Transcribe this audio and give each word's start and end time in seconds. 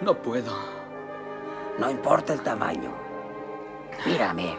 No 0.00 0.14
puedo. 0.20 0.52
No 1.78 1.90
importa 1.90 2.32
el 2.32 2.42
tamaño. 2.42 2.92
Mírame. 4.06 4.56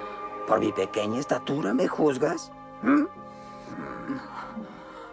¿Por 0.47 0.59
mi 0.59 0.71
pequeña 0.71 1.19
estatura 1.19 1.74
me 1.74 1.88
juzgas? 1.88 2.51
¿Mm? 2.81 3.06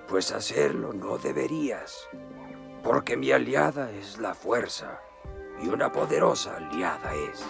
Pues 0.09 0.31
hacerlo 0.33 0.93
no 0.93 1.19
deberías. 1.19 2.09
Porque 2.83 3.17
mi 3.17 3.33
aliada 3.33 3.91
es 3.91 4.19
la 4.19 4.35
fuerza. 4.35 5.01
Y 5.63 5.69
una 5.69 5.91
poderosa 5.91 6.57
aliada 6.57 7.15
es. 7.15 7.45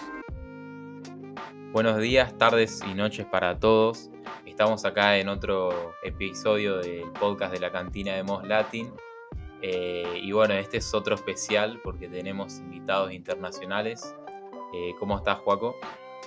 Buenos 1.71 1.97
días, 1.97 2.37
tardes 2.37 2.81
y 2.87 2.93
noches 2.93 3.25
para 3.25 3.59
todos. 3.59 4.09
Estamos 4.45 4.85
acá 4.85 5.17
en 5.17 5.27
otro 5.27 5.93
episodio 6.03 6.77
del 6.77 7.11
podcast 7.13 7.53
de 7.53 7.59
la 7.59 7.71
cantina 7.71 8.13
de 8.13 8.23
Mos 8.23 8.47
Latin. 8.47 8.93
Eh, 9.65 10.19
y 10.21 10.33
bueno, 10.33 10.55
este 10.55 10.77
es 10.77 10.93
otro 10.93 11.15
especial 11.15 11.79
porque 11.81 12.09
tenemos 12.09 12.59
invitados 12.59 13.13
internacionales. 13.13 14.13
Eh, 14.73 14.91
¿Cómo 14.99 15.15
estás, 15.17 15.39
Juaco? 15.39 15.77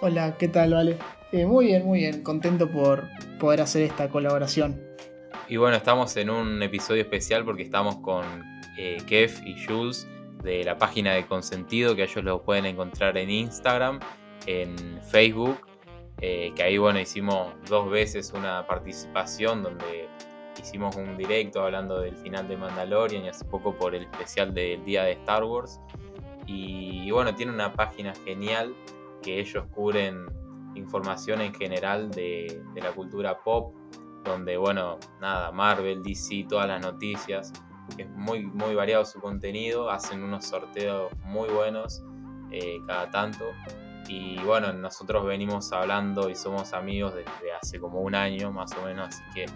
Hola, 0.00 0.38
¿qué 0.38 0.48
tal, 0.48 0.72
Vale? 0.72 0.96
Eh, 1.32 1.44
muy 1.44 1.66
bien, 1.66 1.84
muy 1.84 1.98
bien. 1.98 2.22
Contento 2.22 2.70
por 2.70 3.04
poder 3.38 3.60
hacer 3.60 3.82
esta 3.82 4.08
colaboración. 4.08 4.82
Y 5.48 5.58
bueno, 5.58 5.76
estamos 5.76 6.16
en 6.16 6.30
un 6.30 6.62
episodio 6.62 7.02
especial 7.02 7.44
porque 7.44 7.62
estamos 7.62 7.96
con 7.96 8.24
Kev 9.06 9.30
y 9.44 9.66
Jules 9.66 10.08
de 10.42 10.64
la 10.64 10.78
página 10.78 11.12
de 11.12 11.26
Consentido, 11.26 11.94
que 11.94 12.04
ellos 12.04 12.24
lo 12.24 12.42
pueden 12.42 12.64
encontrar 12.64 13.18
en 13.18 13.28
Instagram, 13.28 14.00
en 14.46 14.98
Facebook, 15.10 15.58
que 16.18 16.62
ahí 16.62 16.78
bueno 16.78 16.98
hicimos 17.00 17.52
dos 17.68 17.90
veces 17.90 18.32
una 18.34 18.66
participación 18.66 19.62
donde 19.62 20.08
hicimos 20.62 20.96
un 20.96 21.16
directo 21.16 21.62
hablando 21.62 22.00
del 22.00 22.16
final 22.16 22.48
de 22.48 22.56
Mandalorian 22.56 23.24
y 23.24 23.28
hace 23.28 23.44
poco 23.44 23.74
por 23.74 23.94
el 23.94 24.02
especial 24.02 24.52
del 24.54 24.84
día 24.84 25.04
de 25.04 25.12
Star 25.12 25.44
Wars. 25.44 25.80
Y, 26.46 27.10
bueno, 27.10 27.34
tiene 27.34 27.52
una 27.52 27.72
página 27.72 28.14
genial 28.24 28.74
que 29.22 29.40
ellos 29.40 29.64
cubren 29.74 30.26
información 30.74 31.40
en 31.40 31.52
general 31.54 32.10
de, 32.10 32.62
la 32.76 32.92
cultura 32.92 33.42
pop, 33.42 33.74
donde 34.24 34.56
bueno, 34.56 34.98
nada, 35.20 35.50
Marvel, 35.50 36.02
DC, 36.02 36.46
todas 36.48 36.68
las 36.68 36.80
noticias. 36.80 37.52
Es 37.98 38.08
muy, 38.10 38.44
muy 38.44 38.74
variado 38.74 39.04
su 39.04 39.20
contenido, 39.20 39.90
hacen 39.90 40.22
unos 40.22 40.44
sorteos 40.44 41.10
muy 41.24 41.48
buenos 41.48 42.02
eh, 42.50 42.78
cada 42.86 43.10
tanto. 43.10 43.44
Y 44.08 44.38
bueno, 44.40 44.72
nosotros 44.72 45.24
venimos 45.26 45.72
hablando 45.72 46.28
y 46.30 46.36
somos 46.36 46.72
amigos 46.72 47.14
desde 47.14 47.52
hace 47.60 47.80
como 47.80 48.00
un 48.00 48.14
año 48.14 48.52
más 48.52 48.72
o 48.80 48.84
menos, 48.84 49.08
así 49.08 49.22
que 49.34 49.46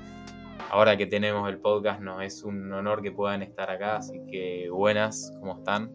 ahora 0.70 0.96
que 0.96 1.06
tenemos 1.06 1.48
el 1.48 1.58
podcast 1.58 2.00
nos 2.00 2.22
es 2.22 2.42
un 2.44 2.72
honor 2.72 3.02
que 3.02 3.12
puedan 3.12 3.42
estar 3.42 3.70
acá, 3.70 3.96
así 3.96 4.20
que 4.30 4.68
buenas, 4.70 5.32
¿cómo 5.40 5.58
están? 5.58 5.92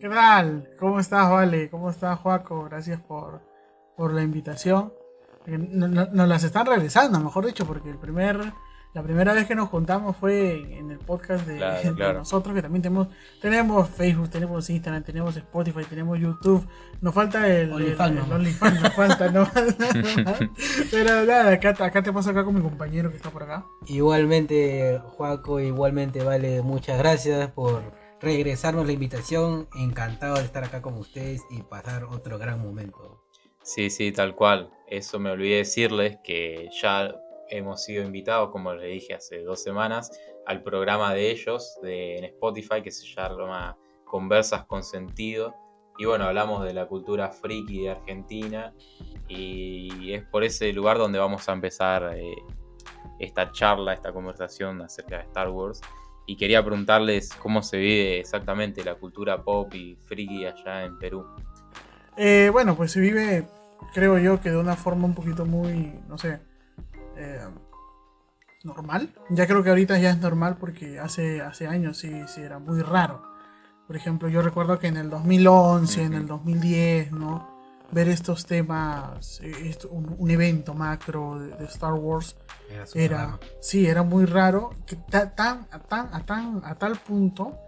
¿Qué 0.00 0.08
tal? 0.08 0.68
¿Cómo 0.78 0.98
estás, 0.98 1.30
Vale? 1.30 1.70
¿Cómo 1.70 1.90
estás, 1.90 2.18
Joaco? 2.18 2.64
Gracias 2.64 3.00
por, 3.00 3.40
por 3.96 4.12
la 4.12 4.22
invitación. 4.22 4.92
Eh, 5.46 5.56
nos 5.56 6.28
las 6.28 6.42
están 6.42 6.66
regresando, 6.66 7.20
mejor 7.20 7.46
dicho, 7.46 7.64
porque 7.64 7.90
el 7.90 7.98
primer 7.98 8.52
la 8.94 9.02
primera 9.02 9.32
vez 9.32 9.46
que 9.46 9.54
nos 9.54 9.70
juntamos 9.70 10.16
fue 10.16 10.76
en 10.76 10.90
el 10.90 10.98
podcast 10.98 11.46
de, 11.46 11.92
nosotros, 12.14 12.54
que 12.54 12.60
también 12.60 12.82
tenemos, 12.82 13.08
tenemos 13.40 13.88
Facebook, 13.88 14.28
tenemos 14.28 14.68
Instagram, 14.68 15.02
tenemos 15.02 15.36
Spotify, 15.36 15.84
tenemos 15.88 16.18
YouTube. 16.18 16.66
Nos 17.00 17.14
falta 17.14 17.48
el 17.48 17.72
OnlyFans, 17.72 18.82
nos 18.82 18.94
falta, 18.94 19.30
¿no? 19.32 19.48
Pero 20.90 21.24
nada, 21.24 21.52
acá, 21.52 21.70
acá 21.78 22.02
te 22.02 22.12
paso 22.12 22.30
acá 22.30 22.44
con 22.44 22.54
mi 22.54 22.60
compañero 22.60 23.10
que 23.10 23.16
está 23.16 23.30
por 23.30 23.44
acá. 23.44 23.64
Igualmente, 23.86 25.00
Juaco, 25.02 25.58
igualmente, 25.58 26.22
Vale, 26.22 26.62
muchas 26.62 26.98
gracias 26.98 27.50
por 27.50 27.82
regresarnos 28.20 28.86
la 28.86 28.92
invitación. 28.92 29.68
Encantado 29.74 30.36
de 30.36 30.44
estar 30.44 30.64
acá 30.64 30.82
con 30.82 30.98
ustedes 30.98 31.42
y 31.50 31.62
pasar 31.62 32.04
otro 32.04 32.38
gran 32.38 32.60
momento. 32.60 33.24
Sí, 33.62 33.88
sí, 33.88 34.12
tal 34.12 34.34
cual. 34.34 34.70
Eso 34.86 35.18
me 35.18 35.30
olvidé 35.30 35.56
decirles 35.56 36.18
que 36.22 36.68
ya 36.80 37.14
hemos 37.52 37.84
sido 37.84 38.02
invitados, 38.02 38.50
como 38.50 38.72
les 38.72 38.90
dije 38.90 39.14
hace 39.14 39.42
dos 39.42 39.62
semanas, 39.62 40.10
al 40.46 40.62
programa 40.62 41.12
de 41.12 41.30
ellos 41.30 41.78
de, 41.82 42.16
en 42.16 42.24
Spotify 42.24 42.82
que 42.82 42.90
se 42.90 43.06
llama 43.06 43.76
Conversas 44.04 44.64
con 44.64 44.82
Sentido. 44.82 45.54
Y 45.98 46.06
bueno, 46.06 46.24
hablamos 46.24 46.64
de 46.64 46.72
la 46.72 46.86
cultura 46.86 47.30
friki 47.30 47.82
de 47.82 47.90
Argentina 47.90 48.74
y 49.28 50.14
es 50.14 50.24
por 50.24 50.42
ese 50.42 50.72
lugar 50.72 50.96
donde 50.96 51.18
vamos 51.18 51.46
a 51.48 51.52
empezar 51.52 52.14
eh, 52.16 52.34
esta 53.18 53.52
charla, 53.52 53.92
esta 53.92 54.12
conversación 54.12 54.80
acerca 54.80 55.18
de 55.18 55.24
Star 55.24 55.50
Wars. 55.50 55.82
Y 56.26 56.36
quería 56.36 56.64
preguntarles 56.64 57.34
cómo 57.34 57.62
se 57.62 57.76
vive 57.76 58.20
exactamente 58.20 58.82
la 58.82 58.94
cultura 58.94 59.42
pop 59.42 59.74
y 59.74 59.96
friki 60.06 60.46
allá 60.46 60.84
en 60.84 60.98
Perú. 60.98 61.26
Eh, 62.16 62.48
bueno, 62.50 62.74
pues 62.76 62.92
se 62.92 63.00
vive, 63.00 63.46
creo 63.92 64.18
yo, 64.18 64.40
que 64.40 64.50
de 64.50 64.56
una 64.56 64.76
forma 64.76 65.04
un 65.04 65.14
poquito 65.14 65.44
muy, 65.44 65.92
no 66.08 66.16
sé, 66.16 66.40
eh, 67.22 67.40
normal. 68.64 69.14
Ya 69.30 69.46
creo 69.46 69.62
que 69.62 69.70
ahorita 69.70 69.98
ya 69.98 70.10
es 70.10 70.18
normal 70.18 70.56
porque 70.58 70.98
hace, 70.98 71.40
hace 71.40 71.66
años 71.66 71.98
sí, 71.98 72.12
sí 72.26 72.40
era 72.40 72.58
muy 72.58 72.82
raro. 72.82 73.22
Por 73.86 73.96
ejemplo, 73.96 74.28
yo 74.28 74.42
recuerdo 74.42 74.78
que 74.78 74.86
en 74.86 74.96
el 74.96 75.10
2011, 75.10 76.02
en 76.02 76.14
el 76.14 76.26
2010, 76.26 77.12
¿no? 77.12 77.50
Ver 77.90 78.08
estos 78.08 78.46
temas, 78.46 79.40
eh, 79.42 79.76
un, 79.90 80.30
evento 80.30 80.72
macro 80.72 81.38
de, 81.38 81.64
Star 81.66 81.92
Wars, 81.92 82.36
era, 82.94 83.38
sí, 83.60 83.86
era 83.86 84.02
muy 84.02 84.24
raro, 84.24 84.70
que 84.86 84.96
tan, 84.96 85.34
tan, 85.34 85.66
a, 85.70 86.20
tan, 86.20 86.62
a 86.64 86.74
tal 86.76 86.96
punto 86.96 87.58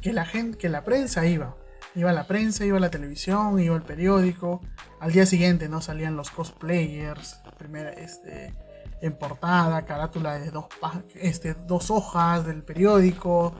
que 0.00 0.14
la 0.14 0.24
gente, 0.24 0.56
que 0.56 0.70
la 0.70 0.84
prensa 0.84 1.26
iba, 1.26 1.54
iba 1.94 2.12
la 2.12 2.26
prensa, 2.26 2.64
iba 2.64 2.80
la 2.80 2.90
televisión, 2.90 3.60
iba 3.60 3.76
el 3.76 3.82
periódico. 3.82 4.62
Al 5.00 5.12
día 5.12 5.26
siguiente 5.26 5.68
no 5.68 5.82
salían 5.82 6.16
los 6.16 6.30
cosplayers, 6.30 7.42
primera, 7.58 7.90
este, 7.90 8.54
en 9.00 9.16
portada, 9.16 9.84
carátula 9.84 10.38
de 10.38 10.50
dos, 10.50 10.66
este, 11.14 11.54
dos 11.54 11.90
hojas 11.90 12.46
del 12.46 12.62
periódico, 12.62 13.54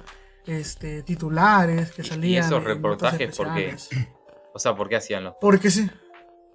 este, 0.47 1.03
titulares 1.03 1.93
que 1.93 2.03
salían. 2.03 2.45
¿Y 2.45 2.47
esos 2.47 2.65
reportajes 2.65 3.37
por 3.37 3.55
qué? 3.55 3.77
O 4.55 4.59
sea, 4.59 4.75
¿por 4.75 4.89
qué 4.89 4.97
hacían 4.97 5.25
los? 5.25 5.35
Porque 5.41 5.71
sí. 5.71 5.91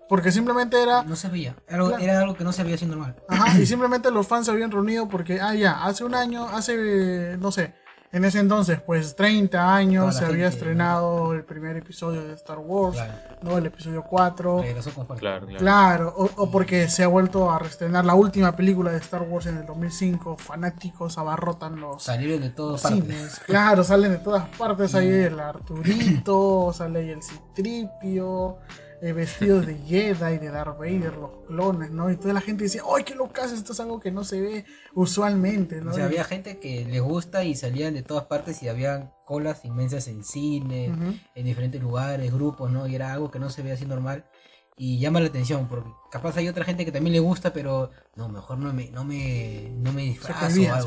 Porque 0.07 0.31
simplemente 0.31 0.81
era. 0.81 1.03
No 1.03 1.15
se 1.15 1.29
veía. 1.29 1.55
Era, 1.67 2.21
algo 2.21 2.35
que 2.35 2.43
no 2.43 2.51
se 2.51 2.63
veía 2.63 2.75
así 2.75 2.85
normal. 2.87 3.15
Ajá, 3.27 3.59
y 3.59 3.65
simplemente 3.67 4.09
los 4.09 4.25
fans 4.25 4.47
se 4.47 4.51
habían 4.51 4.71
reunido 4.71 5.07
porque, 5.07 5.39
ah, 5.39 5.53
ya, 5.53 5.83
hace 5.83 6.03
un 6.03 6.15
año, 6.15 6.49
hace, 6.49 7.37
no 7.37 7.51
sé, 7.51 7.75
en 8.11 8.25
ese 8.25 8.39
entonces, 8.39 8.81
pues 8.81 9.15
30 9.15 9.75
años 9.75 10.15
se 10.15 10.25
había 10.25 10.47
estrenado 10.47 11.33
el 11.33 11.43
primer 11.43 11.77
episodio 11.77 12.25
de 12.25 12.33
Star 12.33 12.57
Wars, 12.57 12.97
¿no? 13.43 13.57
El 13.59 13.67
episodio 13.67 14.03
4. 14.03 14.63
Claro, 15.19 15.47
claro. 15.47 16.13
o, 16.17 16.49
porque 16.49 16.87
se 16.87 17.03
ha 17.03 17.07
vuelto 17.07 17.51
a 17.51 17.59
reestrenar 17.59 18.05
la 18.05 18.15
última 18.15 18.55
película 18.55 18.91
de 18.91 18.97
Star 18.97 19.21
Wars 19.21 19.45
en 19.45 19.57
el 19.57 19.65
2005. 19.67 20.37
Fanáticos 20.37 21.19
abarrotan 21.19 21.79
los 21.79 22.01
Salieron 22.01 22.41
de 22.41 22.49
todas 22.49 22.81
partes. 22.81 23.41
Claro, 23.45 23.83
salen 23.83 24.11
de 24.11 24.17
todas 24.17 24.47
partes. 24.57 24.95
Ahí 24.95 25.07
el 25.07 25.39
Arturito, 25.39 26.73
sale 26.73 26.99
ahí 26.99 27.09
el 27.11 27.21
Citripio 27.21 28.57
eh, 29.01 29.13
vestidos 29.13 29.65
de 29.65 29.75
Jedi, 29.77 30.37
de 30.37 30.49
Darth 30.49 30.77
Vader, 30.77 31.15
los 31.15 31.31
clones, 31.47 31.91
¿no? 31.91 32.11
Y 32.11 32.17
toda 32.17 32.33
la 32.33 32.41
gente 32.41 32.63
dice, 32.63 32.81
¡ay, 32.95 33.03
qué 33.03 33.15
locas! 33.15 33.51
Esto 33.51 33.73
es 33.73 33.79
algo 33.79 33.99
que 33.99 34.11
no 34.11 34.23
se 34.23 34.41
ve 34.41 34.65
usualmente, 34.93 35.81
¿no? 35.81 35.91
O 35.91 35.93
sea, 35.93 36.05
había 36.05 36.23
gente 36.23 36.59
que 36.59 36.85
les 36.85 37.01
gusta 37.01 37.43
y 37.43 37.55
salían 37.55 37.93
de 37.93 38.03
todas 38.03 38.25
partes 38.25 38.61
y 38.63 38.67
habían 38.67 39.11
colas 39.25 39.63
inmensas 39.63 40.07
en 40.07 40.23
cine, 40.23 40.91
en 41.35 41.45
diferentes 41.45 41.81
lugares, 41.81 42.33
grupos, 42.33 42.71
¿no? 42.71 42.87
Y 42.87 42.95
era 42.95 43.13
algo 43.13 43.31
que 43.31 43.39
no 43.39 43.49
se 43.49 43.61
ve 43.61 43.71
así 43.71 43.85
normal 43.85 44.25
y 44.81 44.97
llama 44.97 45.19
la 45.19 45.27
atención, 45.27 45.67
porque 45.67 45.89
capaz 46.09 46.37
hay 46.37 46.47
otra 46.47 46.63
gente 46.63 46.85
que 46.85 46.91
también 46.93 47.11
le 47.11 47.19
gusta, 47.19 47.51
pero 47.51 47.91
no, 48.15 48.29
mejor 48.29 48.57
no 48.59 48.71
me, 48.71 48.89
no 48.91 49.03
me, 49.03 49.73
no 49.75 49.91
me 49.91 50.03
disfrazo 50.03 50.49
se 50.49 50.69
algo, 50.69 50.85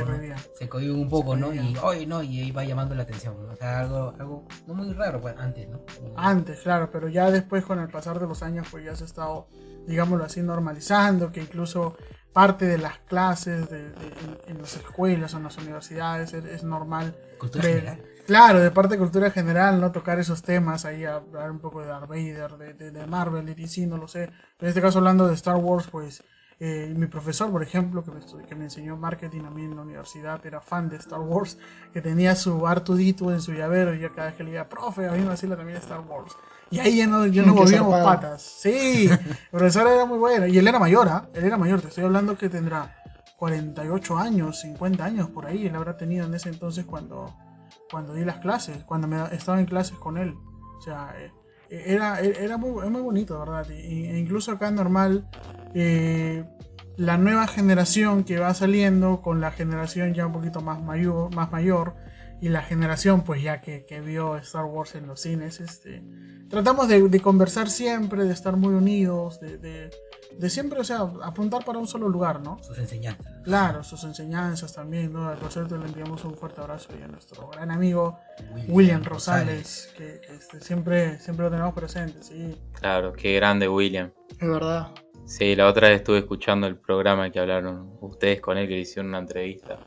se, 0.58 0.66
¿no? 0.66 0.94
un 0.94 1.10
poco, 1.10 1.36
¿no? 1.36 1.52
Y 1.52 1.76
hoy 1.82 2.06
no, 2.06 2.22
y 2.22 2.40
ahí 2.40 2.50
va 2.52 2.64
llamando 2.64 2.94
la 2.94 3.02
atención, 3.02 3.36
O 3.50 3.54
sea, 3.54 3.80
algo, 3.80 4.14
algo 4.18 4.48
no 4.66 4.72
muy 4.72 4.94
raro 4.94 5.20
pues, 5.20 5.34
antes, 5.38 5.68
¿no? 5.68 5.82
Antes, 6.16 6.60
claro, 6.60 6.88
pero 6.90 7.08
ya 7.08 7.30
después 7.30 7.66
con 7.66 7.80
el 7.80 7.88
pasar 7.88 8.18
de 8.18 8.26
los 8.26 8.42
años, 8.42 8.66
pues 8.70 8.82
ya 8.82 8.96
se 8.96 9.04
ha 9.04 9.06
estado, 9.06 9.48
digámoslo 9.86 10.24
así, 10.24 10.40
normalizando, 10.40 11.30
que 11.30 11.42
incluso 11.42 11.94
parte 12.32 12.64
de 12.64 12.78
las 12.78 12.98
clases 13.00 13.68
de, 13.68 13.92
en, 14.46 14.56
las 14.58 14.74
escuelas 14.74 15.34
o 15.34 15.36
en 15.36 15.42
las 15.42 15.58
universidades 15.58 16.32
es, 16.32 16.64
normal. 16.64 17.14
Cultura 17.38 17.64
general 17.64 18.00
Claro, 18.26 18.60
de 18.60 18.70
parte 18.70 18.94
de 18.94 18.98
cultura 18.98 19.30
general, 19.30 19.80
¿no? 19.80 19.90
Tocar 19.90 20.18
esos 20.18 20.42
temas, 20.42 20.84
ahí 20.84 21.04
hablar 21.04 21.50
un 21.50 21.58
poco 21.58 21.80
de 21.80 21.88
Darth 21.88 22.08
Vader, 22.08 22.56
de, 22.56 22.90
de, 22.90 23.06
Marvel, 23.06 23.44
de 23.44 23.54
DC, 23.54 23.86
no 23.86 23.96
lo 23.96 24.06
sé. 24.08 24.30
en 24.60 24.68
este 24.68 24.80
caso, 24.80 24.98
hablando 24.98 25.26
de 25.26 25.34
Star 25.34 25.56
Wars, 25.56 25.88
pues 25.90 26.22
eh, 26.60 26.94
mi 26.96 27.06
profesor, 27.06 27.50
por 27.50 27.62
ejemplo, 27.62 28.04
que 28.04 28.12
me, 28.12 28.46
que 28.46 28.54
me 28.54 28.64
enseñó 28.64 28.96
marketing 28.96 29.42
a 29.46 29.50
mí 29.50 29.64
en 29.64 29.74
la 29.74 29.82
universidad, 29.82 30.44
era 30.46 30.60
fan 30.60 30.88
de 30.88 30.96
Star 30.96 31.18
Wars, 31.18 31.58
que 31.92 32.00
tenía 32.00 32.36
su 32.36 32.66
Artudito 32.68 33.32
en 33.32 33.40
su 33.40 33.52
llavero 33.52 33.92
y 33.94 33.98
yo 33.98 34.12
cada 34.12 34.28
vez 34.28 34.36
que 34.36 34.44
le 34.44 34.52
decía, 34.52 34.68
profe, 34.68 35.08
a 35.08 35.12
mí 35.12 35.24
me 35.24 35.56
también 35.56 35.78
Star 35.78 36.00
Wars. 36.00 36.36
Y 36.70 36.78
ahí 36.78 36.98
ya 36.98 37.08
no, 37.08 37.26
ya 37.26 37.42
no 37.42 37.54
volvíamos 37.54 38.00
patas. 38.02 38.42
Sí, 38.42 39.08
el 39.10 39.18
profesor 39.50 39.88
era 39.88 40.04
muy 40.04 40.18
bueno. 40.18 40.46
Y 40.46 40.56
él 40.56 40.66
era 40.68 40.78
mayor, 40.78 41.08
¿ah? 41.08 41.28
Él 41.34 41.44
era 41.44 41.56
mayor, 41.56 41.80
te 41.80 41.88
estoy 41.88 42.04
hablando 42.04 42.38
que 42.38 42.48
tendrá 42.48 42.96
48 43.36 44.16
años, 44.16 44.60
50 44.60 45.04
años 45.04 45.28
por 45.30 45.46
ahí. 45.46 45.66
Él 45.66 45.74
habrá 45.74 45.96
tenido 45.96 46.26
en 46.26 46.34
ese 46.34 46.48
entonces 46.48 46.86
cuando 46.86 47.34
cuando 47.92 48.14
di 48.14 48.24
las 48.24 48.38
clases, 48.38 48.82
cuando 48.84 49.06
me 49.06 49.22
estaba 49.32 49.60
en 49.60 49.66
clases 49.66 49.98
con 49.98 50.16
él. 50.16 50.34
sea, 50.80 51.14
eh, 51.18 51.30
era, 51.68 52.20
era 52.20 52.56
muy, 52.56 52.88
muy 52.88 53.02
bonito, 53.02 53.38
¿verdad? 53.38 53.70
E 53.70 54.18
incluso 54.18 54.50
acá 54.50 54.70
normal, 54.70 55.28
eh, 55.74 56.44
la 56.96 57.18
nueva 57.18 57.46
generación 57.46 58.24
que 58.24 58.38
va 58.38 58.54
saliendo 58.54 59.20
con 59.20 59.42
la 59.42 59.50
generación 59.50 60.14
ya 60.14 60.26
un 60.26 60.32
poquito 60.32 60.62
más 60.62 60.82
mayor 61.50 61.94
y 62.42 62.48
la 62.48 62.60
generación 62.60 63.22
pues 63.22 63.40
ya 63.40 63.60
que, 63.60 63.86
que 63.86 64.00
vio 64.00 64.36
Star 64.38 64.64
Wars 64.64 64.96
en 64.96 65.06
los 65.06 65.20
cines, 65.20 65.60
este, 65.60 66.02
tratamos 66.50 66.88
de, 66.88 67.08
de 67.08 67.20
conversar 67.20 67.70
siempre, 67.70 68.24
de 68.24 68.32
estar 68.32 68.56
muy 68.56 68.74
unidos, 68.74 69.38
de, 69.38 69.58
de, 69.58 69.90
de, 70.36 70.50
siempre, 70.50 70.80
o 70.80 70.84
sea, 70.84 71.08
apuntar 71.22 71.64
para 71.64 71.78
un 71.78 71.86
solo 71.86 72.08
lugar, 72.08 72.40
¿no? 72.40 72.58
Sus 72.64 72.76
enseñanzas. 72.78 73.32
Claro, 73.44 73.84
sus 73.84 74.02
enseñanzas 74.02 74.72
también, 74.72 75.12
¿no? 75.12 75.32
Por 75.36 75.52
cierto, 75.52 75.78
le 75.78 75.86
enviamos 75.86 76.24
un 76.24 76.34
fuerte 76.34 76.60
abrazo 76.60 76.88
a 76.92 77.06
nuestro 77.06 77.48
gran 77.48 77.70
amigo 77.70 78.18
William, 78.66 79.04
Rosales, 79.04 79.94
que, 79.96 80.20
que 80.20 80.34
este, 80.34 80.60
siempre, 80.60 81.20
siempre 81.20 81.44
lo 81.44 81.50
tenemos 81.52 81.72
presente, 81.74 82.24
sí. 82.24 82.60
Claro, 82.72 83.12
qué 83.12 83.36
grande 83.36 83.68
William. 83.68 84.10
Es 84.40 84.48
verdad. 84.48 84.88
Sí, 85.26 85.54
la 85.54 85.68
otra 85.68 85.90
vez 85.90 85.98
estuve 85.98 86.18
escuchando 86.18 86.66
el 86.66 86.76
programa 86.76 87.30
que 87.30 87.38
hablaron 87.38 87.96
ustedes 88.00 88.40
con 88.40 88.58
él, 88.58 88.66
que 88.66 88.74
le 88.74 88.80
hicieron 88.80 89.10
una 89.10 89.20
entrevista. 89.20 89.78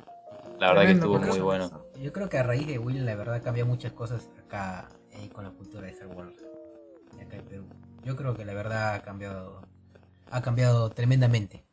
La 0.58 0.69
verdad 0.69 0.86
que 0.86 0.92
estuvo 0.94 1.19
muy 1.19 1.40
bueno. 1.42 1.85
Yo 2.01 2.13
creo 2.13 2.30
que 2.30 2.38
a 2.38 2.44
raíz 2.44 2.68
de 2.68 2.77
William, 2.77 3.06
la 3.06 3.15
verdad, 3.15 3.42
cambió 3.44 3.65
muchas 3.65 3.94
cosas 3.94 4.30
acá 4.39 4.89
eh, 5.12 5.30
con 5.31 5.44
la 5.44 5.51
cultura 5.51 5.88
de 5.88 5.94
Star 5.94 6.07
Wars. 6.07 6.36
Acá 7.21 7.38
en 7.38 7.45
Perú. 7.45 7.65
Yo 8.03 8.15
creo 8.15 8.36
que 8.36 8.45
la 8.45 8.53
verdad 8.53 8.95
ha 8.95 9.01
cambiado, 9.01 9.62
ha 10.30 10.42
cambiado 10.42 10.89
tremendamente. 10.92 11.65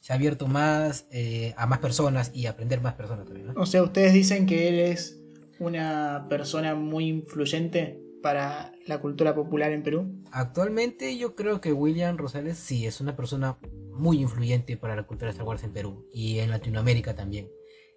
Se 0.00 0.12
ha 0.12 0.16
abierto 0.16 0.46
más 0.46 1.06
eh, 1.10 1.54
a 1.56 1.66
más 1.66 1.80
personas 1.80 2.30
y 2.32 2.46
a 2.46 2.50
aprender 2.50 2.80
más 2.80 2.94
personas 2.94 3.26
también. 3.26 3.48
¿no? 3.48 3.60
O 3.60 3.66
sea, 3.66 3.82
ustedes 3.82 4.12
dicen 4.12 4.46
que 4.46 4.68
él 4.68 4.78
es 4.78 5.20
una 5.58 6.26
persona 6.28 6.74
muy 6.74 7.08
influyente 7.08 8.00
para 8.22 8.72
la 8.86 9.00
cultura 9.00 9.34
popular 9.34 9.72
en 9.72 9.82
Perú? 9.82 10.22
Actualmente 10.30 11.16
yo 11.16 11.34
creo 11.34 11.60
que 11.60 11.72
William 11.72 12.16
Rosales 12.16 12.58
sí 12.58 12.86
es 12.86 13.00
una 13.00 13.16
persona 13.16 13.58
muy 13.92 14.20
influyente 14.20 14.76
para 14.76 14.96
la 14.96 15.04
cultura 15.04 15.26
de 15.26 15.32
Star 15.32 15.46
Wars 15.46 15.64
en 15.64 15.72
Perú 15.72 16.06
y 16.12 16.38
en 16.38 16.50
Latinoamérica 16.50 17.14
también. 17.14 17.48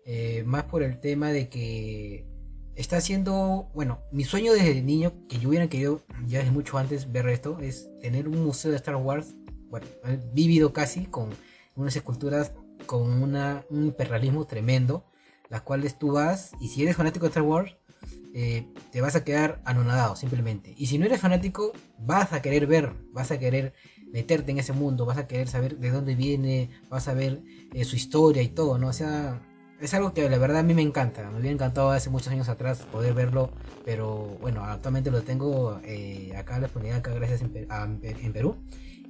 Eh, 0.05 0.43
más 0.45 0.63
por 0.63 0.83
el 0.83 0.99
tema 0.99 1.29
de 1.29 1.49
que 1.49 2.25
está 2.75 2.97
haciendo, 2.97 3.69
bueno, 3.73 3.99
mi 4.11 4.23
sueño 4.23 4.53
desde 4.53 4.81
niño, 4.81 5.13
que 5.27 5.37
yo 5.39 5.49
hubiera 5.49 5.67
querido 5.67 6.01
ya 6.25 6.39
desde 6.39 6.51
mucho 6.51 6.77
antes 6.77 7.11
ver 7.11 7.27
esto, 7.29 7.59
es 7.59 7.89
tener 8.01 8.27
un 8.27 8.43
museo 8.43 8.71
de 8.71 8.77
Star 8.77 8.95
Wars, 8.95 9.35
bueno, 9.69 9.85
vivido 10.33 10.73
casi, 10.73 11.05
con 11.05 11.29
unas 11.75 11.95
esculturas 11.95 12.53
con 12.85 13.21
una, 13.21 13.63
un 13.69 13.87
hiperrealismo 13.87 14.45
tremendo, 14.45 15.05
las 15.49 15.61
cuales 15.61 15.99
tú 15.99 16.13
vas, 16.13 16.51
y 16.59 16.69
si 16.69 16.81
eres 16.81 16.95
fanático 16.95 17.25
de 17.25 17.29
Star 17.29 17.43
Wars, 17.43 17.75
eh, 18.33 18.67
te 18.91 19.01
vas 19.01 19.15
a 19.15 19.23
quedar 19.23 19.61
anonadado 19.65 20.15
simplemente. 20.15 20.73
Y 20.77 20.87
si 20.87 20.97
no 20.97 21.05
eres 21.05 21.19
fanático, 21.19 21.73
vas 21.99 22.33
a 22.33 22.41
querer 22.41 22.65
ver, 22.65 22.93
vas 23.11 23.31
a 23.31 23.39
querer 23.39 23.73
meterte 24.11 24.51
en 24.51 24.59
ese 24.59 24.73
mundo, 24.73 25.05
vas 25.05 25.17
a 25.17 25.27
querer 25.27 25.47
saber 25.47 25.77
de 25.77 25.91
dónde 25.91 26.15
viene, 26.15 26.69
vas 26.89 27.07
a 27.07 27.13
ver 27.13 27.43
eh, 27.73 27.83
su 27.83 27.95
historia 27.95 28.41
y 28.41 28.49
todo, 28.49 28.77
¿no? 28.77 28.87
O 28.87 28.93
sea, 28.93 29.41
es 29.81 29.93
algo 29.93 30.13
que 30.13 30.29
la 30.29 30.37
verdad 30.37 30.59
a 30.59 30.63
mí 30.63 30.73
me 30.73 30.81
encanta. 30.81 31.29
Me 31.29 31.39
hubiera 31.39 31.51
encantado 31.51 31.91
hace 31.91 32.09
muchos 32.09 32.29
años 32.29 32.49
atrás 32.49 32.83
poder 32.91 33.13
verlo, 33.13 33.51
pero 33.83 34.37
bueno, 34.39 34.63
actualmente 34.63 35.11
lo 35.11 35.23
tengo 35.23 35.79
eh, 35.83 36.33
acá 36.37 36.59
la 36.59 36.67
oportunidad 36.67 36.99
acá 36.99 37.13
gracias 37.13 37.41
en, 37.41 37.67
a, 37.69 37.83
en, 37.83 38.33
Perú. 38.33 38.57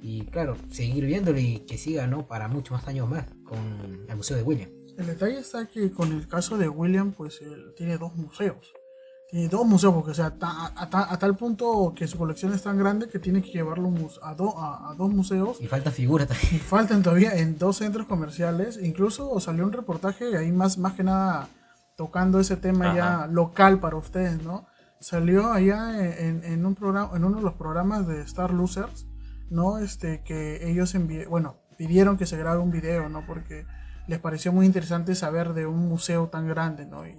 Y 0.00 0.22
claro, 0.26 0.56
seguir 0.70 1.06
viéndolo 1.06 1.38
y 1.38 1.60
que 1.60 1.78
siga, 1.78 2.06
¿no? 2.06 2.26
Para 2.26 2.48
muchos 2.48 2.72
más 2.72 2.88
años 2.88 3.08
más 3.08 3.26
con 3.44 4.06
el 4.08 4.16
Museo 4.16 4.36
de 4.36 4.42
William. 4.42 4.70
El 4.98 5.06
detalle 5.06 5.38
está 5.38 5.66
que 5.66 5.90
con 5.90 6.12
el 6.12 6.26
caso 6.26 6.58
de 6.58 6.68
William, 6.68 7.12
pues 7.12 7.40
él 7.40 7.72
tiene 7.76 7.98
dos 7.98 8.14
museos. 8.16 8.72
Tiene 9.32 9.48
dos 9.48 9.66
museos, 9.66 9.94
porque 9.94 10.10
o 10.10 10.14
sea, 10.14 10.34
a, 10.42 10.72
a, 10.76 11.14
a, 11.14 11.18
tal 11.18 11.34
punto 11.38 11.94
que 11.96 12.06
su 12.06 12.18
colección 12.18 12.52
es 12.52 12.62
tan 12.62 12.76
grande 12.76 13.08
que 13.08 13.18
tiene 13.18 13.40
que 13.40 13.50
llevarlo 13.50 13.90
a, 14.20 14.34
do, 14.34 14.54
a, 14.58 14.94
dos 14.98 15.10
museos. 15.10 15.58
Y 15.58 15.68
falta 15.68 15.90
figuras 15.90 16.28
también. 16.28 16.56
Y 16.56 16.58
faltan 16.58 17.02
todavía 17.02 17.34
en 17.38 17.56
dos 17.56 17.78
centros 17.78 18.06
comerciales. 18.06 18.78
Incluso 18.82 19.40
salió 19.40 19.64
un 19.64 19.72
reportaje 19.72 20.36
ahí 20.36 20.52
más, 20.52 20.76
más 20.76 20.92
que 20.92 21.02
nada 21.02 21.48
tocando 21.96 22.40
ese 22.40 22.58
tema 22.58 22.90
Ajá. 22.90 22.94
ya 22.94 23.26
local 23.26 23.80
para 23.80 23.96
ustedes, 23.96 24.42
¿no? 24.42 24.66
Salió 25.00 25.50
allá 25.50 25.98
en, 25.98 26.44
en, 26.44 26.66
un 26.66 26.74
programa, 26.74 27.16
en 27.16 27.24
uno 27.24 27.38
de 27.38 27.42
los 27.42 27.54
programas 27.54 28.06
de 28.06 28.20
Star 28.20 28.52
Losers, 28.52 29.06
¿no? 29.48 29.78
Este, 29.78 30.22
que 30.24 30.68
ellos 30.70 30.94
envié, 30.94 31.24
bueno, 31.24 31.56
pidieron 31.78 32.18
que 32.18 32.26
se 32.26 32.36
grabe 32.36 32.58
un 32.58 32.70
video, 32.70 33.08
¿no? 33.08 33.24
Porque 33.26 33.64
les 34.08 34.18
pareció 34.18 34.52
muy 34.52 34.66
interesante 34.66 35.14
saber 35.14 35.54
de 35.54 35.64
un 35.64 35.88
museo 35.88 36.28
tan 36.28 36.46
grande, 36.46 36.84
¿no? 36.84 37.06
Y, 37.06 37.16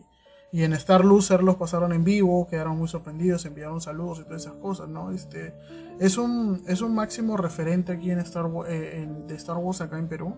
y 0.53 0.63
en 0.63 0.73
Star 0.73 1.03
Loser 1.03 1.41
los 1.41 1.55
pasaron 1.55 1.93
en 1.93 2.03
vivo, 2.03 2.47
quedaron 2.47 2.77
muy 2.77 2.87
sorprendidos, 2.87 3.43
enviaron 3.47 3.81
saludos 3.81 4.19
y 4.19 4.23
todas 4.25 4.43
esas 4.43 4.53
cosas, 4.57 4.87
¿no? 4.87 5.09
Este, 5.09 5.51
es, 5.99 6.19
un, 6.19 6.63
es 6.67 6.81
un 6.81 6.93
máximo 6.93 7.37
referente 7.37 7.91
aquí 7.91 8.11
en 8.11 8.19
Star, 8.19 8.45
eh, 8.67 9.01
en, 9.01 9.25
de 9.25 9.33
Star 9.33 9.57
Wars 9.57 9.81
acá 9.81 9.97
en 9.97 10.07
Perú, 10.07 10.35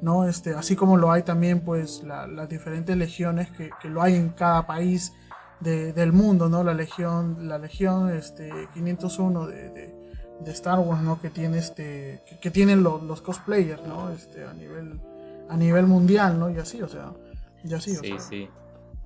¿no? 0.00 0.26
Este, 0.26 0.52
así 0.54 0.74
como 0.74 0.96
lo 0.96 1.12
hay 1.12 1.22
también, 1.22 1.60
pues, 1.60 2.02
la, 2.02 2.26
las 2.26 2.48
diferentes 2.48 2.96
legiones 2.96 3.52
que, 3.52 3.70
que, 3.80 3.88
lo 3.88 4.02
hay 4.02 4.16
en 4.16 4.30
cada 4.30 4.66
país 4.66 5.12
de, 5.60 5.92
del 5.92 6.12
mundo, 6.12 6.48
¿no? 6.48 6.64
La 6.64 6.74
legión, 6.74 7.46
la 7.46 7.58
legión 7.58 8.10
este, 8.10 8.50
501 8.74 9.46
de, 9.46 9.70
de, 9.70 9.94
de 10.40 10.50
Star 10.50 10.80
Wars, 10.80 11.02
¿no? 11.02 11.20
Que 11.20 11.30
tiene 11.30 11.58
este, 11.58 12.24
que, 12.26 12.40
que 12.40 12.50
tienen 12.50 12.82
los, 12.82 13.00
los, 13.04 13.22
cosplayers, 13.22 13.86
¿no? 13.86 14.10
Este, 14.10 14.44
a 14.44 14.54
nivel, 14.54 15.00
a 15.48 15.56
nivel 15.56 15.86
mundial, 15.86 16.40
¿no? 16.40 16.50
Y 16.50 16.58
así, 16.58 16.82
o 16.82 16.88
sea, 16.88 17.12
y 17.62 17.72
así, 17.72 17.94
sí, 17.94 17.98
o 17.98 18.18
sea. 18.18 18.18
Sí. 18.18 18.48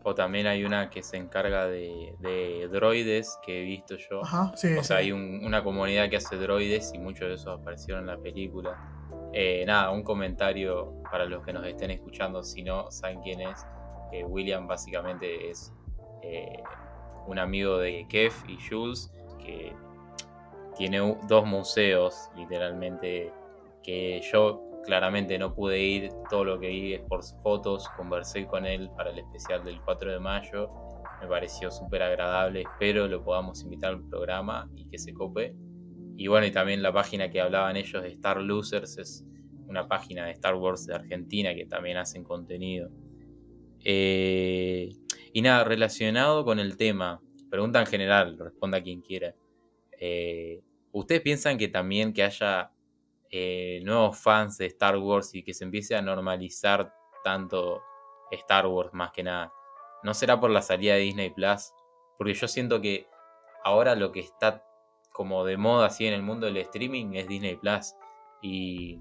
O 0.09 0.15
también 0.15 0.47
hay 0.47 0.65
una 0.65 0.89
que 0.89 1.03
se 1.03 1.17
encarga 1.17 1.67
de, 1.67 2.15
de 2.21 2.69
droides 2.69 3.41
que 3.45 3.61
he 3.61 3.65
visto 3.65 3.97
yo. 3.97 4.23
Ajá, 4.23 4.53
sí, 4.55 4.77
o 4.79 4.85
sea, 4.85 4.99
hay 4.99 5.11
un, 5.11 5.45
una 5.45 5.65
comunidad 5.65 6.09
que 6.09 6.17
hace 6.17 6.37
droides 6.37 6.93
y 6.95 6.99
muchos 6.99 7.27
de 7.27 7.35
esos 7.35 7.59
aparecieron 7.59 8.03
en 8.03 8.17
la 8.17 8.17
película. 8.17 8.79
Eh, 9.33 9.65
nada, 9.67 9.91
un 9.91 10.05
comentario 10.05 11.03
para 11.11 11.25
los 11.25 11.45
que 11.45 11.53
nos 11.53 11.67
estén 11.67 11.91
escuchando, 11.91 12.45
si 12.45 12.63
no 12.63 12.89
saben 12.93 13.21
quién 13.21 13.41
es. 13.41 13.67
Eh, 14.13 14.23
William 14.23 14.69
básicamente 14.69 15.51
es 15.51 15.73
eh, 16.23 16.63
un 17.27 17.41
amigo 17.41 17.79
de 17.79 18.07
Kev 18.09 18.33
y 18.47 18.59
Jules 18.61 19.13
que 19.41 19.75
tiene 20.77 21.19
dos 21.27 21.45
museos, 21.45 22.31
literalmente, 22.37 23.33
que 23.83 24.21
yo 24.33 24.66
claramente 24.87 25.39
no 25.39 25.55
pude 25.55 25.81
ir, 25.81 26.11
todo 26.31 26.45
lo 26.45 26.59
que 26.59 26.69
vi 26.69 26.95
es 26.95 27.03
por 27.03 27.23
fotos, 27.43 27.89
conversé 27.97 28.47
con 28.47 28.65
él 28.65 28.89
para 28.97 29.11
el 29.11 29.19
especial 29.19 29.65
del 29.65 29.81
4 29.83 30.13
de 30.13 30.21
mayo, 30.21 30.71
me 31.21 31.27
pareció 31.27 31.71
súper 31.71 32.03
agradable, 32.03 32.63
espero 32.63 33.09
lo 33.09 33.25
podamos 33.25 33.63
invitar 33.63 33.91
al 33.91 34.09
programa 34.09 34.71
y 34.77 34.87
que 34.89 34.99
se 34.99 35.13
cope. 35.13 35.55
Y 36.17 36.29
bueno, 36.29 36.47
y 36.47 36.51
también 36.51 36.83
la 36.83 36.93
página 36.93 37.31
que 37.31 37.41
hablaban 37.41 37.77
ellos 37.77 38.03
de 38.03 38.09
Star 38.09 38.41
Losers 38.41 38.99
es 38.99 39.25
una 39.67 39.89
página 39.89 40.27
de 40.27 40.33
Star 40.33 40.55
Wars 40.55 40.87
de 40.87 40.95
Argentina 40.95 41.55
que 41.55 41.67
también 41.67 41.97
hacen 41.97 42.25
contenido. 42.25 42.91
Eh, 43.85 44.91
y 45.33 45.43
nada, 45.43 45.65
relacionado 45.65 46.45
con 46.45 46.59
el 46.59 46.77
tema, 46.77 47.21
pregunta 47.51 47.81
en 47.81 47.87
general, 47.87 48.39
responda 48.39 48.83
quien 48.83 49.01
quiera. 49.01 49.35
Eh, 49.99 50.61
¿Ustedes 50.93 51.21
piensan 51.21 51.59
que 51.59 51.69
también 51.69 52.13
que 52.13 52.23
haya 52.23 52.71
eh, 53.31 53.81
nuevos 53.85 54.19
fans 54.19 54.59
de 54.59 54.67
Star 54.67 54.97
Wars 54.99 55.35
y 55.35 55.43
que 55.43 55.55
se 55.55 55.65
empiece 55.65 55.97
a 55.97 56.03
normalizar 56.03 56.93
tanto 57.25 57.83
Star 58.31 58.67
Wars 58.67 58.93
más 58.93 59.13
que 59.13 59.23
nada. 59.23 59.53
¿No 60.03 60.15
será 60.15 60.39
por 60.39 60.51
la 60.51 60.63
salida 60.63 60.95
de 60.95 61.01
Disney 61.01 61.31
Plus? 61.31 61.73
Porque 62.17 62.35
yo 62.35 62.49
siento 62.49 62.81
que 62.81 63.07
ahora 63.65 63.95
lo 63.95 64.13
que 64.13 64.21
está 64.21 64.65
como 65.13 65.45
de 65.45 65.57
moda 65.57 65.87
así 65.87 66.07
en 66.07 66.13
el 66.13 66.23
mundo 66.23 66.47
del 66.47 66.59
streaming 66.59 67.15
es 67.15 67.27
Disney 67.27 67.57
Plus. 67.57 67.95
Y, 68.43 69.01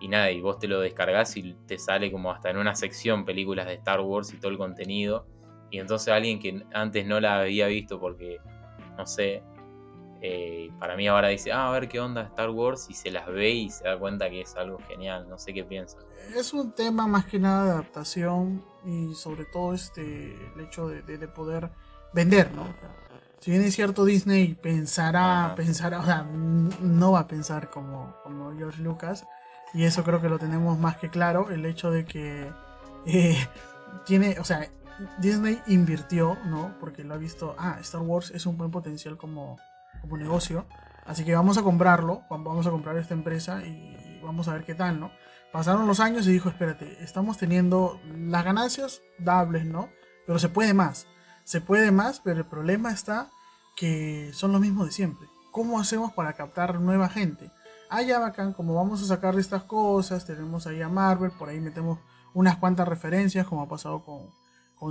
y 0.00 0.08
nada, 0.08 0.30
y 0.30 0.40
vos 0.40 0.58
te 0.58 0.68
lo 0.68 0.80
descargas 0.80 1.36
y 1.36 1.54
te 1.66 1.78
sale 1.78 2.10
como 2.12 2.30
hasta 2.30 2.50
en 2.50 2.58
una 2.58 2.74
sección 2.74 3.24
películas 3.24 3.66
de 3.66 3.74
Star 3.74 4.00
Wars 4.00 4.32
y 4.32 4.38
todo 4.38 4.50
el 4.50 4.58
contenido. 4.58 5.26
Y 5.70 5.78
entonces 5.78 6.12
alguien 6.12 6.38
que 6.38 6.64
antes 6.72 7.06
no 7.06 7.20
la 7.20 7.40
había 7.40 7.66
visto 7.68 7.98
porque, 7.98 8.38
no 8.96 9.06
sé, 9.06 9.42
eh, 10.28 10.72
para 10.80 10.96
mí 10.96 11.06
ahora 11.06 11.28
dice, 11.28 11.52
ah, 11.52 11.68
a 11.68 11.70
ver 11.70 11.88
qué 11.88 12.00
onda 12.00 12.22
Star 12.22 12.50
Wars 12.50 12.86
y 12.88 12.94
se 12.94 13.10
las 13.12 13.26
ve 13.26 13.50
y 13.50 13.70
se 13.70 13.84
da 13.84 13.96
cuenta 13.96 14.28
que 14.28 14.40
es 14.40 14.56
algo 14.56 14.78
genial, 14.88 15.28
no 15.28 15.38
sé 15.38 15.54
qué 15.54 15.62
piensan. 15.62 16.00
Es 16.34 16.52
un 16.52 16.72
tema 16.72 17.06
más 17.06 17.26
que 17.26 17.38
nada 17.38 17.64
de 17.64 17.70
adaptación 17.70 18.64
y 18.84 19.14
sobre 19.14 19.44
todo 19.44 19.72
este 19.72 20.34
el 20.54 20.60
hecho 20.60 20.88
de, 20.88 21.02
de, 21.02 21.18
de 21.18 21.28
poder 21.28 21.70
vender, 22.12 22.50
¿no? 22.52 22.74
Si 23.38 23.52
bien 23.52 23.62
es 23.62 23.74
cierto 23.74 24.04
Disney 24.04 24.54
pensará, 24.54 25.46
Ajá. 25.46 25.54
pensará, 25.54 26.00
o 26.00 26.04
sea, 26.04 26.24
no 26.24 27.12
va 27.12 27.20
a 27.20 27.28
pensar 27.28 27.70
como, 27.70 28.16
como 28.24 28.56
George 28.56 28.82
Lucas 28.82 29.24
y 29.74 29.84
eso 29.84 30.02
creo 30.02 30.20
que 30.20 30.28
lo 30.28 30.40
tenemos 30.40 30.76
más 30.76 30.96
que 30.96 31.08
claro, 31.08 31.50
el 31.50 31.64
hecho 31.66 31.92
de 31.92 32.04
que 32.04 32.50
eh, 33.06 33.46
tiene, 34.04 34.40
o 34.40 34.44
sea, 34.44 34.68
Disney 35.18 35.62
invirtió, 35.68 36.36
¿no? 36.46 36.74
Porque 36.80 37.04
lo 37.04 37.14
ha 37.14 37.18
visto, 37.18 37.54
ah, 37.58 37.76
Star 37.80 38.00
Wars 38.00 38.32
es 38.32 38.46
un 38.46 38.56
buen 38.56 38.72
potencial 38.72 39.16
como 39.16 39.56
como 40.06 40.18
negocio. 40.18 40.66
Así 41.04 41.24
que 41.24 41.34
vamos 41.34 41.58
a 41.58 41.62
comprarlo, 41.62 42.22
vamos 42.30 42.66
a 42.66 42.70
comprar 42.70 42.96
esta 42.96 43.14
empresa 43.14 43.64
y 43.64 44.20
vamos 44.22 44.48
a 44.48 44.54
ver 44.54 44.64
qué 44.64 44.74
tal, 44.74 44.98
¿no? 44.98 45.10
Pasaron 45.52 45.86
los 45.86 46.00
años 46.00 46.26
y 46.26 46.32
dijo, 46.32 46.48
espérate, 46.48 47.02
estamos 47.02 47.38
teniendo 47.38 48.00
las 48.04 48.44
ganancias 48.44 49.02
dables, 49.18 49.64
¿no? 49.64 49.88
Pero 50.26 50.38
se 50.38 50.48
puede 50.48 50.74
más, 50.74 51.06
se 51.44 51.60
puede 51.60 51.92
más, 51.92 52.20
pero 52.20 52.38
el 52.38 52.46
problema 52.46 52.90
está 52.90 53.30
que 53.76 54.30
son 54.32 54.52
los 54.52 54.60
mismos 54.60 54.86
de 54.86 54.92
siempre. 54.92 55.28
¿Cómo 55.52 55.78
hacemos 55.78 56.12
para 56.12 56.32
captar 56.32 56.80
nueva 56.80 57.08
gente? 57.08 57.50
Ah, 57.88 58.02
ya 58.02 58.18
bacán, 58.18 58.52
como 58.52 58.74
vamos 58.74 59.00
a 59.02 59.06
sacar 59.06 59.38
estas 59.38 59.62
cosas, 59.62 60.26
tenemos 60.26 60.66
ahí 60.66 60.82
a 60.82 60.88
Marvel, 60.88 61.30
por 61.30 61.48
ahí 61.48 61.60
metemos 61.60 62.00
unas 62.34 62.56
cuantas 62.56 62.88
referencias, 62.88 63.46
como 63.46 63.62
ha 63.62 63.68
pasado 63.68 64.04
con, 64.04 64.34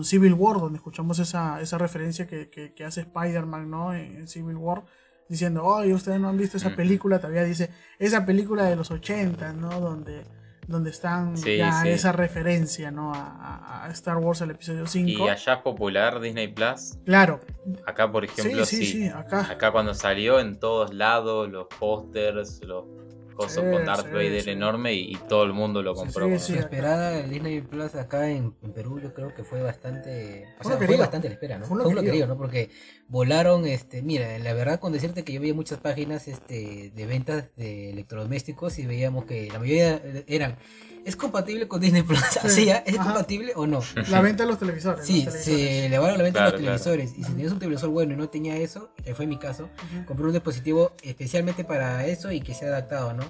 Civil 0.03 0.33
War, 0.33 0.59
donde 0.59 0.77
escuchamos 0.77 1.19
esa, 1.19 1.61
esa 1.61 1.77
referencia 1.77 2.25
que, 2.25 2.73
hace 2.85 3.01
Spider-Man 3.01 3.69
¿no? 3.69 3.93
en 3.93 4.27
Civil 4.27 4.55
War, 4.55 4.83
diciendo, 5.29 5.63
oye, 5.63 5.93
ustedes 5.93 6.19
no 6.19 6.29
han 6.29 6.37
visto 6.37 6.57
esa 6.57 6.69
Mm. 6.69 6.75
película, 6.75 7.19
todavía 7.19 7.43
dice, 7.43 7.69
esa 7.99 8.25
película 8.25 8.65
de 8.65 8.75
los 8.75 8.91
80, 8.91 9.53
¿no? 9.53 9.79
Donde, 9.79 10.23
donde 10.67 10.89
están 10.89 11.37
Sí, 11.37 11.57
ya 11.57 11.81
sí. 11.83 11.89
esa 11.89 12.11
referencia, 12.11 12.89
¿no? 12.91 13.13
A, 13.13 13.85
a- 13.85 13.89
Star 13.91 14.17
Wars, 14.17 14.41
el 14.41 14.51
episodio 14.51 14.87
5. 14.87 15.25
Y 15.25 15.29
allá 15.29 15.53
es 15.53 15.59
popular 15.61 16.19
Disney 16.19 16.47
Plus. 16.47 16.97
Claro, 17.05 17.39
Acá, 17.85 18.11
por 18.11 18.25
ejemplo, 18.25 18.65
sí. 18.65 18.85
sí, 18.85 19.07
acá. 19.07 19.47
Acá 19.51 19.71
cuando 19.71 19.93
salió 19.93 20.39
en 20.39 20.59
todos 20.59 20.93
lados, 20.93 21.49
los 21.49 21.67
pósters, 21.79 22.61
los 22.63 22.85
cosas 23.35 23.65
Sí, 23.65 23.69
con 23.69 23.85
Darth 23.85 24.07
sí, 24.07 24.11
Vader 24.11 24.39
sí. 24.39 24.49
enorme 24.49 24.93
y, 24.93 25.13
y 25.13 25.17
todo 25.27 25.43
el 25.43 25.53
mundo 25.53 25.83
lo 25.83 25.95
compró. 25.95 26.29
sí, 26.29 26.39
sí. 26.39 26.53
Su 26.53 26.59
esperada 26.59 27.19
el 27.19 27.29
Disney 27.29 27.61
Plus 27.61 27.95
acá 27.95 28.29
en, 28.31 28.55
en 28.61 28.73
Perú 28.73 28.99
yo 28.99 29.13
creo 29.13 29.33
que 29.33 29.43
fue 29.43 29.61
bastante 29.61 30.53
o 30.57 30.63
Fue 30.63 30.71
sea, 30.71 30.81
fue 30.81 30.97
bastante 30.97 31.27
la 31.29 31.35
espera 31.35 31.57
¿no? 31.59 31.65
Fue 31.65 31.77
fue, 31.79 31.93
lo 31.93 31.95
lo 31.95 32.03
querido. 32.03 32.03
querido 32.03 32.27
¿no? 32.27 32.37
porque 32.37 32.71
volaron 33.07 33.65
este 33.67 34.01
mira 34.01 34.37
la 34.39 34.53
verdad 34.53 34.79
con 34.79 34.93
decirte 34.93 35.23
que 35.23 35.33
yo 35.33 35.41
veía 35.41 35.53
muchas 35.53 35.79
páginas 35.79 36.27
este 36.27 36.91
de 36.91 37.05
ventas 37.05 37.49
de 37.55 37.91
electrodomésticos 37.91 38.79
y 38.79 38.85
veíamos 38.85 39.25
que 39.25 39.49
la 39.51 39.59
mayoría 39.59 40.01
eran 40.27 40.57
¿es 41.05 41.15
compatible 41.15 41.67
con 41.67 41.79
Disney 41.79 42.01
Plus? 42.03 42.19
¿Así 42.43 42.65
ya? 42.65 42.77
¿es 42.85 42.97
Ajá. 42.97 43.05
compatible 43.13 43.53
o 43.55 43.65
no? 43.67 43.79
La 44.09 44.21
venta 44.21 44.43
de 44.43 44.49
los 44.49 44.59
televisores. 44.59 45.05
Sí, 45.05 45.23
los 45.23 45.33
se 45.33 45.43
televisores. 45.51 45.83
elevaron 45.85 46.17
la 46.17 46.23
venta 46.23 46.39
Claro, 46.39 46.57
de 46.57 46.63
los 46.63 46.81
claro. 46.81 46.83
televisores. 46.83 47.17
Y 47.19 47.23
si 47.23 47.31
tenías 47.31 47.51
un 47.53 47.59
televisor 47.59 47.89
bueno 47.89 48.13
y 48.13 48.17
no 48.17 48.27
tenía 48.29 48.57
eso, 48.57 48.89
que 49.03 49.15
fue 49.15 49.25
mi 49.27 49.37
caso, 49.37 49.63
Ujú. 49.93 50.05
compré 50.05 50.25
un 50.25 50.33
dispositivo 50.33 50.91
especialmente 51.03 51.63
para 51.63 52.05
eso 52.05 52.31
y 52.31 52.41
que 52.41 52.53
sea 52.53 52.67
adaptado, 52.69 53.13
¿no? 53.13 53.23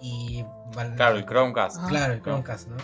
Y 0.00 0.44
Claro, 0.96 1.16
el 1.18 1.26
Chromecast. 1.26 1.76
Ajá. 1.78 1.88
Claro, 1.88 2.14
el 2.14 2.22
Chromecast, 2.22 2.68
¿no? 2.68 2.76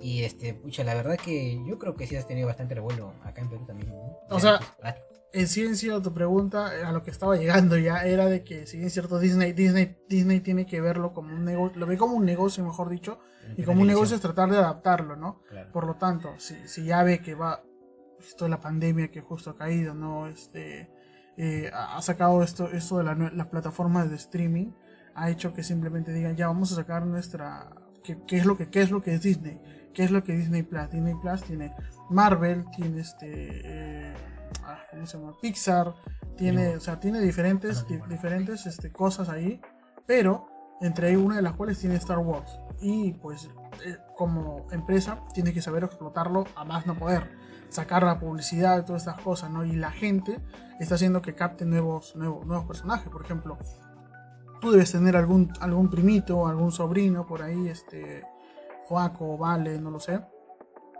Y 0.00 0.22
este, 0.22 0.54
pucha, 0.54 0.84
la 0.84 0.94
verdad 0.94 1.16
que 1.16 1.60
yo 1.66 1.78
creo 1.78 1.96
que 1.96 2.06
sí 2.06 2.14
has 2.14 2.26
tenido 2.26 2.46
bastante 2.46 2.74
revuelo 2.74 3.14
acá 3.24 3.40
en 3.40 3.48
Perú 3.48 3.64
también. 3.66 3.88
¿no? 3.88 4.18
O 4.30 4.38
sea, 4.38 4.60
ah, 4.82 4.94
En 5.32 5.46
sí, 5.48 5.62
en 5.64 5.76
sí, 5.76 5.88
tu 6.02 6.14
pregunta, 6.14 6.70
a 6.88 6.92
lo 6.92 7.02
que 7.02 7.10
estaba 7.10 7.36
llegando 7.36 7.76
ya, 7.76 8.02
era 8.04 8.26
de 8.26 8.44
que, 8.44 8.66
si 8.66 8.76
bien 8.76 8.86
es 8.86 8.92
cierto, 8.92 9.18
Disney, 9.18 9.52
Disney, 9.52 9.96
Disney 10.08 10.40
tiene 10.40 10.66
que 10.66 10.80
verlo 10.80 11.12
como 11.12 11.34
un 11.34 11.44
negocio, 11.44 11.78
lo 11.78 11.86
ve 11.86 11.96
como 11.98 12.14
un 12.14 12.24
negocio, 12.24 12.64
mejor 12.64 12.88
dicho, 12.88 13.18
y 13.56 13.62
como 13.64 13.80
un 13.82 13.86
negocio 13.88 14.16
es 14.16 14.22
tratar 14.22 14.50
de 14.50 14.58
adaptarlo, 14.58 15.16
¿no? 15.16 15.42
Claro. 15.48 15.70
Por 15.72 15.86
lo 15.86 15.94
tanto, 15.96 16.34
si, 16.38 16.56
si 16.68 16.84
ya 16.84 17.02
ve 17.02 17.20
que 17.20 17.34
va 17.34 17.62
esto 18.20 18.44
de 18.44 18.50
la 18.50 18.60
pandemia 18.60 19.10
que 19.10 19.20
justo 19.20 19.50
ha 19.50 19.56
caído, 19.56 19.94
¿no? 19.94 20.26
Este 20.26 20.90
eh, 21.36 21.70
ha 21.72 22.00
sacado 22.02 22.42
esto, 22.42 22.68
esto 22.70 22.98
de 22.98 23.04
la 23.04 23.14
las 23.14 23.46
plataformas 23.46 24.10
de 24.10 24.16
streaming, 24.16 24.72
ha 25.14 25.30
hecho 25.30 25.52
que 25.54 25.62
simplemente 25.62 26.12
digan, 26.12 26.36
ya 26.36 26.48
vamos 26.48 26.72
a 26.72 26.76
sacar 26.76 27.06
nuestra 27.06 27.70
¿qué, 28.02 28.18
qué 28.26 28.36
es 28.38 28.44
lo 28.46 28.56
que 28.56 28.68
qué 28.70 28.82
es 28.82 28.90
lo 28.90 29.00
que 29.02 29.14
es 29.14 29.22
Disney? 29.22 29.60
¿Qué 29.94 30.04
es 30.04 30.10
lo 30.10 30.22
que 30.22 30.32
es 30.32 30.38
Disney 30.40 30.62
Plus? 30.62 30.90
Disney 30.90 31.14
Plus 31.20 31.42
tiene 31.42 31.74
Marvel, 32.10 32.64
tiene 32.76 33.00
este 33.00 33.28
eh, 33.30 34.14
ah, 34.64 34.78
¿cómo 34.90 35.06
se 35.06 35.18
llama? 35.18 35.34
Pixar, 35.40 35.94
tiene, 36.36 36.76
o 36.76 36.80
sea, 36.80 36.98
tiene 37.00 37.20
diferentes, 37.20 37.80
Ah, 37.82 37.86
di- 37.88 38.00
diferentes 38.08 38.66
este, 38.66 38.92
cosas 38.92 39.28
ahí, 39.28 39.60
pero 40.06 40.46
entre 40.80 41.16
una 41.16 41.36
de 41.36 41.42
las 41.42 41.54
cuales 41.54 41.78
tiene 41.78 41.96
Star 41.96 42.18
Wars. 42.18 42.58
Y 42.80 43.12
pues 43.14 43.48
eh, 43.84 43.96
como 44.16 44.66
empresa 44.70 45.20
tiene 45.34 45.52
que 45.52 45.60
saber 45.62 45.84
explotarlo 45.84 46.44
a 46.56 46.64
más 46.64 46.86
no 46.86 46.94
poder. 46.94 47.30
Sacar 47.68 48.02
la 48.02 48.18
publicidad 48.18 48.80
y 48.80 48.84
todas 48.84 49.02
estas 49.06 49.20
cosas, 49.20 49.50
¿no? 49.50 49.64
Y 49.64 49.72
la 49.72 49.90
gente 49.90 50.40
está 50.80 50.94
haciendo 50.94 51.20
que 51.20 51.34
capte 51.34 51.64
nuevos, 51.66 52.14
nuevos, 52.16 52.46
nuevos 52.46 52.64
personajes. 52.66 53.08
Por 53.10 53.22
ejemplo, 53.22 53.58
tú 54.60 54.70
debes 54.70 54.92
tener 54.92 55.16
algún, 55.16 55.52
algún 55.60 55.90
primito, 55.90 56.46
algún 56.46 56.72
sobrino 56.72 57.26
por 57.26 57.42
ahí, 57.42 57.68
este, 57.68 58.22
Joaco, 58.86 59.36
Vale, 59.36 59.78
no 59.80 59.90
lo 59.90 60.00
sé. 60.00 60.20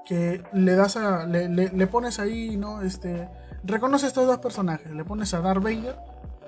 Que 0.04 0.42
le 0.52 0.74
das 0.74 0.96
a. 0.96 1.26
Le, 1.26 1.48
le- 1.48 1.68
le 1.70 1.86
pones 1.86 2.18
ahí, 2.18 2.56
¿no? 2.56 2.80
Este. 2.82 3.28
Reconoce 3.64 4.06
estos 4.06 4.26
dos 4.26 4.38
personajes. 4.38 4.90
Le 4.90 5.04
pones 5.04 5.32
a 5.34 5.40
Darth 5.40 5.62
Vader 5.62 5.96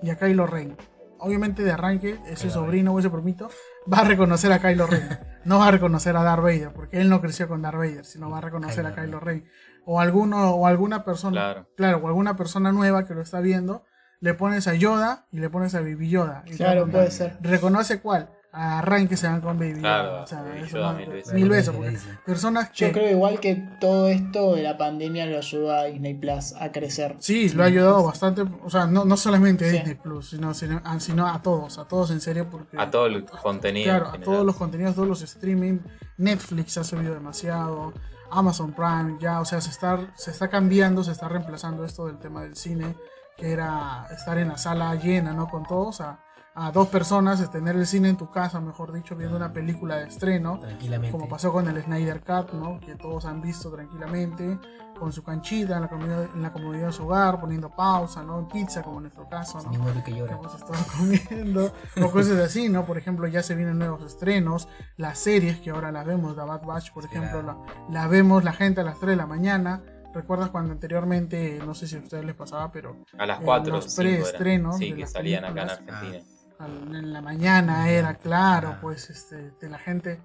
y 0.03 0.09
a 0.11 0.19
Kylo 0.19 0.47
Ren. 0.47 0.77
Obviamente 1.21 1.63
de 1.63 1.71
arranque, 1.73 2.19
ese 2.27 2.49
Kylo 2.49 2.53
sobrino 2.55 2.93
o 2.95 2.99
ese 2.99 3.11
primito 3.11 3.51
va 3.93 3.99
a 3.99 4.05
reconocer 4.05 4.53
a 4.53 4.59
Kylo 4.61 4.87
Ren. 4.87 5.09
No 5.45 5.59
va 5.59 5.69
a 5.69 5.71
reconocer 5.71 6.15
a 6.19 6.23
Darth 6.23 6.43
Vader, 6.43 6.71
porque 6.75 7.01
él 7.01 7.09
no 7.09 7.23
creció 7.23 7.49
con 7.49 7.63
Darth 7.63 7.79
Vader, 7.79 8.05
sino 8.05 8.29
va 8.29 8.39
a 8.39 8.41
reconocer 8.43 8.85
a 8.87 8.95
Kylo 8.95 9.21
Ren. 9.21 9.49
O 9.87 9.99
alguno, 9.99 10.51
o 10.51 10.67
alguna 10.67 11.03
persona, 11.03 11.33
Claro. 11.33 11.69
claro, 11.79 11.97
o 11.99 12.09
alguna 12.09 12.37
persona 12.37 12.73
nueva 12.73 13.07
que 13.07 13.15
lo 13.15 13.23
está 13.23 13.41
viendo, 13.41 13.85
le 14.21 14.35
pones 14.35 14.69
a 14.69 14.75
Yoda 14.75 15.27
y 15.33 15.39
le 15.39 15.49
pones 15.49 15.75
a 15.75 15.81
Baby 15.81 16.11
Yoda. 16.11 16.43
Y 16.45 16.51
Claro, 16.57 16.87
puede 16.87 17.11
ser. 17.11 17.39
¿Reconoce 17.41 18.01
cuál? 18.01 18.29
Arranque 18.53 19.17
se 19.17 19.29
van 19.29 19.41
con 19.41 19.59
Baby 19.59 19.79
Claro. 19.81 20.23
O 20.25 20.27
sea, 20.27 20.43
Baby 20.43 20.61
eso 20.63 20.77
Yoda 20.79 20.93
no- 20.93 20.99
mil 20.99 21.09
veces. 21.11 21.33
mil 21.35 21.49
veces, 21.49 21.71
porque 21.75 21.99
personas 22.27 22.73
Yo 22.73 22.89
que... 22.89 22.93
creo 22.93 23.11
igual 23.11 23.39
que 23.39 23.55
todo 23.81 24.09
esto 24.09 24.57
de 24.57 24.63
la 24.65 24.77
pandemia 24.77 25.27
lo 25.27 25.39
ayudó 25.39 25.73
a 25.73 25.85
Disney 25.85 26.15
Plus 26.15 26.55
a 26.61 26.73
crecer. 26.73 27.15
Sí, 27.21 27.49
lo 27.51 27.63
ha 27.63 27.67
ayudado 27.67 28.03
bastante, 28.05 28.43
o 28.43 28.69
sea, 28.69 28.87
no, 28.87 29.05
no 29.05 29.17
solamente 29.17 29.67
a 29.67 29.71
Sí. 29.71 29.77
Disney 29.77 29.95
Plus, 29.95 30.31
sino, 30.31 30.53
sino, 30.55 30.81
a, 30.85 30.99
sino 30.99 31.29
a 31.29 31.41
todos, 31.43 31.79
a 31.79 31.85
todos 31.87 32.11
en 32.11 32.21
serio, 32.21 32.49
porque... 32.51 32.77
A 32.77 32.91
todo 32.91 33.07
el 33.07 33.25
contenido. 33.25 33.85
Claro, 33.89 34.09
a 34.09 34.21
todos 34.21 34.45
los 34.45 34.57
contenidos, 34.57 34.97
todos 34.97 35.07
los 35.09 35.23
streaming, 35.23 35.79
Netflix 36.17 36.77
ha 36.79 36.83
subido 36.85 37.15
demasiado, 37.15 37.93
Amazon 38.33 38.73
Prime 38.73 39.17
ya, 39.21 39.41
o 39.41 39.45
sea, 39.45 39.61
se 39.61 39.71
está, 39.71 39.99
se 40.17 40.31
está 40.33 40.49
cambiando, 40.49 41.05
se 41.05 41.13
está 41.13 41.29
reemplazando 41.29 41.85
esto 41.85 42.07
del 42.07 42.19
tema 42.19 42.43
del 42.43 42.57
cine, 42.57 42.97
que 43.37 43.53
era 43.53 44.07
estar 44.11 44.37
en 44.39 44.49
la 44.49 44.59
sala 44.59 44.95
llena, 44.97 45.33
¿no? 45.33 45.49
Con 45.49 45.65
todos, 45.65 46.01
a, 46.01 46.21
a 46.55 46.73
dos 46.73 46.89
personas, 46.89 47.41
es 47.41 47.51
tener 47.51 47.77
el 47.77 47.87
cine 47.87 48.09
en 48.09 48.17
tu 48.17 48.31
casa, 48.31 48.61
mejor 48.61 48.93
dicho, 48.93 49.15
viendo 49.17 49.37
una 49.37 49.53
película 49.53 49.97
de 49.97 50.09
estreno, 50.09 50.59
Tranquilamente. 50.59 51.13
como 51.17 51.29
pasó 51.29 51.53
con 51.53 51.69
el 51.69 51.83
Snyder 51.83 52.21
Cut, 52.23 52.53
¿no? 52.53 52.81
Que 52.81 52.97
todos 52.97 53.25
han 53.25 53.41
visto 53.41 53.71
tranquilamente, 53.71 54.59
con 54.99 55.13
su 55.13 55.23
canchita 55.23 55.77
en 55.77 55.83
la 55.83 55.89
comodidad, 55.89 56.25
en 56.35 56.43
la 56.43 56.53
comodidad 56.53 56.87
de 56.89 56.93
su 56.93 57.05
hogar, 57.05 57.41
poniendo 57.41 57.71
pausa, 57.71 58.23
¿no? 58.23 58.47
Pizza, 58.49 58.83
como 58.83 58.99
en 58.99 59.05
nuestro 59.05 59.27
caso, 59.29 59.59
¿no? 59.63 59.71
que 59.95 60.03
que 60.13 60.19
llora. 60.19 60.35
hemos 60.35 60.55
estado 60.55 60.75
comiendo 60.99 61.73
o 62.03 62.11
cosas 62.11 62.39
así, 62.41 62.69
¿no? 62.69 62.85
Por 62.85 62.99
ejemplo, 62.99 63.27
ya 63.29 63.43
se 63.43 63.55
vienen 63.55 63.79
nuevos 63.79 64.03
estrenos, 64.03 64.69
las 64.97 65.19
series 65.19 65.59
que 65.61 65.71
ahora 65.71 65.91
las 65.93 66.05
vemos, 66.05 66.35
The 66.37 66.43
Bad 66.43 66.65
Batch, 66.67 66.93
por 66.93 67.05
ejemplo, 67.05 67.43
la, 67.43 67.57
la 67.89 68.09
vemos 68.09 68.45
la 68.45 68.53
gente 68.53 68.81
a 68.81 68.85
las 68.85 68.99
3 68.99 69.11
de 69.11 69.17
la 69.17 69.27
mañana. 69.27 69.83
¿Recuerdas 70.13 70.49
cuando 70.51 70.73
anteriormente, 70.73 71.61
no 71.65 71.73
sé 71.73 71.87
si 71.87 71.95
a 71.95 72.01
ustedes 72.01 72.25
les 72.25 72.35
pasaba, 72.35 72.73
pero 72.73 73.05
A 73.17 73.27
las 73.27 73.39
en 73.39 73.45
4 73.45 73.73
o 73.73 73.77
los 73.77 73.85
5 73.85 74.03
eran. 74.03 74.13
preestrenos 74.21 74.77
Sí, 74.79 74.93
que 74.93 75.07
salían 75.07 75.45
acá 75.45 75.63
en. 75.63 75.71
Argentina. 75.71 76.19
Al- 76.61 76.95
en 76.95 77.13
la 77.13 77.21
mañana 77.21 77.89
era 77.91 78.15
claro, 78.15 78.77
pues 78.81 79.11
este, 79.11 79.51
de 79.61 79.69
la 79.69 79.79
gente 79.79 80.21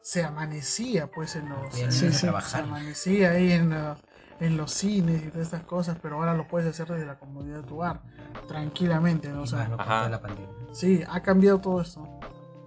se 0.00 0.24
amanecía 0.24 1.06
pues 1.06 1.36
en 1.36 1.48
los 1.48 1.74
Bien, 1.74 1.92
Sí, 1.92 2.10
sí, 2.12 2.28
se 2.40 2.58
amanecía 2.58 3.30
ahí 3.32 3.52
en, 3.52 3.70
la- 3.70 3.96
en 4.40 4.56
los 4.56 4.72
cines 4.72 5.22
y 5.22 5.28
todas 5.28 5.46
estas 5.46 5.62
cosas, 5.64 5.98
pero 6.02 6.16
ahora 6.16 6.34
lo 6.34 6.48
puedes 6.48 6.68
hacer 6.68 6.88
desde 6.92 7.06
la 7.06 7.18
comodidad 7.18 7.58
de 7.58 7.62
tu 7.62 7.76
hogar, 7.76 8.00
tranquilamente, 8.48 9.28
¿no? 9.28 9.42
O 9.42 9.46
sea, 9.46 9.70
Ajá. 9.78 10.08
la 10.08 10.20
pandemia. 10.20 10.48
Sí, 10.72 11.02
ha 11.08 11.22
cambiado 11.22 11.60
todo 11.60 11.80
esto. 11.80 12.08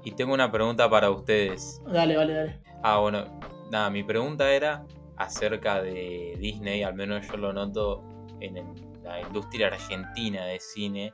Y 0.04 0.12
tengo 0.12 0.34
una 0.34 0.52
pregunta 0.52 0.90
para 0.90 1.10
ustedes. 1.10 1.82
Dale, 1.92 2.16
vale, 2.16 2.34
dale. 2.34 2.62
Ah, 2.84 3.00
bueno, 3.00 3.40
nada, 3.72 3.90
mi 3.90 4.04
pregunta 4.04 4.50
era 4.52 4.86
acerca 5.18 5.82
de 5.82 6.38
Disney, 6.40 6.84
al 6.84 6.94
menos 6.94 7.28
yo 7.28 7.36
lo 7.38 7.52
noto 7.52 8.04
en 8.40 8.58
el- 8.58 9.02
la 9.04 9.20
industria 9.22 9.68
argentina 9.68 10.46
de 10.46 10.60
cine, 10.60 11.14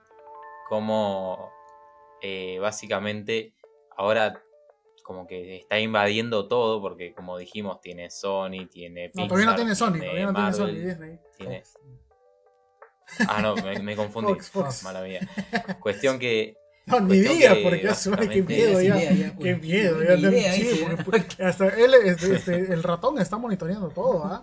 como 0.69 1.49
eh, 2.21 2.59
básicamente 2.59 3.53
ahora 3.97 4.41
como 5.03 5.27
que 5.27 5.57
está 5.57 5.79
invadiendo 5.79 6.47
todo, 6.47 6.79
porque 6.81 7.13
como 7.13 7.37
dijimos, 7.37 7.81
tiene 7.81 8.09
Sony, 8.09 8.67
tiene 8.69 9.07
No, 9.07 9.11
Pixar, 9.23 9.27
todavía 9.27 9.45
no 9.49 9.55
tiene 9.55 9.75
Sony, 9.75 9.91
tiene 9.93 10.05
todavía 10.05 10.25
no 10.27 10.33
tiene 10.33 10.53
Sony, 10.53 10.67
Disney. 10.85 11.19
tiene- 11.37 11.63
Ah, 13.27 13.41
no, 13.41 13.55
me, 13.55 13.77
me 13.79 13.95
confundí. 13.95 14.31
Fox, 14.33 14.49
Fox. 14.51 14.83
Mala 14.83 15.01
mía. 15.01 15.19
Cuestión 15.81 16.17
que 16.17 16.55
No, 16.91 16.99
ni 17.01 17.07
Cuestión 17.23 17.37
diga, 17.37 17.53
que 17.55 17.63
porque 17.63 17.83
ya 17.83 18.11
ve 18.17 18.29
qué 18.29 18.41
miedo 18.43 18.81
ya. 18.81 19.37
Qué 19.39 19.55
miedo, 19.55 20.03
ya. 20.03 20.13
idea, 20.15 20.53
sí, 20.53 20.61
dice, 20.63 20.85
porque- 20.85 20.95
¿no? 20.97 21.03
porque 21.05 21.43
hasta 21.43 21.67
él, 21.69 21.93
este, 22.05 22.35
este, 22.35 22.55
el 22.73 22.83
ratón 22.83 23.19
está 23.19 23.37
monitoreando 23.37 23.89
todo, 23.89 24.23
¿ah? 24.25 24.41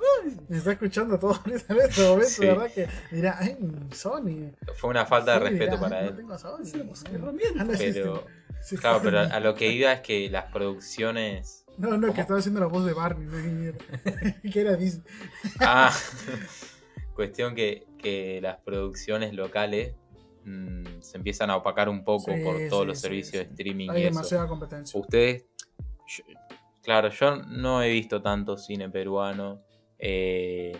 Está 0.51 0.73
escuchando 0.73 1.19
todo 1.19 1.33
ahorita 1.35 1.73
en 1.75 1.81
este 1.81 2.03
momento, 2.03 2.29
Sí. 2.29 2.47
verdad 2.47 2.71
que 2.75 2.89
dirá, 3.11 3.37
ay, 3.39 3.57
Sony. 3.93 4.53
fue 4.77 4.91
una 4.91 5.07
falta 5.07 5.35
de 5.35 5.39
respeto 5.41 5.65
dirá, 5.77 5.81
para 5.81 5.99
"Ay, 5.99 6.05
él. 6.07 6.11
No 6.13 6.17
tengo 6.17 6.39
Sony. 6.39 6.63
Hacemos 6.63 7.05
Anda, 7.05 7.19
herramientas. 7.19 7.79
sí, 7.79 7.91
Pero, 7.93 8.27
claro, 8.81 9.01
pero 9.03 9.21
a, 9.21 9.41
lo 9.41 9.55
que 9.55 9.69
iba 9.73 9.93
es 9.93 10.01
que 10.01 10.29
las 10.31 10.47
producciones. 10.53 11.65
No, 11.77 11.97
no, 11.97 12.13
que 12.13 12.21
estaba 12.23 12.41
haciendo 12.41 12.61
la 12.61 12.67
voz 12.67 12.85
de 12.85 12.93
Barney, 12.93 13.27
no 13.27 13.73
que 14.53 14.61
era 14.61 14.75
Disney. 14.75 15.05
Ah, 15.61 15.93
cuestión 17.15 17.55
que, 17.55 17.87
que 17.99 18.41
las 18.43 18.59
producciones 18.59 19.33
locales 19.35 19.95
mm, 20.49 21.03
se 21.03 21.17
empiezan 21.17 21.51
a 21.51 21.57
opacar 21.57 21.89
un 21.89 22.05
poco 22.05 22.33
Sí, 22.35 22.43
por 22.43 22.59
todos 22.69 22.83
sí, 22.83 22.87
los 22.89 22.97
sí, 22.97 23.03
servicios 23.03 23.45
de 23.45 23.51
streaming 23.51 23.91
Hay 23.91 24.01
y 24.03 24.05
eso. 24.05 24.15
demasiada 24.15 24.49
competencia. 24.49 25.01
Ustedes, 25.01 25.47
yo- 26.07 26.25
claro, 26.83 27.09
yo 27.11 27.37
no 27.37 27.83
he 27.83 27.91
visto 27.91 28.23
tanto 28.23 28.57
cine 28.57 28.89
peruano, 28.89 29.61
eh, 29.99 30.77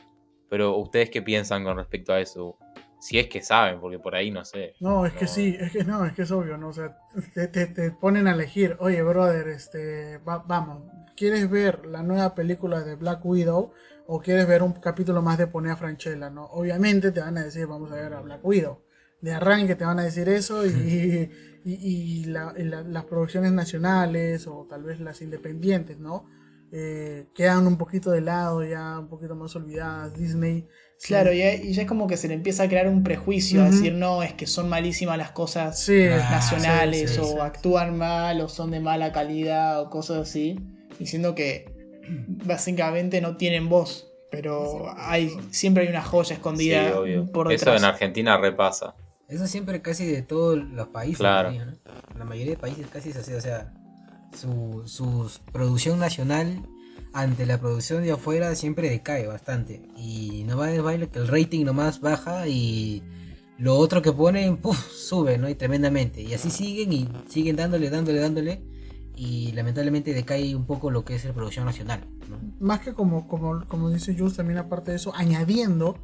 pero 0.49 0.77
ustedes 0.77 1.11
qué 1.11 1.23
piensan 1.23 1.65
con 1.65 1.77
respecto 1.77 2.13
a 2.13 2.21
eso? 2.21 2.57
Si 3.01 3.19
es 3.19 3.29
que 3.29 3.43
saben, 3.43 3.81
porque 3.81 3.99
por 3.99 4.15
ahí 4.15 4.31
no 4.31 4.45
sé. 4.45 4.75
No, 4.81 5.07
es 5.07 5.13
que 5.13 5.27
sí, 5.29 5.57
es 5.59 5.71
que 5.73 5.85
no, 5.85 6.05
es 6.05 6.13
que 6.15 6.23
es 6.23 6.31
obvio, 6.33 6.57
¿no? 6.57 6.69
O 6.69 6.73
sea, 6.73 6.97
te, 7.35 7.47
te- 7.49 7.67
te 7.67 7.91
ponen 7.93 8.27
a 8.27 8.33
elegir, 8.33 8.77
oye, 8.81 9.03
brother, 9.03 9.49
este, 9.49 10.19
va- 10.19 10.39
vamos, 10.47 10.83
¿quieres 11.17 11.49
ver 11.51 11.87
la 11.87 12.03
nueva 12.03 12.35
película 12.35 12.81
de 12.83 12.97
Black 12.97 13.25
Widow 13.25 13.73
o 14.07 14.21
quieres 14.21 14.49
ver 14.49 14.63
un 14.63 14.73
capítulo 14.75 15.21
más 15.23 15.37
de 15.39 15.47
Ponea 15.47 15.77
Franchella, 15.77 16.31
¿no? 16.31 16.47
Obviamente 16.47 17.13
te 17.13 17.21
van 17.21 17.39
a 17.39 17.45
decir, 17.45 17.67
vamos 17.67 17.93
a 17.93 17.97
ver 17.97 18.15
a 18.15 18.21
Black 18.21 18.45
Widow. 18.45 18.83
De 19.21 19.33
arranque 19.33 19.75
te 19.75 19.85
van 19.85 19.99
a 19.99 20.05
decir 20.05 20.29
eso 20.29 20.65
y, 20.67 21.31
y, 21.65 21.75
y 21.75 22.25
la- 22.27 22.55
y 22.57 22.63
la- 22.65 22.83
las 22.83 23.05
producciones 23.05 23.53
nacionales 23.53 24.47
o 24.47 24.67
tal 24.71 24.85
vez 24.85 25.01
las 25.01 25.21
independientes, 25.23 25.99
¿no? 25.99 26.27
Eh, 26.71 27.27
quedan 27.35 27.67
un 27.67 27.79
poquito 27.79 28.11
de 28.11 28.21
lado, 28.21 28.63
ya 28.63 28.99
un 28.99 29.09
poquito 29.09 29.35
más 29.35 29.57
olvidadas. 29.57 30.15
Disney. 30.15 30.67
sí. 30.99 31.09
Claro, 31.09 31.33
y, 31.33 31.41
y 31.43 31.73
ya 31.73 31.83
es 31.83 31.89
como 31.89 32.07
que 32.07 32.17
se 32.17 32.29
le 32.29 32.35
empieza 32.35 32.65
a 32.65 32.69
crear 32.69 32.87
un 32.89 33.03
prejuicio, 33.03 33.63
a 33.63 33.67
decir, 33.71 33.95
no, 33.95 34.23
es 34.23 34.35
que 34.35 34.47
son 34.47 34.69
malísimas 34.69 35.17
las 35.17 35.31
cosas 35.33 35.81
Sí, 35.83 36.07
Ah, 36.11 36.29
nacionales, 36.31 37.11
sí, 37.11 37.17
sí, 37.17 37.21
o 37.23 37.27
sí. 37.27 37.37
actúan 37.41 37.97
mal, 37.97 38.41
o 38.43 38.49
son 38.49 38.71
de 38.71 38.81
mala 38.81 39.13
calidad, 39.13 39.81
o 39.81 39.91
cosas 39.91 40.19
así, 40.29 40.59
diciendo 40.99 41.35
que 41.35 41.73
básicamente 42.45 43.21
no 43.21 43.37
tienen 43.37 43.69
voz, 43.69 44.11
pero 44.31 44.87
hay 44.97 45.31
siempre 45.51 45.85
hay 45.85 45.89
una 45.89 46.03
joya 46.03 46.29
Sí, 46.29 46.35
escondida 46.35 46.99
obvio. 47.01 47.27
por 47.33 47.51
Eso 47.53 47.65
detrás. 47.67 47.83
en 47.83 47.89
Argentina 47.89 48.37
repasa. 48.37 48.95
Eso 49.29 49.47
siempre 49.47 49.83
casi 49.83 50.07
de 50.07 50.23
todos 50.23 50.59
los 50.59 50.89
países. 50.89 51.19
Claro. 51.19 51.53
¿no? 51.53 51.73
La 52.19 52.25
mayoría 52.25 52.53
de 52.53 52.59
países 52.59 52.87
casi 52.87 53.11
es 53.11 53.17
así, 53.17 53.35
o 53.35 53.41
sea, 53.41 53.75
su, 54.35 54.83
su 54.87 55.31
producción 55.53 55.99
nacional 55.99 56.63
ante 57.13 57.47
la 57.47 57.59
producción 57.59 58.03
de 58.03 58.13
afuera 58.13 58.55
siempre 58.55 58.89
decae 58.89 59.27
bastante. 59.27 59.89
Y 59.97 60.45
no 60.47 60.57
va 60.57 60.71
baile 60.81 61.09
que 61.09 61.19
el 61.19 61.29
rating 61.29 61.65
nomás 61.65 62.01
baja 62.01 62.49
y 62.49 63.03
lo 63.59 63.77
otro 63.77 64.03
que 64.03 64.13
ponen, 64.13 64.57
puff, 64.57 64.79
sube, 64.91 65.37
¿no? 65.37 65.49
Y 65.49 65.55
tremendamente. 65.55 66.23
Y 66.23 66.33
así 66.33 66.51
siguen 66.51 66.93
y 66.93 67.09
siguen 67.29 67.57
dándole, 67.57 67.91
dándole, 67.91 68.21
dándole. 68.21 68.63
Y 69.17 69.53
lamentablemente 69.53 70.15
decae 70.15 70.55
un 70.55 70.65
poco 70.65 70.91
lo 70.91 71.05
que 71.05 71.17
es 71.17 71.25
la 71.25 71.33
producción 71.33 71.65
nacional, 71.65 72.07
¿no? 72.31 72.39
más 72.61 72.81
que 72.81 72.93
como, 72.93 73.27
como, 73.27 73.67
como 73.67 73.91
dice 73.91 74.17
Jules, 74.17 74.37
también 74.37 74.59
aparte 74.59 74.93
de 74.93 74.97
eso, 74.97 75.13
añadiendo 75.13 75.99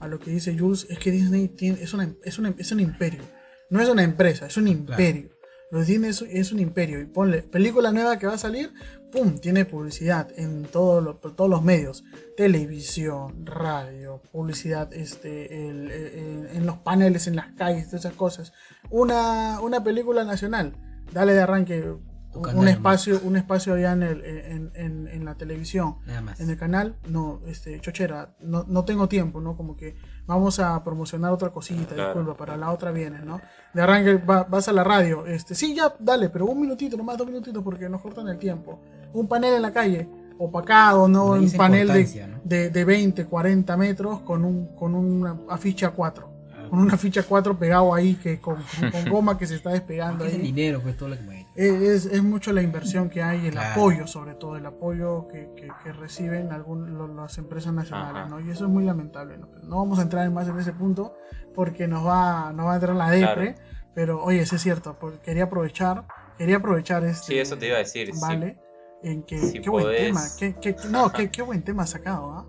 a 0.00 0.08
lo 0.08 0.18
que 0.18 0.30
dice 0.30 0.58
Jules, 0.58 0.86
es 0.90 0.98
que 0.98 1.10
Disney 1.10 1.48
tiene, 1.48 1.82
es, 1.82 1.92
una, 1.94 2.14
es, 2.24 2.38
una- 2.38 2.54
es 2.58 2.72
un 2.72 2.80
imperio. 2.80 3.22
No 3.70 3.80
es 3.80 3.88
una 3.88 4.02
empresa, 4.02 4.46
es 4.46 4.56
un 4.56 4.66
imperio. 4.68 5.30
Los 5.70 5.86
Disney 5.86 6.10
es, 6.10 6.22
es 6.22 6.50
un 6.50 6.58
imperio. 6.58 7.00
Y 7.00 7.06
ponle, 7.06 7.42
película 7.42 7.92
nueva 7.92 8.18
que 8.18 8.26
va 8.26 8.34
a 8.34 8.38
salir, 8.38 8.72
¡pum! 9.12 9.38
Tiene 9.38 9.64
publicidad 9.64 10.28
en 10.36 10.64
todo 10.64 11.00
lo- 11.00 11.20
por 11.20 11.36
todos 11.36 11.48
los 11.48 11.62
medios. 11.62 12.02
Televisión, 12.36 13.46
radio, 13.46 14.20
publicidad 14.32 14.92
este, 14.92 15.68
el- 15.68 15.90
el- 15.90 16.48
en 16.52 16.66
los 16.66 16.78
paneles, 16.78 17.28
en 17.28 17.36
las 17.36 17.52
calles, 17.52 17.86
todas 17.86 18.04
esas 18.04 18.14
cosas. 18.16 18.52
Una, 18.90 19.60
una 19.60 19.84
película 19.84 20.24
nacional, 20.24 20.74
dale 21.12 21.32
de 21.34 21.40
arranque 21.40 21.94
un, 22.34 22.68
espacio, 22.68 23.20
un 23.24 23.36
espacio 23.36 23.74
allá 23.74 23.92
en, 23.92 24.02
el, 24.02 24.24
en, 24.24 24.70
en- 24.74 25.08
en 25.08 25.24
la 25.24 25.34
televisión 25.34 25.96
Nada 26.06 26.20
más. 26.20 26.40
en 26.40 26.48
el 26.50 26.56
canal, 26.56 26.96
no, 27.08 27.40
este, 27.46 27.80
chochera, 27.80 28.34
no, 28.40 28.64
no 28.68 28.84
tengo 28.84 29.08
tiempo, 29.08 29.40
¿no? 29.40 29.56
Como 29.56 29.76
que 29.76 29.96
vamos 30.26 30.60
a 30.60 30.82
promocionar 30.84 31.32
otra 31.32 31.50
cosita, 31.50 31.94
Claro. 31.94 32.14
disculpa, 32.14 32.36
para 32.36 32.56
la 32.56 32.70
otra 32.70 32.92
vienes, 32.92 33.24
¿no? 33.24 33.40
De 33.74 33.82
arranque 33.82 34.14
va- 34.16 34.44
vas 34.44 34.68
a 34.68 34.72
la 34.72 34.84
radio, 34.84 35.26
este, 35.26 35.54
sí, 35.54 35.74
ya, 35.74 35.94
dale, 35.98 36.28
pero 36.28 36.46
un 36.46 36.60
minutito, 36.60 36.96
nomás 36.96 37.18
dos 37.18 37.26
minutitos 37.26 37.62
porque 37.64 37.88
nos 37.88 38.00
cortan 38.00 38.28
el 38.28 38.38
tiempo. 38.38 38.80
Un 39.12 39.26
panel 39.26 39.54
en 39.54 39.62
la 39.62 39.72
calle, 39.72 40.08
opacado, 40.38 41.08
¿no? 41.08 41.32
Un 41.32 41.50
panel 41.52 41.88
de, 41.88 42.26
¿no? 42.28 42.40
de, 42.44 42.70
de 42.70 42.84
20, 42.84 43.26
40 43.26 43.76
metros 43.76 44.20
con, 44.20 44.44
un, 44.44 44.74
con 44.76 44.94
una 44.94 45.36
afiche 45.48 45.88
4. 45.88 46.30
Ah. 46.52 46.66
Con 46.70 46.78
una 46.78 46.96
ficha 46.96 47.22
4 47.24 47.58
pegado 47.58 47.92
ahí 47.92 48.14
que 48.14 48.40
con, 48.40 48.56
con- 48.80 48.90
con 48.92 49.10
goma 49.10 49.36
que 49.36 49.46
se 49.46 49.56
está 49.56 49.70
despegando 49.70 50.24
Es 50.24 50.34
el 50.34 50.40
ahí. 50.40 50.46
dinero, 50.46 50.80
pues 50.80 50.96
todo 50.96 51.08
lo 51.10 51.16
que 51.16 51.22
mueve. 51.22 51.46
Es, 51.56 52.06
es 52.06 52.22
mucho 52.22 52.52
la 52.52 52.62
inversión 52.62 53.10
que 53.10 53.22
hay, 53.22 53.46
el 53.46 53.52
Claro. 53.52 53.72
apoyo 53.80 54.06
sobre 54.06 54.34
todo, 54.34 54.56
el 54.56 54.64
apoyo 54.66 55.26
que, 55.28 55.50
que- 55.56 55.68
que 55.82 55.92
reciben 55.92 56.52
algún, 56.52 56.96
lo- 56.96 57.08
las 57.08 57.36
empresas 57.38 57.72
nacionales, 57.74 58.22
Ajá. 58.22 58.28
¿no? 58.28 58.40
Y 58.40 58.50
eso 58.50 58.64
es 58.66 58.70
muy 58.70 58.84
lamentable, 58.84 59.36
¿no? 59.36 59.48
No 59.64 59.78
vamos 59.78 59.98
a 59.98 60.02
entrar 60.02 60.30
más 60.30 60.46
en 60.48 60.58
ese 60.58 60.72
punto 60.72 61.16
porque 61.54 61.88
nos 61.88 62.06
va, 62.06 62.52
nos 62.52 62.66
va 62.66 62.72
a 62.72 62.74
entrar 62.76 62.94
la 62.96 63.10
depre, 63.10 63.56
pero 63.94 64.22
oye, 64.22 64.46
sí 64.46 64.54
es 64.56 64.62
cierto, 64.62 64.96
pues, 64.98 65.18
quería 65.18 65.44
aprovechar, 65.44 66.04
quería 66.38 66.56
aprovechar 66.58 67.04
este... 67.04 67.26
Sí, 67.26 67.38
eso 67.38 67.58
te 67.58 67.66
iba 67.66 67.76
a 67.76 67.80
decir. 67.80 68.14
sí. 68.14 68.20
Vale, 68.20 68.58
en 69.02 69.22
que, 69.24 69.38
Si 69.40 69.60
qué 69.60 69.70
buen 69.70 69.86
tema, 69.94 70.20
qué, 70.38 70.54
qué- 70.54 70.76
no, 70.88 71.10
qué, 71.12 71.30
qué 71.30 71.42
buen 71.42 71.62
tema 71.62 71.84
sacado, 71.86 72.32
¿ah? 72.32 72.46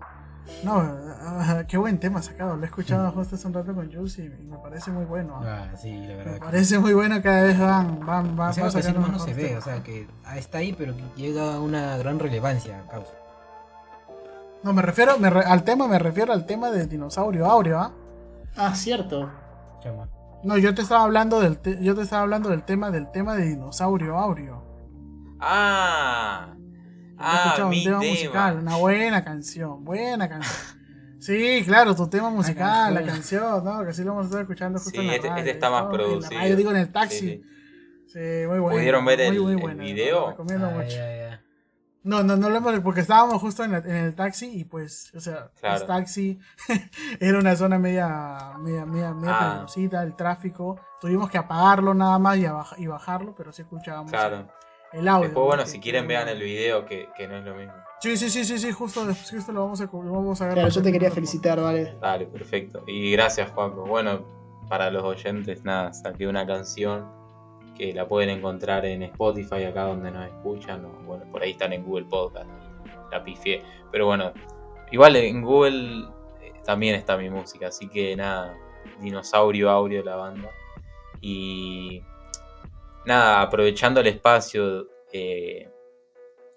No, 0.64 1.64
qué 1.66 1.76
buen 1.76 1.98
tema 1.98 2.22
sacado, 2.22 2.56
lo 2.56 2.62
he 2.62 2.66
escuchado 2.66 3.10
justo 3.12 3.34
hace 3.34 3.46
un 3.48 3.54
rato 3.54 3.74
con 3.74 3.92
Jules 3.92 4.18
y, 4.18 4.28
me 4.28 4.56
parece 4.58 4.90
muy 4.92 5.04
bueno, 5.04 5.40
¿ah? 5.42 5.68
Ah, 5.72 5.76
sí, 5.76 5.90
la 5.92 6.08
Me 6.08 6.16
verdad. 6.16 6.34
que- 6.34 6.40
parece 6.40 6.78
muy 6.78 6.94
bueno, 6.94 7.20
cada 7.20 7.42
vez 7.42 7.58
van, 7.58 7.98
van, 8.06 8.36
van, 8.36 8.50
O 8.50 8.52
sea, 8.52 8.70
que 8.70 8.92
no 8.98 9.18
se 9.18 9.34
ve, 9.34 9.56
o 9.56 9.60
sea, 9.60 9.82
que 9.82 10.06
está 10.36 10.58
ahí, 10.58 10.72
pero 10.72 10.94
que 10.96 11.02
llega 11.16 11.54
a 11.54 11.60
una 11.60 11.96
gran 11.96 12.18
relevancia 12.20 12.78
a 12.80 12.88
causa. 12.88 13.12
No, 14.62 14.72
me 14.72 14.82
refiero 14.82 15.18
me 15.18 15.28
re- 15.30 15.44
al 15.44 15.64
tema, 15.64 15.88
me 15.88 15.98
refiero 15.98 16.32
al 16.32 16.46
tema 16.46 16.70
de 16.70 16.86
dinosaurio 16.86 17.46
aureo, 17.46 17.80
¿ah? 17.80 17.92
Ah, 18.56 18.74
cierto. 18.76 19.28
Chama. 19.80 20.08
No, 20.44 20.56
yo 20.58 20.72
te 20.74 20.82
estaba 20.82 21.02
hablando 21.02 21.40
del 21.40 21.58
te- 21.58 21.82
yo 21.82 21.96
te 21.96 22.02
estaba 22.02 22.22
hablando 22.22 22.48
del 22.50 22.62
tema 22.62 22.90
del 22.92 23.10
tema 23.10 23.34
de 23.34 23.46
dinosaurio 23.46 24.16
aureo. 24.16 24.62
Ah. 25.40 26.54
Ah, 27.18 27.42
escuchado 27.46 27.68
mi 27.68 27.78
un 27.78 27.84
tema, 27.84 28.00
tema. 28.00 28.10
musical, 28.12 28.58
una 28.58 28.76
buena 28.76 29.24
canción, 29.24 29.84
buena 29.84 30.28
canción. 30.28 30.82
Sí, 31.20 31.62
claro, 31.64 31.94
tu 31.94 32.08
tema 32.08 32.30
musical, 32.30 32.94
la 32.94 33.04
canción, 33.04 33.62
no, 33.64 33.84
que 33.84 33.90
así 33.90 34.02
lo 34.02 34.10
hemos 34.12 34.24
estado 34.24 34.42
escuchando 34.42 34.78
justo 34.80 34.90
Sí, 34.90 35.00
en 35.00 35.06
la 35.06 35.14
este- 35.14 35.28
radio. 35.28 35.38
este 35.40 35.50
está 35.52 35.70
más 35.70 35.84
¿no? 35.84 35.90
La 35.90 35.94
producido. 35.96 36.40
radio, 36.40 36.56
digo 36.56 36.70
en 36.72 36.76
el 36.78 36.90
taxi. 36.90 37.18
Sí, 37.18 37.42
Sí, 38.08 38.12
sí. 38.18 38.46
muy 38.48 38.58
bueno. 38.58 38.70
¿Pudieron 38.78 39.04
ver 39.04 39.18
muy, 39.18 39.52
el- 39.52 39.58
muy 39.58 39.70
el 39.72 39.78
video? 39.78 40.20
Lo 40.22 40.30
recomiendo 40.30 40.66
Ah, 40.66 40.70
mucho. 40.70 40.88
ya, 40.88 41.16
ya. 41.16 41.42
No, 42.04 42.24
no, 42.24 42.34
no 42.36 42.50
lo 42.50 42.56
hemos, 42.56 42.80
porque 42.80 43.00
estábamos 43.02 43.40
justo 43.40 43.62
en, 43.62 43.70
la- 43.70 43.78
en 43.78 43.94
el 43.94 44.14
taxi 44.16 44.50
y 44.52 44.64
pues, 44.64 45.12
o 45.14 45.20
sea, 45.20 45.52
Claro. 45.60 45.80
el 45.82 45.86
taxi 45.86 46.40
era 47.20 47.38
una 47.38 47.54
zona 47.54 47.78
media, 47.78 48.54
media, 48.58 48.84
media, 48.84 49.14
media 49.14 49.36
Ah. 49.38 49.48
peligrosita, 49.50 50.02
el 50.02 50.16
tráfico. 50.16 50.80
Tuvimos 51.00 51.30
que 51.30 51.38
apagarlo 51.38 51.94
nada 51.94 52.18
más 52.18 52.36
y, 52.38 52.42
abaj- 52.42 52.74
y 52.78 52.88
bajarlo, 52.88 53.32
pero 53.36 53.52
sí 53.52 53.62
escuchábamos 53.62 54.10
Claro. 54.10 54.48
El, 54.92 55.08
audio. 55.08 55.24
Después, 55.28 55.46
bueno, 55.46 55.62
¿no? 55.62 55.68
si 55.68 55.80
quieren 55.80 56.06
vean 56.06 56.28
el 56.28 56.40
video, 56.40 56.84
que, 56.86 57.08
que 57.16 57.26
no 57.28 57.36
es 57.36 57.44
lo 57.44 57.54
mismo. 57.54 57.72
Sí, 58.00 58.16
sí, 58.16 58.30
sí, 58.30 58.44
sí, 58.44 58.58
sí, 58.58 58.72
justo, 58.72 59.06
después- 59.06 59.30
justo 59.30 59.52
lo 59.52 59.60
vamos 59.62 59.80
a, 59.80 59.84
lo 59.84 60.12
vamos 60.12 60.40
a 60.42 60.46
ver. 60.46 60.54
Claro, 60.54 60.68
yo 60.68 60.82
te 60.82 60.90
quería 60.92 61.10
felicitar, 61.10 61.60
vale. 61.60 61.96
Dale, 62.00 62.26
perfecto. 62.26 62.82
Y 62.86 63.12
gracias, 63.12 63.50
Juanco. 63.50 63.84
Bueno, 63.84 64.24
para 64.68 64.90
los 64.90 65.04
oyentes, 65.04 65.64
nada, 65.64 65.92
saqué 65.92 66.26
una 66.26 66.46
canción 66.46 67.06
que 67.76 67.92
la 67.94 68.06
pueden 68.06 68.30
encontrar 68.30 68.84
en 68.84 69.02
Spotify, 69.04 69.64
acá 69.64 69.84
donde 69.84 70.10
nos 70.10 70.26
escuchan, 70.26 70.84
o 70.84 70.88
bueno, 71.04 71.24
por 71.30 71.42
ahí 71.42 71.52
están 71.52 71.72
en 71.72 71.84
Google 71.84 72.06
Podcast. 72.06 72.48
La 73.10 73.22
pifié. 73.22 73.62
Pero 73.90 74.06
bueno, 74.06 74.32
igual 74.90 75.16
en 75.16 75.42
Google 75.42 76.06
eh, 76.42 76.52
también 76.64 76.94
está 76.94 77.16
mi 77.16 77.30
música, 77.30 77.68
así 77.68 77.88
que 77.88 78.16
nada, 78.16 78.54
Dinosaurio 79.00 79.70
Aureo 79.70 80.02
la 80.02 80.16
banda. 80.16 80.50
Y 81.20 82.02
nada, 83.04 83.42
aprovechando 83.42 84.00
el 84.00 84.06
espacio, 84.08 84.88
eh, 85.12 85.68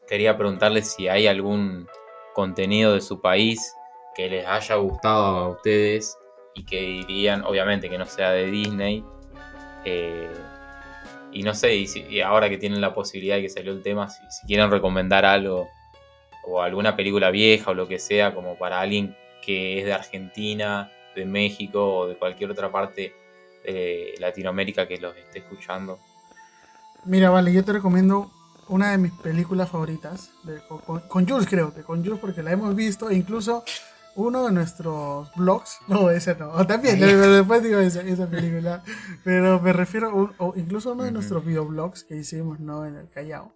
quería 0.07 0.37
preguntarles 0.37 0.91
si 0.93 1.07
hay 1.07 1.27
algún 1.27 1.87
contenido 2.33 2.93
de 2.93 3.01
su 3.01 3.21
país 3.21 3.73
que 4.15 4.29
les 4.29 4.45
haya 4.45 4.75
gustado 4.75 5.25
a 5.25 5.49
ustedes 5.49 6.17
y 6.53 6.65
que 6.65 6.79
dirían, 6.79 7.43
obviamente 7.43 7.89
que 7.89 7.97
no 7.97 8.05
sea 8.05 8.31
de 8.31 8.45
Disney. 8.51 9.03
eh, 9.87 10.27
y 11.31 11.43
no 11.43 11.53
sé, 11.53 11.75
y, 11.75 11.85
si- 11.87 12.21
ahora 12.21 12.49
que 12.49 12.57
tienen 12.57 12.79
la 12.81 12.93
posibilidad 12.93 13.35
de 13.35 13.43
que 13.43 13.49
salió 13.49 13.71
el 13.73 13.81
tema, 13.83 14.07
si, 14.09 14.21
si 14.31 14.47
quieren 14.47 14.71
recomendar 14.71 15.25
algo 15.25 15.67
o 16.47 16.61
alguna 16.61 16.95
película 16.95 17.29
vieja 17.29 17.71
o 17.71 17.73
lo 17.73 17.87
que 17.87 17.99
sea, 17.99 18.33
como 18.33 18.57
para 18.57 18.79
alguien 18.79 19.15
que 19.43 19.79
es 19.79 19.85
de 19.85 19.93
Argentina, 19.93 20.91
de 21.15 21.25
México 21.25 21.97
o 21.99 22.07
de 22.07 22.15
cualquier 22.15 22.49
otra 22.51 22.71
parte 22.71 23.13
de 23.63 24.15
Latinoamérica 24.19 24.87
que 24.87 24.97
los 24.97 25.15
esté 25.17 25.39
escuchando. 25.39 25.99
Mira, 27.05 27.29
vale, 27.29 27.53
yo 27.53 27.63
te 27.63 27.73
recomiendo 27.73 28.31
una 28.67 28.91
de 28.91 28.97
mis 28.97 29.11
películas 29.11 29.69
favoritas, 29.69 30.31
de- 30.43 30.59
con, 30.67 31.01
con- 31.01 31.27
Jules 31.27 31.47
creo, 31.47 31.73
que 31.73 31.83
con 31.83 32.03
Jules 32.03 32.19
porque 32.19 32.41
la 32.41 32.51
hemos 32.51 32.75
visto, 32.75 33.09
e 33.09 33.15
incluso 33.15 33.63
uno 34.15 34.45
de 34.45 34.51
nuestros 34.51 35.29
blogs, 35.35 35.77
no, 35.87 36.09
ese 36.09 36.35
no, 36.35 36.65
también, 36.65 36.97
pero 36.99 37.31
después 37.31 37.61
digo 37.63 37.79
esa, 37.79 38.01
esa 38.01 38.27
película, 38.27 38.83
pero 39.23 39.59
me 39.61 39.71
refiero, 39.73 40.09
a 40.09 40.13
un- 40.13 40.33
o 40.39 40.53
incluso 40.55 40.93
uno 40.93 41.03
de 41.03 41.11
nuestros 41.11 41.45
videoblogs 41.45 42.03
que 42.03 42.15
hicimos, 42.15 42.59
¿no? 42.59 42.85
En 42.85 42.95
el 42.95 43.09
Callao, 43.09 43.53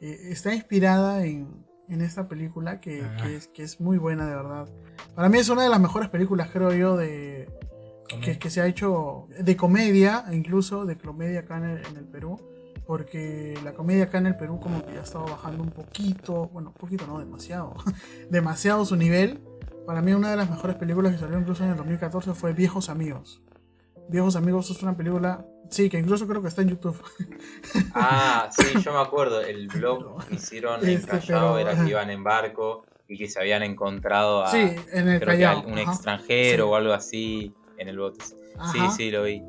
eh, 0.00 0.28
está 0.30 0.52
inspirada 0.54 1.24
en, 1.24 1.64
en 1.88 2.02
esta 2.02 2.28
película 2.28 2.78
que, 2.80 3.06
que 3.22 3.36
es, 3.36 3.46
que 3.48 3.62
es 3.62 3.80
muy 3.80 3.96
buena, 3.96 4.26
de 4.28 4.34
verdad. 4.36 4.68
Para 5.14 5.28
mí 5.30 5.38
es 5.38 5.48
una 5.48 5.62
de 5.62 5.68
las 5.70 5.80
mejores 5.80 6.08
películas, 6.10 6.50
creo 6.52 6.72
yo, 6.74 6.96
de, 6.96 7.48
que, 8.20 8.38
que 8.38 8.50
se 8.50 8.60
ha 8.60 8.66
hecho 8.66 9.28
de 9.38 9.56
comedia, 9.56 10.24
incluso 10.32 10.84
de 10.84 10.96
comedia 10.98 11.40
acá 11.40 11.56
en 11.56 11.64
el, 11.64 11.86
en 11.86 11.96
el 11.96 12.04
Perú, 12.04 12.38
porque 12.86 13.58
la 13.64 13.72
comedia 13.74 14.04
acá 14.04 14.18
en 14.18 14.26
el 14.26 14.36
Perú 14.36 14.58
como 14.60 14.84
que 14.84 14.94
ya 14.94 15.00
estaba 15.02 15.24
bajando 15.24 15.62
un 15.62 15.70
poquito, 15.70 16.48
bueno, 16.48 16.70
un 16.70 16.74
poquito 16.74 17.06
no, 17.06 17.18
demasiado, 17.18 17.74
demasiado 18.30 18.84
su 18.84 18.96
nivel, 18.96 19.40
para 19.86 20.00
mí 20.02 20.12
una 20.12 20.30
de 20.30 20.36
las 20.36 20.50
mejores 20.50 20.76
películas 20.76 21.12
que 21.12 21.18
salió 21.18 21.38
incluso 21.38 21.64
en 21.64 21.70
el 21.70 21.76
2014 21.76 22.34
fue 22.34 22.52
Viejos 22.52 22.88
Amigos. 22.88 23.42
Viejos 24.08 24.36
Amigos 24.36 24.70
es 24.70 24.82
una 24.82 24.96
película, 24.96 25.46
sí, 25.70 25.88
que 25.88 25.98
incluso 25.98 26.26
creo 26.26 26.42
que 26.42 26.48
está 26.48 26.62
en 26.62 26.68
YouTube. 26.70 27.00
Ah, 27.94 28.48
sí, 28.50 28.80
yo 28.82 28.92
me 28.92 29.00
acuerdo. 29.00 29.40
El 29.42 29.68
blog 29.68 30.24
que 30.26 30.34
hicieron 30.36 30.82
en 30.82 30.90
Este, 30.90 31.06
Callao 31.10 31.54
pero- 31.54 31.58
era 31.70 31.84
que 31.84 31.90
iban 31.90 32.10
en 32.10 32.24
barco 32.24 32.84
y 33.08 33.18
que 33.18 33.28
se 33.28 33.38
habían 33.38 33.62
encontrado 33.62 34.42
a 34.44 34.50
sí, 34.50 34.58
en 34.92 35.08
el 35.08 35.20
creo 35.20 35.36
que 35.36 35.42
Callao. 35.42 35.58
a 35.58 35.66
un 35.66 35.78
ajá. 35.78 35.92
extranjero 35.92 36.64
Sí. 36.64 36.70
o 36.70 36.74
algo 36.76 36.92
así 36.92 37.54
en 37.78 37.88
el 37.88 37.98
bote. 37.98 38.24
Sí, 38.24 38.78
sí, 38.96 39.10
lo 39.10 39.24
vi. 39.24 39.42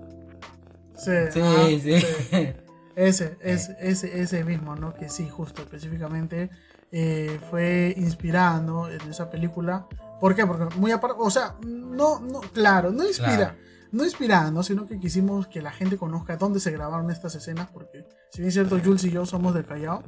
Sí, 0.95 1.11
Sí, 1.31 1.39
ajá, 1.41 1.65
sí. 1.67 2.53
Ese, 2.95 3.37
ese, 3.41 3.75
ese, 3.79 4.21
ese 4.21 4.43
mismo, 4.43 4.75
¿no? 4.75 4.93
Que 4.93 5.09
sí, 5.09 5.27
justo, 5.29 5.63
específicamente 5.63 6.49
eh, 6.91 7.39
fue 7.49 7.93
inspirado 7.97 8.89
en 8.89 9.01
esa 9.09 9.29
película. 9.31 9.87
¿Por 10.19 10.35
qué? 10.35 10.45
Porque 10.45 10.75
muy 10.77 10.91
aparte, 10.91 11.17
o 11.19 11.29
sea, 11.31 11.55
no, 11.65 12.19
no, 12.19 12.41
claro, 12.41 12.91
no 12.91 13.03
inspira, 13.03 13.35
Claro. 13.35 13.55
no 13.91 14.03
inspirada, 14.05 14.51
¿no? 14.51 14.61
Sino 14.63 14.85
que 14.85 14.99
quisimos 14.99 15.47
que 15.47 15.61
la 15.61 15.71
gente 15.71 15.97
conozca 15.97 16.37
dónde 16.37 16.59
se 16.59 16.71
grabaron 16.71 17.09
estas 17.09 17.33
escenas, 17.35 17.67
porque 17.73 18.05
si 18.31 18.39
bien 18.41 18.49
es 18.49 18.53
cierto, 18.53 18.79
Jules 18.83 19.03
y 19.05 19.11
yo 19.11 19.25
somos 19.25 19.53
del 19.55 19.65
Callao, 19.65 20.03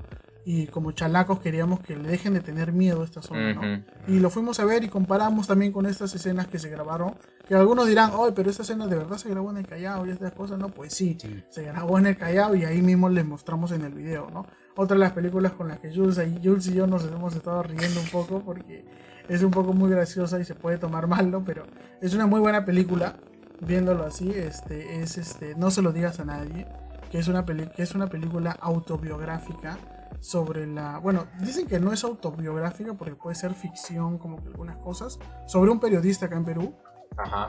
y 0.47 0.67
como 0.67 0.91
chalacos 0.91 1.39
queríamos 1.39 1.79
que 1.79 1.95
le 1.95 2.07
dejen 2.07 2.35
de 2.35 2.39
tener 2.41 2.71
miedo 2.71 3.01
a 3.01 3.05
esta 3.05 3.21
zona, 3.23 3.53
¿no? 3.53 3.61
Ujú. 3.61 3.83
Y 4.07 4.19
lo 4.19 4.29
fuimos 4.29 4.59
a 4.59 4.65
ver 4.65 4.83
y 4.83 4.89
comparamos 4.89 5.47
también 5.47 5.71
con 5.71 5.87
estas 5.87 6.13
escenas 6.13 6.47
que 6.47 6.59
se 6.59 6.69
grabaron. 6.69 7.15
Que 7.47 7.55
algunos 7.55 7.87
dirán, 7.87 8.11
oye, 8.13 8.31
pero 8.33 8.51
esta 8.51 8.61
escena 8.61 8.85
de 8.85 8.95
verdad 8.95 9.17
se 9.17 9.27
grabó 9.29 9.49
en 9.49 9.57
el 9.57 9.65
Callao 9.65 10.05
y 10.05 10.11
estas 10.11 10.33
cosas, 10.33 10.59
¿no? 10.59 10.69
Pues 10.69 10.93
sí, 10.93 11.17
Sí. 11.19 11.43
se 11.49 11.63
grabó 11.63 11.97
en 11.97 12.05
el 12.07 12.15
Callao 12.15 12.55
y 12.55 12.63
ahí 12.63 12.81
mismo 12.83 13.09
les 13.09 13.25
mostramos 13.25 13.71
en 13.71 13.81
el 13.85 13.93
video, 13.93 14.29
¿no? 14.31 14.45
Otra 14.75 14.95
de 14.95 14.99
las 14.99 15.13
películas 15.13 15.53
con 15.53 15.67
las 15.67 15.79
que 15.79 15.93
Jules, 15.93 16.19
y- 16.19 16.47
Jules 16.47 16.67
y 16.67 16.73
yo 16.75 16.85
nos 16.85 17.03
hemos 17.05 17.35
estado 17.35 17.63
riendo 17.63 17.99
un 17.99 18.07
poco 18.09 18.41
porque 18.41 18.85
es 19.27 19.41
un 19.41 19.49
poco 19.49 19.73
muy 19.73 19.89
graciosa 19.89 20.39
y 20.39 20.45
se 20.45 20.53
puede 20.53 20.77
tomar 20.77 21.07
mal, 21.07 21.31
¿no? 21.31 21.43
Pero 21.43 21.63
es 22.01 22.13
una 22.13 22.27
muy 22.27 22.39
buena 22.39 22.65
película, 22.65 23.15
viéndolo 23.61 24.03
así, 24.03 24.29
este, 24.29 25.01
es 25.01 25.17
este, 25.17 25.55
no 25.55 25.71
se 25.71 25.81
lo 25.81 25.91
digas 25.91 26.19
a 26.19 26.25
nadie, 26.25 26.67
que 27.11 27.17
es 27.17 27.27
una, 27.29 27.45
peli 27.47 27.67
que 27.75 27.81
es 27.81 27.95
una 27.95 28.07
película 28.07 28.51
autobiográfica 28.59 29.77
sobre 30.19 30.67
la, 30.67 30.99
bueno, 30.99 31.27
dicen 31.39 31.67
que 31.67 31.79
no 31.79 31.91
es 31.91 32.03
autobiográfica 32.03 32.93
porque 32.93 33.15
puede 33.15 33.35
ser 33.35 33.53
ficción, 33.53 34.17
como 34.17 34.41
que 34.41 34.49
algunas 34.49 34.77
cosas, 34.77 35.19
sobre 35.47 35.71
un 35.71 35.79
periodista 35.79 36.25
acá 36.25 36.37
en 36.37 36.45
Perú, 36.45 36.75
Ajá. 37.17 37.47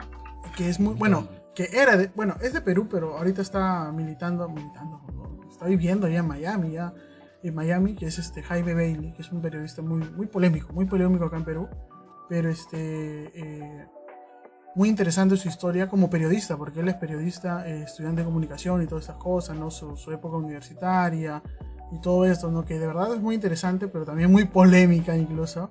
que 0.56 0.68
es 0.68 0.78
muy, 0.80 0.94
bueno, 0.94 1.28
que 1.54 1.68
era 1.72 1.96
de, 1.96 2.10
bueno, 2.14 2.36
es 2.40 2.52
de 2.52 2.60
Perú, 2.60 2.88
pero 2.90 3.16
ahorita 3.16 3.42
está 3.42 3.90
militando, 3.92 4.48
militando, 4.48 5.00
está 5.48 5.66
viviendo 5.66 6.08
ya 6.08 6.18
en 6.18 6.28
Miami, 6.28 6.72
ya 6.72 6.92
en 7.42 7.54
Miami, 7.54 7.94
que 7.94 8.06
es 8.06 8.18
este 8.18 8.42
Jaime 8.42 8.74
Bailey, 8.74 9.12
que 9.12 9.22
es 9.22 9.32
un 9.32 9.40
periodista 9.40 9.80
muy, 9.82 10.00
muy 10.10 10.26
polémico, 10.26 10.72
muy 10.72 10.84
polémico 10.84 11.24
acá 11.24 11.36
en 11.36 11.44
Perú, 11.44 11.68
pero 12.28 12.50
este, 12.50 13.30
eh, 13.34 13.86
muy 14.74 14.90
interesante 14.90 15.36
su 15.36 15.48
historia 15.48 15.88
como 15.88 16.10
periodista, 16.10 16.56
porque 16.56 16.80
él 16.80 16.88
es 16.88 16.96
periodista, 16.96 17.66
eh, 17.66 17.84
estudiante 17.84 18.20
de 18.20 18.26
comunicación 18.26 18.82
y 18.82 18.86
todas 18.86 19.04
esas 19.04 19.16
cosas, 19.16 19.56
¿no? 19.56 19.70
Su, 19.70 19.96
su 19.96 20.12
época 20.12 20.36
universitaria 20.36 21.42
y 21.92 22.00
todo 22.00 22.24
esto, 22.26 22.50
¿no? 22.50 22.64
Que 22.64 22.78
de 22.78 22.86
verdad 22.86 23.14
es 23.14 23.20
muy 23.20 23.34
interesante, 23.34 23.88
pero 23.88 24.04
también 24.04 24.30
muy 24.30 24.44
polémica 24.44 25.16
incluso. 25.16 25.70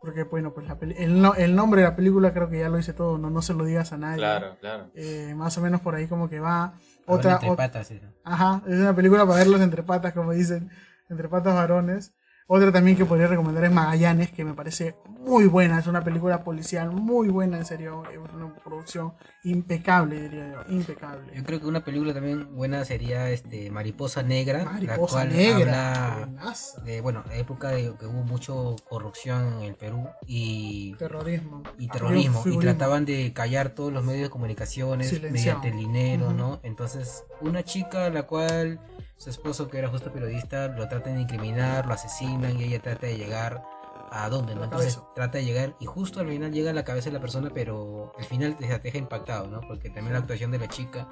Porque, 0.00 0.24
bueno, 0.24 0.52
pues 0.52 0.66
la 0.66 0.76
peli- 0.80 0.96
el, 0.98 1.22
no- 1.22 1.34
el 1.36 1.54
nombre 1.54 1.80
de 1.82 1.88
la 1.88 1.94
película 1.94 2.32
creo 2.32 2.50
que 2.50 2.58
ya 2.58 2.68
lo 2.68 2.76
dice 2.76 2.92
todo, 2.92 3.18
no, 3.18 3.30
no 3.30 3.40
se 3.40 3.54
lo 3.54 3.64
digas 3.64 3.92
a 3.92 3.98
nadie. 3.98 4.16
Claro, 4.18 4.56
claro. 4.60 4.90
Eh, 4.96 5.32
más 5.36 5.56
o 5.58 5.60
menos 5.60 5.80
por 5.80 5.94
ahí 5.94 6.08
como 6.08 6.28
que 6.28 6.40
va. 6.40 6.74
Otra, 7.06 7.34
entre 7.34 7.54
patas, 7.54 7.86
sí. 7.86 8.00
Ajá, 8.24 8.62
es 8.66 8.74
una 8.80 8.96
película 8.96 9.24
para 9.24 9.38
verlos 9.38 9.60
entre 9.60 9.84
patas, 9.84 10.12
como 10.12 10.32
dicen, 10.32 10.70
entre 11.08 11.28
patas 11.28 11.54
varones. 11.54 12.12
Otra 12.46 12.72
también 12.72 12.96
que 12.96 13.04
podría 13.04 13.28
recomendar 13.28 13.64
es 13.64 13.72
Magallanes, 13.72 14.30
que 14.30 14.44
me 14.44 14.54
parece 14.54 14.96
muy 15.06 15.46
buena, 15.46 15.78
es 15.78 15.86
una 15.86 16.02
película 16.02 16.42
policial 16.42 16.90
muy 16.90 17.28
buena, 17.28 17.58
en 17.58 17.64
serio, 17.64 18.02
es 18.10 18.18
una 18.34 18.52
producción 18.54 19.14
impecable, 19.44 20.22
diría 20.22 20.52
yo, 20.52 20.72
impecable. 20.72 21.32
Yo 21.34 21.44
creo 21.44 21.60
que 21.60 21.66
una 21.66 21.84
película 21.84 22.12
también 22.12 22.54
buena 22.54 22.84
sería 22.84 23.30
este 23.30 23.70
Mariposa 23.70 24.22
Negra, 24.22 24.64
la 24.64 24.72
Mariposa 24.72 24.98
cual 24.98 25.28
Negra, 25.32 26.14
habla 26.14 26.58
de 26.84 27.00
bueno, 27.00 27.24
época 27.32 27.68
de 27.68 27.94
que 27.98 28.06
hubo 28.06 28.22
mucho 28.24 28.76
corrupción 28.88 29.58
en 29.58 29.62
el 29.62 29.74
Perú 29.74 30.08
y, 30.26 30.94
terrorismo. 30.98 31.62
y 31.78 31.88
terrorismo 31.88 32.42
y 32.44 32.58
trataban 32.58 33.04
de 33.04 33.32
callar 33.32 33.70
todos 33.70 33.92
los 33.92 34.04
medios 34.04 34.24
de 34.24 34.30
comunicaciones 34.30 35.22
mediante 35.22 35.68
el 35.68 35.76
dinero. 35.76 36.32
¿no? 36.32 36.60
Entonces, 36.62 37.24
una 37.40 37.62
chica 37.62 38.10
la 38.10 38.24
cual 38.24 38.80
su 39.22 39.30
esposo 39.30 39.68
que 39.68 39.78
era 39.78 39.88
justo 39.88 40.12
periodista 40.12 40.68
lo 40.68 40.88
tratan 40.88 41.14
de 41.14 41.20
incriminar, 41.22 41.86
lo 41.86 41.94
asesinan 41.94 42.58
y 42.58 42.64
ella 42.64 42.80
trata 42.82 43.06
de 43.06 43.16
llegar 43.16 43.62
a 44.10 44.28
dónde, 44.28 44.54
¿no? 44.54 44.64
Entonces 44.64 44.98
trata 45.14 45.38
de 45.38 45.44
llegar 45.44 45.74
y 45.80 45.86
justo 45.86 46.20
al 46.20 46.28
final 46.28 46.52
llega 46.52 46.70
a 46.70 46.74
la 46.74 46.84
cabeza 46.84 47.08
de 47.10 47.14
la 47.14 47.20
persona, 47.20 47.50
pero 47.54 48.12
al 48.18 48.24
final 48.24 48.56
te, 48.56 48.66
deja 48.66 48.98
impactado, 48.98 49.46
¿no? 49.46 49.60
Porque 49.60 49.88
también 49.90 50.12
la 50.12 50.18
actuación 50.18 50.50
de 50.50 50.58
la 50.58 50.68
chica 50.68 51.08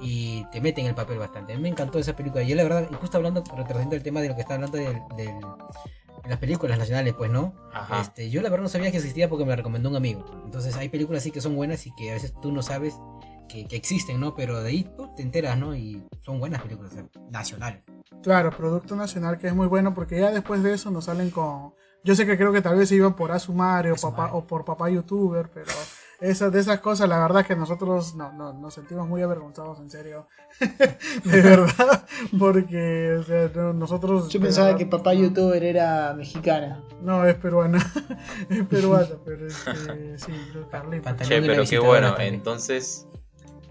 y 0.00 0.44
te 0.52 0.60
mete 0.60 0.80
en 0.80 0.86
el 0.86 0.94
papel 0.94 1.18
bastante. 1.18 1.52
A 1.52 1.56
mí 1.56 1.62
me 1.62 1.68
encantó 1.68 1.98
esa 1.98 2.14
película. 2.14 2.42
Yo 2.44 2.54
la 2.54 2.62
verdad, 2.62 2.88
y 2.90 2.94
justo 2.94 3.16
hablando, 3.16 3.42
retrasando 3.56 3.96
el 3.96 4.02
tema 4.02 4.20
de 4.20 4.28
lo 4.28 4.34
que 4.36 4.42
está 4.42 4.54
hablando 4.54 4.76
del, 4.78 5.00
del- 5.16 5.40
de 6.22 6.28
las 6.30 6.38
películas 6.38 6.78
nacionales, 6.78 7.14
pues, 7.14 7.30
¿no? 7.30 7.54
Ajá. 7.72 8.00
Este, 8.00 8.30
yo 8.30 8.40
la 8.42 8.48
verdad 8.50 8.62
no 8.64 8.68
sabía 8.68 8.90
que 8.90 8.98
existía 8.98 9.28
porque 9.28 9.44
me 9.44 9.50
la 9.50 9.56
recomendó 9.56 9.88
un 9.88 9.96
amigo. 9.96 10.24
Entonces 10.44 10.76
hay 10.76 10.88
películas 10.88 11.22
así 11.22 11.30
que 11.30 11.40
son 11.40 11.56
buenas 11.56 11.86
y 11.86 11.94
que 11.96 12.10
a 12.10 12.14
veces 12.14 12.32
tú 12.40 12.52
no 12.52 12.62
sabes 12.62 12.94
que, 13.48 13.66
que 13.66 13.76
existen, 13.76 14.20
¿no? 14.20 14.34
Pero 14.34 14.62
de 14.62 14.68
ahí 14.68 14.84
tú 14.96 15.10
te 15.16 15.22
enteras, 15.22 15.58
¿no? 15.58 15.74
Y 15.74 16.06
son 16.20 16.38
buenas 16.38 16.62
películas 16.62 16.92
nacionales. 17.30 17.82
Claro, 18.22 18.50
producto 18.50 18.96
nacional 18.96 19.38
que 19.38 19.48
es 19.48 19.54
muy 19.54 19.66
bueno 19.66 19.94
porque 19.94 20.20
ya 20.20 20.30
después 20.30 20.62
de 20.62 20.74
eso 20.74 20.90
nos 20.90 21.06
salen 21.06 21.30
con... 21.30 21.74
Yo 22.04 22.14
sé 22.14 22.26
que 22.26 22.36
creo 22.36 22.52
que 22.52 22.62
tal 22.62 22.76
vez 22.76 22.88
se 22.88 22.94
iban 22.94 23.14
por 23.14 23.32
Asumare 23.32 23.90
o, 23.90 23.96
papá, 23.96 24.32
o 24.32 24.46
por 24.46 24.64
papá 24.64 24.88
youtuber, 24.88 25.50
pero 25.52 25.70
esas, 26.20 26.52
de 26.52 26.60
esas 26.60 26.80
cosas 26.80 27.08
la 27.08 27.18
verdad 27.18 27.42
es 27.42 27.46
que 27.48 27.56
nosotros 27.56 28.14
no, 28.14 28.32
no, 28.32 28.52
nos 28.52 28.74
sentimos 28.74 29.08
muy 29.08 29.22
avergonzados, 29.22 29.78
en 29.80 29.90
serio. 29.90 30.26
de 31.24 31.42
verdad, 31.42 32.04
porque 32.38 33.16
o 33.18 33.22
sea, 33.24 33.50
no- 33.54 33.72
nosotros... 33.72 34.28
Yo 34.28 34.40
pensaba 34.40 34.68
verdad, 34.68 34.78
que 34.78 34.86
papá 34.86 35.14
youtuber 35.14 35.62
era 35.62 36.14
mexicana. 36.14 36.82
No, 37.02 37.24
es 37.24 37.34
peruana. 37.34 37.78
es 38.48 38.66
peruana, 38.66 39.16
pero 39.24 39.46
este, 39.46 40.18
sí, 40.18 40.32
Che, 41.22 41.40
la 41.40 41.46
pero 41.46 41.64
qué 41.64 41.78
bueno. 41.78 42.14
Entonces, 42.18 43.06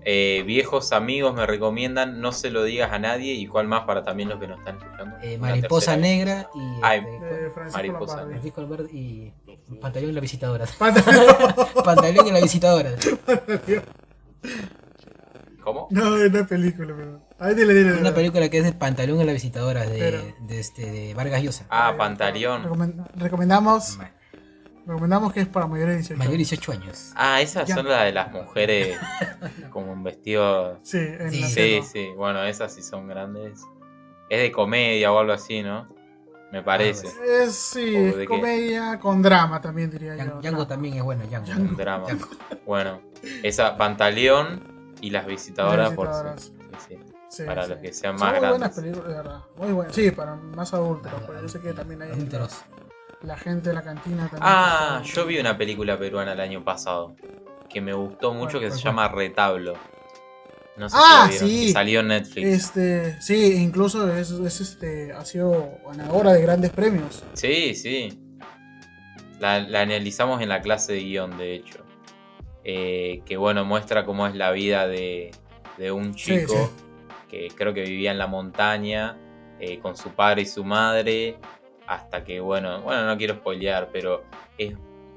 eh, 0.10 0.44
viejos 0.46 0.94
amigos 0.94 1.36
me 1.36 1.46
recomiendan 1.46 2.22
no 2.22 2.32
se 2.32 2.50
lo 2.50 2.64
digas 2.64 2.94
a 2.94 3.00
nadie. 3.00 3.34
¿Y 3.34 3.46
cuál 3.46 3.68
más 3.68 3.82
para 3.84 4.04
también 4.06 4.30
los 4.30 4.40
que 4.40 4.48
nos 4.48 4.60
están 4.60 4.78
escuchando? 4.78 5.18
Eh, 5.22 5.38
Mariposa. 5.38 5.98
Negra 5.98 6.50
y 6.56 6.80
Ay, 6.82 7.00
este, 7.00 7.26
De 7.26 7.50
Francisco 7.52 7.78
Mariposa. 7.78 8.26
Francisco 8.26 8.62
Alberto 8.62 8.88
y 8.94 9.34
Pantalón 9.82 10.10
y 10.12 10.14
la 10.14 10.22
visitadora. 10.22 10.66
Pantalón. 10.80 11.26
Pantalón 11.84 12.28
y 12.28 12.32
la 12.32 12.40
visitadora. 12.40 12.92
¿Cómo? 15.64 15.88
No, 15.92 16.16
es 16.18 16.30
una 16.30 16.48
película, 16.48 16.94
pero... 16.96 17.20
Ahí 17.40 17.54
dile, 17.54 17.74
dile, 17.74 17.90
dile. 17.90 18.02
Una 18.02 18.14
película 18.16 18.48
que 18.50 18.60
es 18.60 18.64
de 18.64 18.72
Pantalón 18.72 19.20
y 19.20 19.26
la 19.26 19.34
visitadora 19.34 19.86
de, 19.86 20.00
Pero- 20.00 20.24
de, 20.48 20.60
este, 20.60 20.90
de 20.90 21.14
Vargas 21.14 21.44
Llosa. 21.44 21.66
Ah, 21.70 21.94
Pantaleón. 21.98 22.64
Recomen- 22.64 23.06
recomendamos, 23.16 24.00
recomendamos 24.88 25.34
que 25.34 25.42
es 25.42 25.48
para 25.48 25.68
mayores 25.68 25.94
de 25.96 25.98
18 25.98 26.18
Mayor 26.18 26.32
de 26.32 26.36
años. 26.38 26.50
18 26.50 26.72
años. 26.72 27.12
Ah, 27.16 27.42
esas 27.42 27.68
Ya. 27.68 27.76
son 27.76 27.88
las 27.88 28.04
de 28.06 28.12
las 28.14 28.32
mujeres 28.32 28.98
como 29.72 29.92
un 29.92 30.04
vestido. 30.04 30.80
Sí, 30.84 30.98
en 30.98 31.32
Sí, 31.32 31.42
la 31.42 31.48
Sí, 31.48 31.82
sí. 31.92 32.08
Bueno, 32.16 32.44
esas 32.44 32.74
sí 32.74 32.82
son 32.82 33.08
grandes. 33.08 33.62
Es 34.30 34.42
de 34.42 34.52
comedia 34.52 35.12
o 35.12 35.20
algo 35.20 35.34
así, 35.34 35.62
¿no? 35.64 35.88
Me 36.52 36.62
parece. 36.64 37.08
Es, 37.28 37.54
sí, 37.56 37.94
¿O 37.96 38.00
es 38.08 38.16
de 38.16 38.22
qué? 38.22 38.26
comedia 38.28 38.98
con 39.00 39.22
drama 39.22 39.60
también 39.62 39.90
diría 39.90 40.16
Yang- 40.16 40.36
yo. 40.36 40.42
Django 40.42 40.66
también 40.68 40.94
es 40.96 41.04
bueno, 41.04 41.24
Django. 41.26 41.46
Django. 41.48 41.76
Drama. 41.76 42.06
Django. 42.06 42.28
Bueno, 42.66 43.02
esa 43.44 43.76
Pantaleón 43.78 44.94
y 45.02 45.10
las 45.10 45.26
visitadoras, 45.28 45.90
Las 45.90 45.94
por 45.96 46.08
visitadoras. 46.08 46.42
sí, 46.44 46.54
sí, 46.88 46.96
sí. 46.96 47.00
Sí, 47.30 47.44
para 47.44 47.64
sí. 47.66 47.70
los 47.72 47.80
que 47.80 47.92
sean 47.94 48.18
Son 48.18 48.26
más 48.30 48.40
muy 48.40 48.48
buenas 48.50 48.60
grandes. 48.60 48.80
películas, 48.80 49.08
de 49.10 49.14
verdad. 49.16 49.40
Muy 49.58 49.72
buenas. 49.74 49.94
Sí, 49.96 50.12
para 50.12 50.36
más 50.36 50.74
adultos. 50.74 51.12
Pero 51.28 51.42
yo 51.42 51.50
sé 51.50 51.60
que 51.60 51.74
también 51.74 52.02
hay 52.02 52.12
adultos. 52.12 52.62
La 53.24 53.38
gente 53.38 53.70
de 53.70 53.76
la 53.76 53.84
cantina 53.84 54.24
también. 54.24 54.42
Ah, 54.44 55.02
yo 55.04 55.26
vi 55.26 55.40
una 55.40 55.58
película 55.58 55.98
peruana 55.98 56.34
el 56.34 56.40
año 56.40 56.64
pasado 56.64 57.16
que 57.70 57.82
me 57.82 57.94
gustó 57.94 58.34
mucho 58.34 58.60
¿Cuál, 58.60 58.70
que 58.72 58.78
se 58.78 58.80
llama 58.82 59.08
Retablo. 59.10 59.74
No 60.78 60.90
sé 60.90 60.96
Ah, 61.00 61.28
si 61.32 61.40
lo 61.40 61.46
vieron, 61.46 61.50
sí. 61.60 61.66
que 61.68 61.72
salió 61.74 62.00
en 62.02 62.08
Netflix. 62.10 62.48
Este, 62.48 63.22
sí, 63.22 63.56
incluso 63.56 64.14
es, 64.16 64.30
es, 64.32 64.62
este, 64.62 65.12
ha 65.12 65.26
sido 65.26 65.72
ganadora 65.88 66.34
de 66.34 66.42
grandes 66.44 66.70
premios. 66.72 67.24
Sí, 67.34 67.74
sí. 67.74 68.20
La, 69.40 69.60
la 69.60 69.82
analizamos 69.82 70.42
en 70.42 70.50
la 70.50 70.62
clase 70.62 70.94
de 70.94 71.00
guion, 71.00 71.38
de 71.38 71.56
hecho. 71.56 71.80
Eh, 72.64 73.22
que 73.26 73.38
bueno, 73.38 73.66
muestra 73.66 74.06
cómo 74.06 74.28
es 74.28 74.36
la 74.36 74.52
vida 74.52 74.88
de, 74.88 75.32
de 75.78 75.92
un 75.92 76.14
Sí, 76.18 76.40
chico 76.40 76.54
sí. 76.54 76.84
que 77.30 77.48
creo 77.56 77.74
que 77.74 77.82
vivía 77.84 78.12
en 78.12 78.18
la 78.18 78.28
montaña 78.28 79.18
eh, 79.60 79.80
con 79.80 79.96
su 79.98 80.10
padre 80.12 80.44
y 80.44 80.46
su 80.46 80.64
madre. 80.64 81.38
Hasta 81.88 82.24
que, 82.24 82.40
bueno, 82.40 82.82
bueno, 82.82 83.06
no 83.06 83.18
quiero 83.18 83.36
spoilear, 83.36 83.90
pero 83.92 84.24
es 84.58 84.74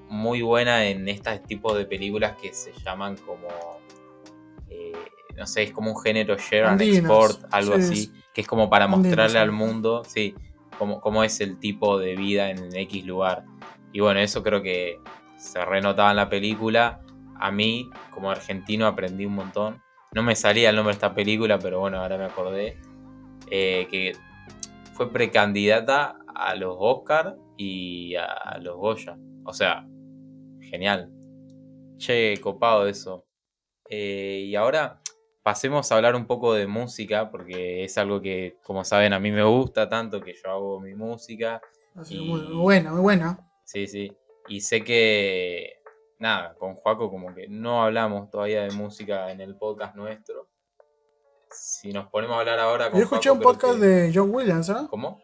muy 0.08 0.42
buena 0.42 0.86
en 0.86 1.08
este 1.08 1.38
tipo 1.40 1.74
de 1.74 1.84
películas 1.84 2.36
que 2.40 2.52
se 2.52 2.72
llaman 2.72 3.16
como. 3.16 3.48
eh, 4.68 4.92
no 5.36 5.46
sé, 5.46 5.64
es 5.64 5.72
como 5.72 5.90
un 5.92 6.00
género 6.00 6.36
share 6.36 6.64
and 6.64 6.80
Andinas, 6.80 6.98
export, 6.98 7.44
algo 7.52 7.76
sí, 7.76 7.80
así. 7.80 7.96
sí. 7.96 8.12
Que 8.32 8.40
es 8.42 8.46
como 8.46 8.70
para 8.70 8.86
mostrarle 8.86 9.32
sí. 9.32 9.38
al 9.38 9.52
mundo, 9.52 10.02
sí, 10.06 10.34
cómo, 10.78 11.00
cómo 11.00 11.24
es 11.24 11.40
el 11.40 11.58
tipo 11.58 11.98
de 11.98 12.14
vida 12.14 12.50
en 12.50 12.74
X 12.76 13.04
lugar. 13.04 13.44
Y 13.92 14.00
bueno, 14.00 14.20
eso 14.20 14.42
creo 14.42 14.62
que 14.62 15.00
se 15.36 15.64
renotaba 15.64 16.10
en 16.10 16.16
la 16.16 16.28
película. 16.28 17.00
A 17.38 17.50
mí, 17.50 17.90
como 18.10 18.30
argentino, 18.30 18.86
aprendí 18.86 19.26
un 19.26 19.34
montón. 19.34 19.82
No 20.12 20.22
me 20.22 20.36
salía 20.36 20.70
el 20.70 20.76
nombre 20.76 20.92
de 20.92 20.96
esta 20.96 21.14
película, 21.14 21.58
pero 21.58 21.80
bueno, 21.80 21.98
ahora 21.98 22.18
me 22.18 22.24
acordé. 22.24 22.78
Eh, 23.50 23.88
que 23.90 24.12
fue 24.94 25.10
precandidata 25.10 26.19
a 26.34 26.54
los 26.54 26.76
Oscar 26.78 27.36
y 27.56 28.14
a 28.16 28.58
los 28.60 28.76
Goya. 28.76 29.18
O 29.44 29.52
sea, 29.52 29.86
genial. 30.60 31.10
Che, 31.96 32.38
copado 32.40 32.86
eso. 32.86 33.26
Eh, 33.88 34.44
y 34.46 34.54
ahora 34.54 35.00
pasemos 35.42 35.90
a 35.90 35.96
hablar 35.96 36.14
un 36.14 36.26
poco 36.26 36.54
de 36.54 36.66
música, 36.66 37.30
porque 37.30 37.84
es 37.84 37.98
algo 37.98 38.20
que, 38.20 38.58
como 38.62 38.84
saben, 38.84 39.12
a 39.12 39.20
mí 39.20 39.30
me 39.32 39.42
gusta 39.42 39.88
tanto 39.88 40.20
que 40.20 40.34
yo 40.34 40.50
hago 40.50 40.80
mi 40.80 40.94
música. 40.94 41.60
Y... 42.08 42.20
Muy 42.20 42.40
buena, 42.40 42.92
muy 42.92 43.00
buena. 43.00 43.50
Sí, 43.64 43.86
sí. 43.86 44.12
Y 44.48 44.60
sé 44.60 44.82
que, 44.82 45.82
nada, 46.18 46.54
con 46.54 46.76
Juaco 46.76 47.10
como 47.10 47.34
que 47.34 47.48
no 47.48 47.82
hablamos 47.82 48.30
todavía 48.30 48.62
de 48.62 48.70
música 48.70 49.30
en 49.30 49.40
el 49.40 49.56
podcast 49.56 49.94
nuestro. 49.96 50.48
Si 51.50 51.92
nos 51.92 52.08
ponemos 52.08 52.36
a 52.36 52.40
hablar 52.40 52.60
ahora 52.60 52.90
con 52.90 53.00
Yo 53.00 53.04
escuché 53.04 53.30
un 53.30 53.40
podcast 53.40 53.78
de 53.78 54.12
John 54.14 54.32
Williams, 54.32 54.70
¿ah? 54.70 54.86
¿Cómo? 54.88 55.20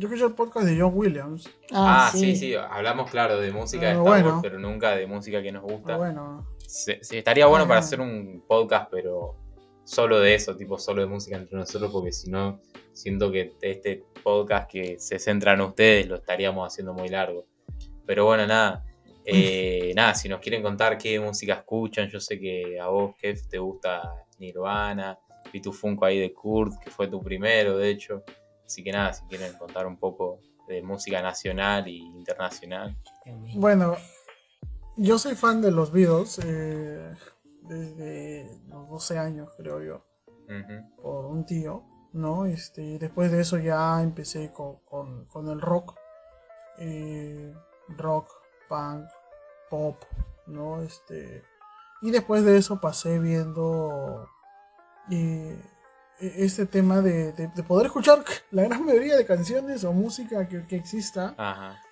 Yo 0.00 0.08
escuché 0.08 0.24
el 0.24 0.32
podcast 0.32 0.66
de 0.66 0.80
John 0.80 0.92
Williams. 0.94 1.46
Ah, 1.72 2.06
ah 2.06 2.10
sí. 2.10 2.34
sí. 2.34 2.54
hablamos 2.54 3.10
claro 3.10 3.38
de 3.38 3.52
música 3.52 3.88
de 3.88 3.92
Star 3.98 4.24
Wars, 4.24 4.38
pero 4.40 4.58
nunca 4.58 4.96
de 4.96 5.06
música 5.06 5.42
que 5.42 5.52
nos 5.52 5.62
gusta. 5.62 5.98
bueno. 5.98 6.46
Sí, 6.66 6.94
estaría 7.10 7.44
bueno 7.44 7.68
para 7.68 7.80
ah. 7.80 7.82
hacer 7.82 8.00
un 8.00 8.42
podcast, 8.48 8.88
pero 8.90 9.36
solo 9.84 10.18
de 10.18 10.34
eso, 10.34 10.56
tipo 10.56 10.78
solo 10.78 11.02
de 11.02 11.06
música 11.06 11.36
entre 11.36 11.58
nosotros, 11.58 11.92
porque 11.92 12.12
si 12.12 12.30
no, 12.30 12.62
siento 12.94 13.30
que 13.30 13.52
este 13.60 14.02
podcast 14.24 14.70
que 14.70 14.98
se 14.98 15.18
centra 15.18 15.52
en 15.52 15.60
ustedes 15.60 16.08
lo 16.08 16.16
estaríamos 16.16 16.66
haciendo 16.66 16.94
muy 16.94 17.10
largo. 17.10 17.44
Pero 18.06 18.24
bueno, 18.24 18.46
nada. 18.46 18.86
Eh, 19.26 19.92
nada, 19.94 20.14
si 20.14 20.30
nos 20.30 20.40
quieren 20.40 20.62
contar 20.62 20.96
qué 20.96 21.20
música 21.20 21.52
escuchan, 21.52 22.08
yo 22.08 22.20
sé 22.20 22.40
que 22.40 22.80
a 22.80 22.86
vos, 22.86 23.14
Kev, 23.20 23.46
te 23.50 23.58
gusta 23.58 24.14
Nirvana, 24.38 25.18
vi 25.52 25.60
tu 25.60 25.74
Funko 25.74 26.06
ahí 26.06 26.18
de 26.18 26.32
Kurt, 26.32 26.82
que 26.82 26.90
fue 26.90 27.06
tu 27.06 27.20
primero, 27.20 27.76
de 27.76 27.90
hecho. 27.90 28.24
Así 28.70 28.84
que 28.84 28.92
nada, 28.92 29.12
si 29.12 29.24
quieren 29.24 29.52
contar 29.54 29.84
un 29.84 29.96
poco 29.96 30.38
de 30.68 30.80
música 30.80 31.20
nacional 31.20 31.88
e 31.88 31.90
internacional. 31.90 32.96
Bueno, 33.56 33.96
yo 34.96 35.18
soy 35.18 35.34
fan 35.34 35.60
de 35.60 35.72
los 35.72 35.90
Beatles 35.90 36.38
eh, 36.44 37.12
desde 37.62 38.60
los 38.68 38.88
12 38.88 39.18
años, 39.18 39.50
creo 39.56 39.82
yo, 39.82 40.06
por 41.02 41.24
un 41.24 41.44
tío, 41.46 41.82
¿no? 42.12 42.46
Este, 42.46 43.00
después 43.00 43.32
de 43.32 43.40
eso 43.40 43.58
ya 43.58 44.00
empecé 44.00 44.52
con, 44.52 45.48
el 45.48 45.60
rock, 45.60 45.98
eh, 46.78 47.52
rock, 47.88 48.30
punk, 48.68 49.08
pop, 49.68 49.96
¿no? 50.46 50.80
Este, 50.80 51.42
y 52.02 52.12
después 52.12 52.44
de 52.44 52.56
eso 52.56 52.80
pasé 52.80 53.18
viendo... 53.18 54.28
Eh, 55.10 55.60
este 56.20 56.66
tema 56.66 57.00
de, 57.00 57.32
poder 57.66 57.86
escuchar 57.86 58.22
la 58.50 58.64
gran 58.64 58.84
mayoría 58.84 59.16
de 59.16 59.24
canciones 59.24 59.84
o 59.84 59.92
música 59.92 60.46
que, 60.48 60.76
exista. 60.76 61.34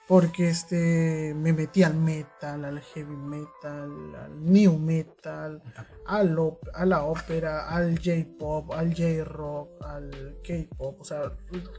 Porque 0.07 0.49
este 0.49 1.35
me 1.37 1.53
metí 1.53 1.83
al 1.83 1.95
metal, 1.95 2.65
al 2.65 2.81
heavy 2.81 3.15
metal, 3.15 4.15
al 4.15 4.43
new 4.43 4.79
metal, 4.79 5.63
al 6.07 6.39
a 6.73 6.87
la 6.87 7.05
ópera, 7.05 7.69
al 7.69 7.99
J-pop, 7.99 8.73
al 8.73 8.95
J-rock, 8.95 9.83
al 9.83 10.39
K-pop. 10.43 11.03
O 11.03 11.05
sea, 11.05 11.31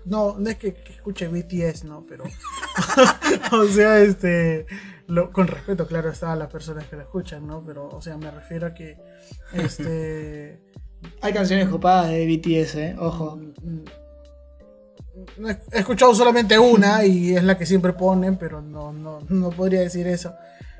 no, 0.06 0.38
no 0.38 0.48
es 0.48 0.58
que, 0.58 0.68
escuche 0.68 1.28
BTS, 1.28 1.86
¿no? 1.86 2.06
Pero, 2.08 2.26
o 3.52 3.66
sea, 3.66 4.00
este, 4.00 4.68
con 5.32 5.48
respeto, 5.48 5.88
claro, 5.88 6.12
está 6.12 6.32
a 6.32 6.36
las 6.36 6.52
personas 6.52 6.86
que 6.86 6.98
lo 6.98 7.02
escuchan, 7.02 7.48
¿no? 7.48 7.64
Pero, 7.66 7.88
o 7.88 8.00
sea, 8.00 8.16
me 8.16 8.30
refiero 8.30 8.68
a 8.68 8.76
que, 8.76 8.96
este 9.54 10.62
hay 11.22 11.34
canciones 11.34 11.68
copadas 11.68 12.10
de 12.10 12.26
BTS, 12.26 12.76
¿eh? 12.76 12.96
ojo. 13.00 13.38
Mm, 13.38 13.70
mm. 13.70 13.86
He 15.74 15.80
escuchado 15.80 16.16
solamente 16.16 16.58
una 16.58 17.06
y 17.06 17.36
es 17.36 17.44
la 17.44 17.58
que 17.58 17.66
siempre 17.66 17.94
ponen, 17.94 18.38
pero 18.38 18.62
no, 18.62 18.94
no, 18.94 19.20
no 19.28 19.50
podría 19.50 19.82
decir 19.82 20.08
eso. 20.08 20.34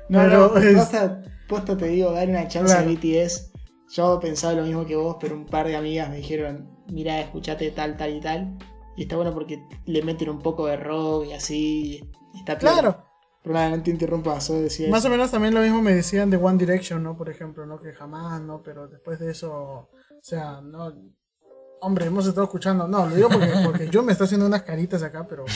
No, 0.08 0.20
pero 0.20 0.72
no, 0.72 1.18
posta, 1.48 1.76
te 1.76 1.88
digo, 1.88 2.12
dar 2.12 2.28
una 2.28 2.48
chance 2.48 2.74
a 2.74 2.82
BTS. 2.82 3.52
Yo 3.92 4.18
pensaba 4.20 4.54
lo 4.54 4.62
mismo 4.62 4.86
que 4.86 4.96
vos, 4.96 5.16
pero 5.20 5.34
un 5.34 5.46
par 5.46 5.66
de 5.66 5.76
amigas 5.76 6.08
me 6.08 6.16
dijeron, 6.16 6.70
mira, 6.88 7.20
escuchate 7.20 7.70
tal, 7.70 7.96
tal 7.96 8.16
y 8.16 8.20
tal. 8.20 8.58
Y 8.96 9.02
está 9.02 9.16
bueno 9.16 9.34
porque 9.34 9.62
le 9.86 10.02
meten 10.02 10.30
un 10.30 10.40
poco 10.40 10.66
de 10.66 10.76
rock 10.76 11.26
y 11.26 11.32
así. 11.32 12.10
está 12.34 12.56
claro. 12.56 13.04
Pero 13.42 13.54
nada, 13.54 13.76
no 13.76 13.82
te 13.82 13.90
interrumpas, 13.90 14.48
decía 14.48 14.90
Más 14.90 15.04
o 15.06 15.10
menos 15.10 15.30
también 15.30 15.54
lo 15.54 15.60
mismo 15.60 15.80
me 15.80 15.94
decían 15.94 16.28
de 16.28 16.36
One 16.36 16.58
Direction, 16.58 17.02
¿no? 17.02 17.16
Por 17.16 17.30
ejemplo, 17.30 17.64
¿no? 17.64 17.78
Que 17.78 17.92
jamás, 17.92 18.40
¿no? 18.42 18.62
Pero 18.62 18.86
después 18.86 19.18
de 19.18 19.30
eso 19.30 19.88
o 20.20 20.24
sea, 20.24 20.60
no. 20.60 20.92
Hombre, 21.80 22.06
hemos 22.06 22.26
estado 22.26 22.44
escuchando. 22.44 22.86
No, 22.86 23.06
lo 23.06 23.14
digo 23.14 23.28
porque, 23.64 23.88
yo 23.88 24.02
me 24.02 24.12
estoy 24.12 24.26
haciendo 24.26 24.46
unas 24.46 24.62
caritas 24.62 25.02
acá, 25.02 25.26
pero. 25.26 25.44
O 25.44 25.48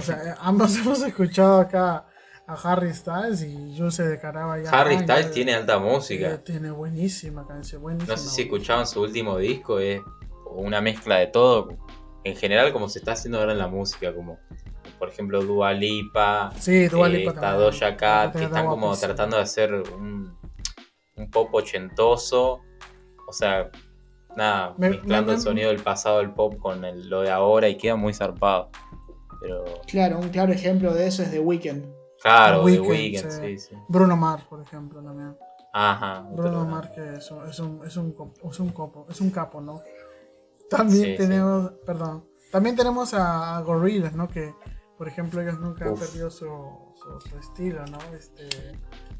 sea, 0.00 0.36
ambos 0.40 0.76
hemos 0.78 1.02
escuchado 1.02 1.60
acá 1.60 2.06
a 2.46 2.54
Harry 2.54 2.92
Styles 2.92 3.42
y 3.42 3.74
yo 3.74 3.90
se 3.90 4.06
declaraba 4.06 4.60
ya. 4.60 4.70
Harry 4.70 4.98
Styles 4.98 5.30
tiene 5.30 5.54
alta 5.54 5.78
música. 5.78 6.34
Eh, 6.34 6.38
tiene 6.38 6.70
buenísima 6.70 7.46
canción, 7.46 7.80
buenísima. 7.80 8.12
No 8.12 8.18
sé 8.18 8.28
si 8.28 8.42
escuchaban 8.42 8.86
su 8.86 9.00
último 9.00 9.38
disco, 9.38 9.78
es 9.78 10.02
una 10.54 10.80
mezcla 10.82 11.16
de 11.16 11.28
todo. 11.28 11.78
En 12.24 12.36
general, 12.36 12.72
como 12.74 12.90
se 12.90 12.98
está 12.98 13.12
haciendo 13.12 13.38
ahora 13.38 13.52
en 13.52 13.58
la 13.58 13.68
música, 13.68 14.14
como 14.14 14.38
por 14.98 15.08
ejemplo 15.08 15.42
Dua 15.42 15.72
Lipa, 15.72 16.52
sí, 16.58 16.88
Dua 16.88 17.06
eh, 17.06 17.10
Lipa 17.10 17.30
está 17.30 17.54
Doja 17.54 17.96
Cat, 17.96 18.36
que 18.36 18.44
están 18.44 18.66
como 18.66 18.94
tratando 18.94 19.38
de 19.38 19.42
hacer 19.42 19.72
un, 19.72 20.36
un 21.16 21.30
pop 21.30 21.48
ochentoso. 21.54 22.60
O 23.26 23.32
sea, 23.32 23.70
nada, 24.36 24.74
mezclando 24.78 25.32
el 25.32 25.40
sonido 25.40 25.68
del 25.68 25.82
pasado 25.82 26.18
del 26.18 26.30
pop 26.30 26.58
con 26.58 26.82
lo 27.08 27.22
de 27.22 27.30
ahora 27.30 27.68
y 27.68 27.76
queda 27.76 27.96
muy 27.96 28.14
zarpado. 28.14 28.70
Pero... 29.40 29.64
Claro, 29.86 30.18
un 30.18 30.28
claro 30.28 30.52
ejemplo 30.52 30.92
de 30.92 31.06
eso 31.06 31.22
es 31.22 31.30
The 31.30 31.40
Weeknd. 31.40 31.84
Claro, 32.22 32.64
The 32.64 32.80
Weeknd, 32.80 33.30
sí. 33.30 33.58
sí. 33.58 33.74
Bruno 33.88 34.16
Mars, 34.16 34.44
por 34.44 34.60
ejemplo, 34.60 35.02
también. 35.02 35.36
Ajá. 35.72 36.26
Bruno 36.32 36.64
Mars, 36.64 36.90
que 36.94 37.14
es 37.14 37.30
un, 37.30 37.48
es, 37.48 37.58
un, 37.58 37.80
es, 37.86 37.96
un, 37.96 38.14
es, 38.50 38.60
un 38.60 38.70
copo, 38.70 39.06
es 39.08 39.20
un 39.20 39.30
capo, 39.30 39.60
¿no? 39.60 39.80
También 40.68 41.16
tenemos, 41.16 41.72
perdón, 41.84 42.24
también 42.50 42.76
tenemos 42.76 43.14
a 43.14 43.60
Gorillaz, 43.60 44.12
¿no? 44.12 44.28
Que, 44.28 44.54
por 44.98 45.08
ejemplo, 45.08 45.40
ellos 45.40 45.58
nunca 45.58 45.86
han 45.86 45.94
perdido 45.94 46.30
su, 46.30 46.46
su, 46.96 47.38
estilo, 47.38 47.84
¿no? 47.86 47.98
Este, 48.16 48.48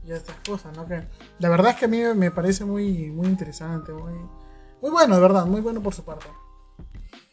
y 0.05 0.13
estas 0.13 0.37
cosas, 0.47 0.77
¿no? 0.77 0.87
Que 0.87 1.03
la 1.39 1.49
verdad 1.49 1.73
es 1.73 1.77
que 1.77 1.85
a 1.87 1.89
mí 1.89 1.99
me 2.15 2.31
parece 2.31 2.65
muy, 2.65 3.11
muy 3.11 3.27
interesante, 3.27 3.93
muy 3.93 4.15
muy 4.81 4.91
bueno, 4.91 5.15
de 5.15 5.21
verdad, 5.21 5.47
muy 5.47 5.61
bueno 5.61 5.83
por 5.83 5.95
su 5.95 6.05
parte. 6.05 6.27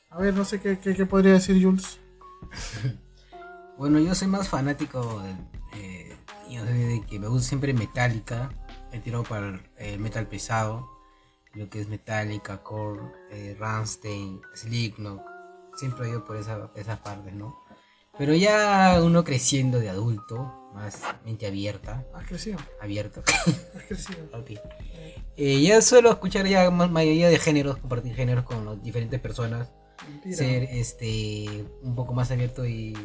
A 0.10 0.20
ver, 0.20 0.34
no 0.34 0.46
sé 0.46 0.60
qué, 0.60 0.80
qué, 0.80 1.06
podría 1.06 1.34
decir 1.34 1.64
Jules. 1.64 2.00
bueno, 3.78 4.00
yo 4.00 4.16
soy 4.16 4.28
más 4.28 4.50
fanático 4.50 5.22
de, 5.22 6.16
de, 6.50 7.04
que 7.08 7.20
me 7.20 7.28
gusta 7.28 7.50
siempre 7.50 7.74
Metallica. 7.74 8.50
He 8.92 9.00
tirado 9.00 9.24
para 9.24 9.60
el 9.78 10.00
metal 10.00 10.28
pesado. 10.28 10.90
Lo 11.54 11.70
que 11.70 11.82
es 11.82 11.88
Metallica, 11.88 12.64
Core, 12.64 13.02
eh, 13.32 13.56
Rammstein, 13.60 14.42
Slipknot. 14.54 15.22
Siempre 15.76 16.08
he 16.08 16.10
ido 16.12 16.24
por 16.24 16.38
esa, 16.38 16.72
esas 16.76 17.00
partes, 17.00 17.34
¿no? 17.34 17.67
Pero 18.18 18.34
ya 18.34 19.00
uno 19.04 19.24
creciendo 19.24 19.80
de 19.80 19.90
adulto, 19.90 20.54
más 20.74 21.02
mente 21.26 21.48
abierta. 21.48 22.06
Has 22.14 22.26
crecido. 22.26 22.58
Abierto. 22.82 23.24
Has 23.76 23.84
crecido. 23.84 24.20
Eh, 25.40 25.62
ya 25.62 25.84
suelo 25.84 26.10
escuchar 26.10 26.48
ya 26.48 26.72
mayoría 26.72 27.30
de 27.30 27.38
géneros, 27.38 27.78
compartir 27.78 28.16
géneros 28.16 28.44
con 28.44 28.66
las 28.66 28.82
diferentes 28.82 29.20
personas. 29.20 29.72
Ser 30.32 30.64
este 30.64 31.46
un 31.84 31.94
poco 31.94 32.16
más 32.16 32.32
abierto 32.32 32.66
y 32.66 32.96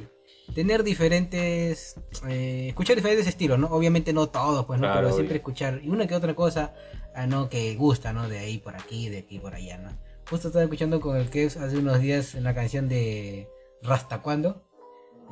tener 0.54 0.82
diferentes 0.82 1.96
eh, 2.28 2.68
escuchar 2.68 2.96
diferentes 2.96 3.26
estilos, 3.26 3.58
¿no? 3.58 3.66
Obviamente 3.68 4.14
no 4.14 4.28
todos, 4.28 4.64
pues, 4.64 4.80
¿no? 4.80 4.92
Pero 4.94 5.12
siempre 5.12 5.36
escuchar 5.36 5.80
y 5.82 5.90
una 5.90 6.06
que 6.06 6.14
otra 6.14 6.34
cosa, 6.34 6.72
ah, 7.14 7.26
¿no? 7.26 7.50
Que 7.50 7.74
gusta, 7.74 8.14
¿no? 8.14 8.28
De 8.28 8.38
ahí 8.38 8.58
por 8.58 8.76
aquí, 8.76 9.08
de 9.08 9.18
aquí 9.18 9.38
por 9.38 9.54
allá, 9.54 9.76
¿no? 9.76 9.90
Justo 10.30 10.48
estaba 10.48 10.64
escuchando 10.64 11.00
con 11.00 11.16
el 11.16 11.28
que 11.28 11.46
hace 11.46 11.76
unos 11.76 12.00
días 12.00 12.34
en 12.34 12.44
la 12.44 12.54
canción 12.54 12.88
de 12.88 13.48
Rasta 13.82 14.22
Cuando, 14.22 14.62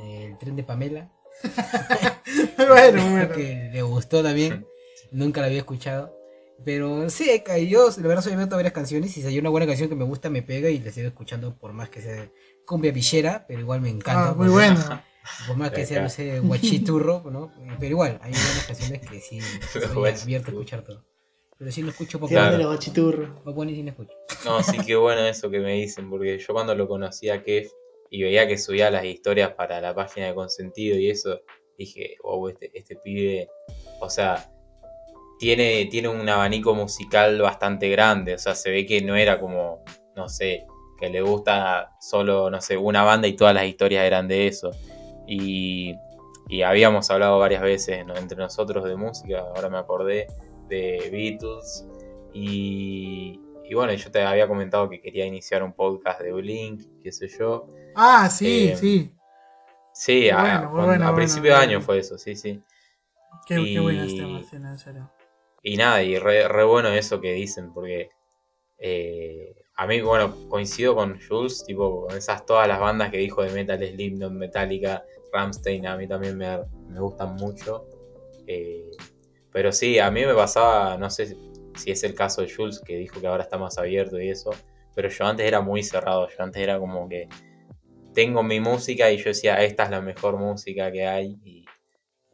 el 0.01 0.39
tren 0.39 0.57
de 0.57 0.63
Pamela. 0.63 1.13
bueno, 2.57 3.11
bueno. 3.11 3.35
que 3.35 3.71
le 3.73 3.83
gustó 3.83 4.23
también. 4.23 4.67
Nunca 5.11 5.41
la 5.41 5.47
había 5.47 5.59
escuchado. 5.59 6.17
Pero 6.65 7.09
sí, 7.09 7.43
yo 7.69 7.89
la 7.89 8.07
verdad 8.07 8.23
soy 8.23 8.35
abierto 8.35 8.55
a 8.55 8.59
varias 8.59 8.75
canciones 8.75 9.17
y 9.17 9.23
si 9.23 9.27
hay 9.27 9.39
una 9.39 9.49
buena 9.49 9.67
canción 9.67 9.89
que 9.89 9.95
me 9.95 10.05
gusta 10.05 10.29
me 10.29 10.43
pega 10.43 10.69
y 10.69 10.79
la 10.79 10.93
sigo 10.93 11.09
escuchando 11.09 11.57
por 11.57 11.73
más 11.73 11.89
que 11.89 12.03
sea 12.03 12.31
cumbia 12.67 12.93
villera, 12.93 13.47
pero 13.49 13.61
igual 13.61 13.81
me 13.81 13.89
encanta. 13.89 14.31
Ah, 14.31 14.35
muy 14.35 14.49
buena. 14.49 15.05
Por 15.47 15.57
más 15.57 15.71
que 15.71 15.87
sea, 15.87 16.03
no 16.03 16.09
sé, 16.09 16.41
guachiturro, 16.41 17.23
¿no? 17.31 17.53
Pero 17.79 17.91
igual, 17.91 18.19
hay 18.23 18.33
buenas 18.33 18.65
canciones 18.67 19.01
que 19.01 19.21
sí, 19.21 19.41
soy 19.73 20.09
abierto 20.09 20.51
a 20.51 20.53
escuchar 20.53 20.83
todo. 20.83 21.05
Pero 21.57 21.73
sí 21.73 21.83
no 21.83 21.91
escucho 21.91 22.19
poco. 22.19 22.31
Claro. 22.31 22.57
de 22.57 22.65
guachiturro. 22.65 23.43
Poco 23.43 23.65
sí 23.65 23.83
no 23.83 23.91
escucho. 23.91 24.13
No, 24.45 24.63
sí 24.63 24.79
que 24.79 24.97
bueno 24.97 25.23
eso 25.23 25.51
que 25.51 25.61
me 25.61 25.75
dicen, 25.75 26.09
porque 26.09 26.39
yo 26.39 26.55
cuando 26.55 26.75
lo 26.75 26.89
conocí 26.89 27.29
a 27.29 27.43
Kev 27.43 27.71
y 28.11 28.23
veía 28.23 28.47
que 28.47 28.59
subía 28.59 28.91
las 28.91 29.05
historias 29.05 29.53
para 29.55 29.81
la 29.81 29.95
página 29.95 30.27
de 30.27 30.35
consentido 30.35 30.99
y 30.99 31.11
eso, 31.11 31.41
dije, 31.79 32.17
wow, 32.23 32.49
este, 32.49 32.71
este 32.75 32.97
pibe 32.97 33.49
o 34.01 34.09
sea, 34.09 34.51
tiene, 35.39 35.87
tiene 35.87 36.09
un 36.09 36.29
abanico 36.29 36.75
musical 36.75 37.41
bastante 37.41 37.89
grande. 37.89 38.35
O 38.35 38.39
sea, 38.39 38.55
se 38.55 38.71
ve 38.71 38.87
que 38.87 39.03
no 39.03 39.15
era 39.15 39.39
como, 39.39 39.85
no 40.17 40.29
sé, 40.29 40.67
que 40.99 41.11
le 41.11 41.23
gusta 41.23 41.97
solo, 42.01 42.51
no 42.51 42.61
sé, 42.61 42.77
una 42.77 43.05
banda 43.05 43.29
y 43.29 43.37
todas 43.37 43.55
las 43.55 43.65
historias 43.65 44.05
eran 44.05 44.27
de 44.27 44.49
eso. 44.49 44.71
Y, 45.27 45.95
y 46.49 46.63
habíamos 46.63 47.11
hablado 47.11 47.39
varias 47.39 47.63
veces 47.63 48.05
entre 48.17 48.39
nosotros 48.39 48.85
de 48.85 48.97
música, 48.97 49.41
ahora 49.41 49.69
me 49.69 49.79
acordé, 49.79 50.27
de 50.69 51.09
Beatles. 51.13 51.87
Y, 52.33 53.41
y 53.65 53.75
bueno, 53.75 53.93
yo 53.93 54.11
te 54.11 54.23
había 54.23 54.49
comentado 54.49 54.89
que 54.89 55.01
quería 55.01 55.27
iniciar 55.27 55.63
un 55.63 55.73
podcast 55.73 56.21
de 56.21 56.33
Blink, 56.33 56.83
qué 57.03 57.13
sé 57.13 57.29
yo. 57.29 57.69
Ah, 57.95 58.29
sí, 58.31 58.69
Eh, 58.69 58.77
sí. 58.77 59.13
Sí, 59.93 60.21
Qué 60.23 60.33
a, 60.33 60.41
bueno, 60.43 60.61
cuando- 60.71 60.87
bueno, 60.87 60.93
a 60.93 60.97
bueno, 61.09 61.17
principio 61.17 61.51
de 61.51 61.57
bueno. 61.57 61.73
año 61.73 61.81
fue 61.83 61.99
eso, 61.99 62.17
sí, 62.19 62.37
sí. 62.37 62.63
Qué, 63.47 63.57
qué 63.73 63.81
bueno 63.81 64.07
y- 64.07 64.23
Marcelo, 64.33 64.69
en 64.69 64.79
serio. 64.79 65.11
Y 65.63 65.77
nada, 65.77 66.03
y 66.03 66.19
re, 66.19 66.49
re 66.49 66.65
bueno 66.65 66.89
eso 66.89 67.21
que 67.21 67.33
dicen, 67.33 67.73
porque 67.75 68.09
eh, 68.79 69.55
a 69.77 69.87
mí, 69.87 70.01
bueno, 70.01 70.49
coincido 70.49 70.95
con 70.95 71.21
Jules, 71.21 71.65
tipo, 71.67 72.07
con 72.07 72.17
esas 72.17 72.47
todas 72.47 72.67
las 72.67 72.81
bandas 72.81 73.11
que 73.11 73.19
dijo 73.19 73.43
de 73.43 73.51
Metal, 73.51 73.79
Slipknot, 73.79 74.33
Metallica, 74.33 75.05
Ramstein, 75.33 75.87
a 75.87 75.97
mí 75.97 76.09
también 76.09 76.39
me, 76.39 76.47
me 76.89 77.01
gustan 77.01 77.35
mucho. 77.35 77.85
Eh, 78.47 78.91
pero 79.53 79.71
sí, 79.73 79.99
a 79.99 80.11
mí 80.11 80.25
me 80.25 80.35
pasaba, 80.35 80.97
no 80.97 81.11
sé 81.11 81.37
si 81.77 81.91
es 81.91 82.03
el 82.05 82.15
caso 82.15 82.41
de 82.41 82.51
Jules, 82.55 82.81
que 82.85 82.97
dijo 82.97 83.21
que 83.21 83.27
ahora 83.27 83.43
está 83.43 83.59
más 83.59 83.77
abierto 83.79 84.19
y 84.19 84.31
eso, 84.31 84.51
pero 84.95 85.09
yo 85.11 85.27
antes 85.27 85.47
era 85.47 85.61
muy 85.61 85.83
cerrado, 85.83 86.27
yo 86.29 86.43
antes 86.43 86.63
era 86.63 86.79
como 86.79 87.07
que 87.09 87.29
tengo 88.13 88.43
mi 88.43 88.61
música 88.61 89.11
y 89.13 89.19
yo 89.19 89.25
decía, 89.27 89.63
esta 89.65 89.85
es 89.85 89.91
la 89.91 90.01
mejor 90.01 90.39
música 90.39 90.91
que 90.93 91.07
hay 91.07 91.39
y, 91.45 91.65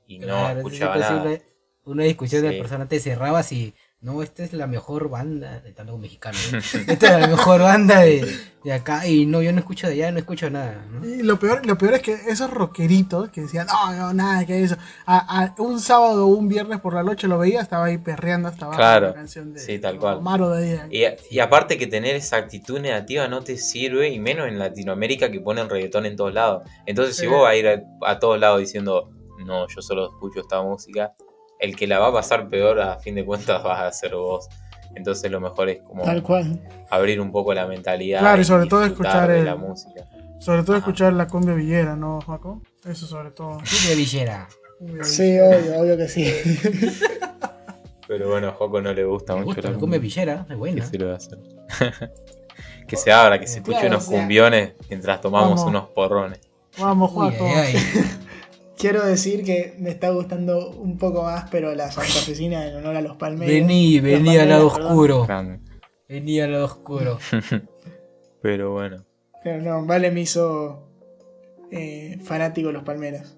y 0.06 0.18
no 0.20 0.48
Claro, 0.48 0.60
escuchaba 0.60 1.02
siempre 1.02 1.42
nada. 1.42 1.42
Una 1.84 2.04
discusión 2.04 2.42
de 2.42 2.52
Sí. 2.52 2.54
persona 2.54 2.88
te 2.88 3.00
cerrabas 3.00 3.52
y 3.52 3.74
no, 4.02 4.22
esta 4.22 4.44
es 4.44 4.52
la 4.52 4.66
mejor 4.68 5.08
banda 5.08 5.60
de 5.60 5.72
tanto 5.72 5.96
mexicano. 5.98 6.36
¿eh? 6.52 6.60
Esta 6.86 7.14
es 7.14 7.20
la 7.22 7.26
mejor 7.26 7.60
banda 7.62 8.00
de, 8.02 8.24
de 8.62 8.72
acá 8.72 9.04
y 9.08 9.26
no, 9.26 9.42
yo 9.42 9.52
no 9.52 9.58
escucho 9.58 9.88
de 9.88 9.94
allá, 9.94 10.12
no 10.12 10.18
escucho 10.18 10.48
nada. 10.48 10.84
¿no? 10.92 11.04
Y 11.04 11.22
lo 11.22 11.38
peor, 11.40 11.66
lo 11.66 11.76
peor 11.76 11.94
es 11.94 12.02
que 12.02 12.12
esos 12.28 12.50
rockeritos 12.50 13.30
que 13.30 13.40
decían, 13.40 13.66
no, 13.66 13.92
no, 13.94 14.12
nada, 14.14 14.44
que 14.46 14.62
eso. 14.62 14.76
A, 15.06 15.42
a- 15.44 15.54
un 15.60 15.80
sábado 15.80 16.26
o 16.26 16.28
un 16.28 16.46
viernes 16.46 16.78
por 16.80 16.94
la 16.94 17.02
noche 17.02 17.26
lo 17.26 17.38
veía, 17.38 17.60
estaba 17.62 17.86
ahí 17.86 17.98
perreando 17.98 18.48
hasta 18.48 18.66
abajo 18.66 18.78
Claro, 18.78 19.06
la 19.08 19.14
canción 19.14 19.52
de 19.54 19.60
sí, 19.60 19.78
tal 19.80 19.98
cual. 19.98 20.18
Omaro 20.18 20.50
de 20.50 20.78
ahí. 20.80 20.88
Y, 21.30 21.34
y 21.34 21.38
aparte 21.40 21.76
que 21.78 21.86
tener 21.88 22.14
esa 22.14 22.36
actitud 22.36 22.78
negativa 22.78 23.26
no 23.26 23.42
te 23.42 23.56
sirve, 23.56 24.10
y 24.10 24.20
menos 24.20 24.46
en 24.46 24.58
Latinoamérica 24.58 25.32
que 25.32 25.40
ponen 25.40 25.68
reggaetón 25.68 26.06
en 26.06 26.14
todos 26.16 26.32
lados. 26.34 26.62
Entonces, 26.84 27.16
si 27.16 27.26
vos 27.26 27.42
vas 27.42 27.52
a 27.52 27.56
ir 27.56 27.66
a, 27.66 27.82
a 28.06 28.18
todos 28.20 28.38
lados 28.38 28.60
diciendo, 28.60 29.10
no, 29.44 29.66
yo 29.68 29.82
solo 29.82 30.06
escucho 30.06 30.40
esta 30.40 30.62
música, 30.62 31.14
el 31.60 31.76
que 31.76 31.86
la 31.86 31.98
va 31.98 32.08
a 32.08 32.12
pasar 32.12 32.48
peor, 32.48 32.80
a 32.80 32.98
fin 32.98 33.14
de 33.14 33.24
cuentas, 33.24 33.62
vas 33.64 33.80
a 33.82 33.92
ser 33.92 34.14
vos. 34.14 34.48
Entonces, 34.94 35.30
lo 35.30 35.40
mejor 35.40 35.68
es 35.68 35.82
como 35.82 36.02
Tal 36.04 36.22
cual. 36.22 36.58
abrir 36.90 37.20
un 37.20 37.30
poco 37.30 37.52
la 37.52 37.66
mentalidad. 37.66 38.20
Claro, 38.20 38.40
y 38.40 38.44
sobre 38.44 38.66
todo 38.66 38.84
escuchar 38.84 39.28
de 39.28 39.40
el- 39.40 39.44
la 39.44 39.56
música. 39.56 40.04
Sobre 40.38 40.62
todo 40.62 40.72
Ajá. 40.76 40.78
escuchar 40.86 41.12
la 41.14 41.26
cumbia 41.28 41.54
villera, 41.54 41.96
¿no, 41.96 42.20
Jaco? 42.20 42.62
Eso 42.84 43.06
sobre 43.06 43.30
todo. 43.30 43.52
Cumbia 43.58 43.94
villera. 43.96 44.48
Sí, 45.02 45.38
obvio, 45.40 45.80
obvio 45.80 45.96
que 45.96 46.08
sí. 46.08 46.30
Pero 48.06 48.28
bueno, 48.30 48.48
a 48.48 48.52
Joco 48.52 48.80
no 48.80 48.92
le 48.92 49.04
gusta 49.04 49.34
Me 49.34 49.40
mucho 49.40 49.54
gusta 49.56 49.62
la 49.62 49.78
cumbia 49.78 49.80
cumbia. 49.80 49.98
villera, 50.00 50.32
es 50.42 50.46
¿Qué 50.48 50.54
buena. 50.54 50.86
se 50.86 50.98
lo 50.98 51.06
va 51.08 51.12
a 51.14 51.16
hacer? 51.16 51.38
que 52.86 52.96
se 52.96 53.12
abra, 53.12 53.40
que 53.40 53.46
se 53.46 53.58
escuche 53.58 53.78
Claro, 53.80 53.94
unos 53.96 54.06
o 54.06 54.10
sea- 54.10 54.18
cumbiones 54.18 54.74
mientras 54.88 55.20
tomamos 55.20 55.50
Vamos. 55.50 55.64
unos 55.64 55.88
porrones. 55.88 56.40
Vamos, 56.78 57.12
ay. 57.18 57.74
Quiero 58.78 59.04
decir 59.06 59.42
que 59.44 59.74
me 59.78 59.90
está 59.90 60.10
gustando 60.10 60.70
un 60.70 60.98
poco 60.98 61.22
más, 61.22 61.48
pero 61.50 61.74
la 61.74 61.90
santafesina 61.90 62.66
en 62.68 62.76
honor 62.76 62.96
a 62.96 63.00
los 63.00 63.16
palmeros. 63.16 63.52
Vení, 63.54 64.00
vení 64.00 64.36
al 64.36 64.48
lado 64.50 64.68
palmeros, 64.68 64.74
perdón. 64.74 64.90
oscuro. 64.92 65.26
Grande. 65.26 65.60
Vení 66.08 66.40
al 66.40 66.52
lado 66.52 66.64
oscuro. 66.66 67.18
Pero 68.42 68.72
bueno. 68.72 69.04
Pero 69.42 69.62
no, 69.62 69.84
Vale 69.86 70.10
me 70.10 70.20
hizo 70.20 70.88
eh, 71.72 72.18
fanático 72.22 72.68
de 72.68 72.74
los 72.74 72.84
palmeras. 72.84 73.36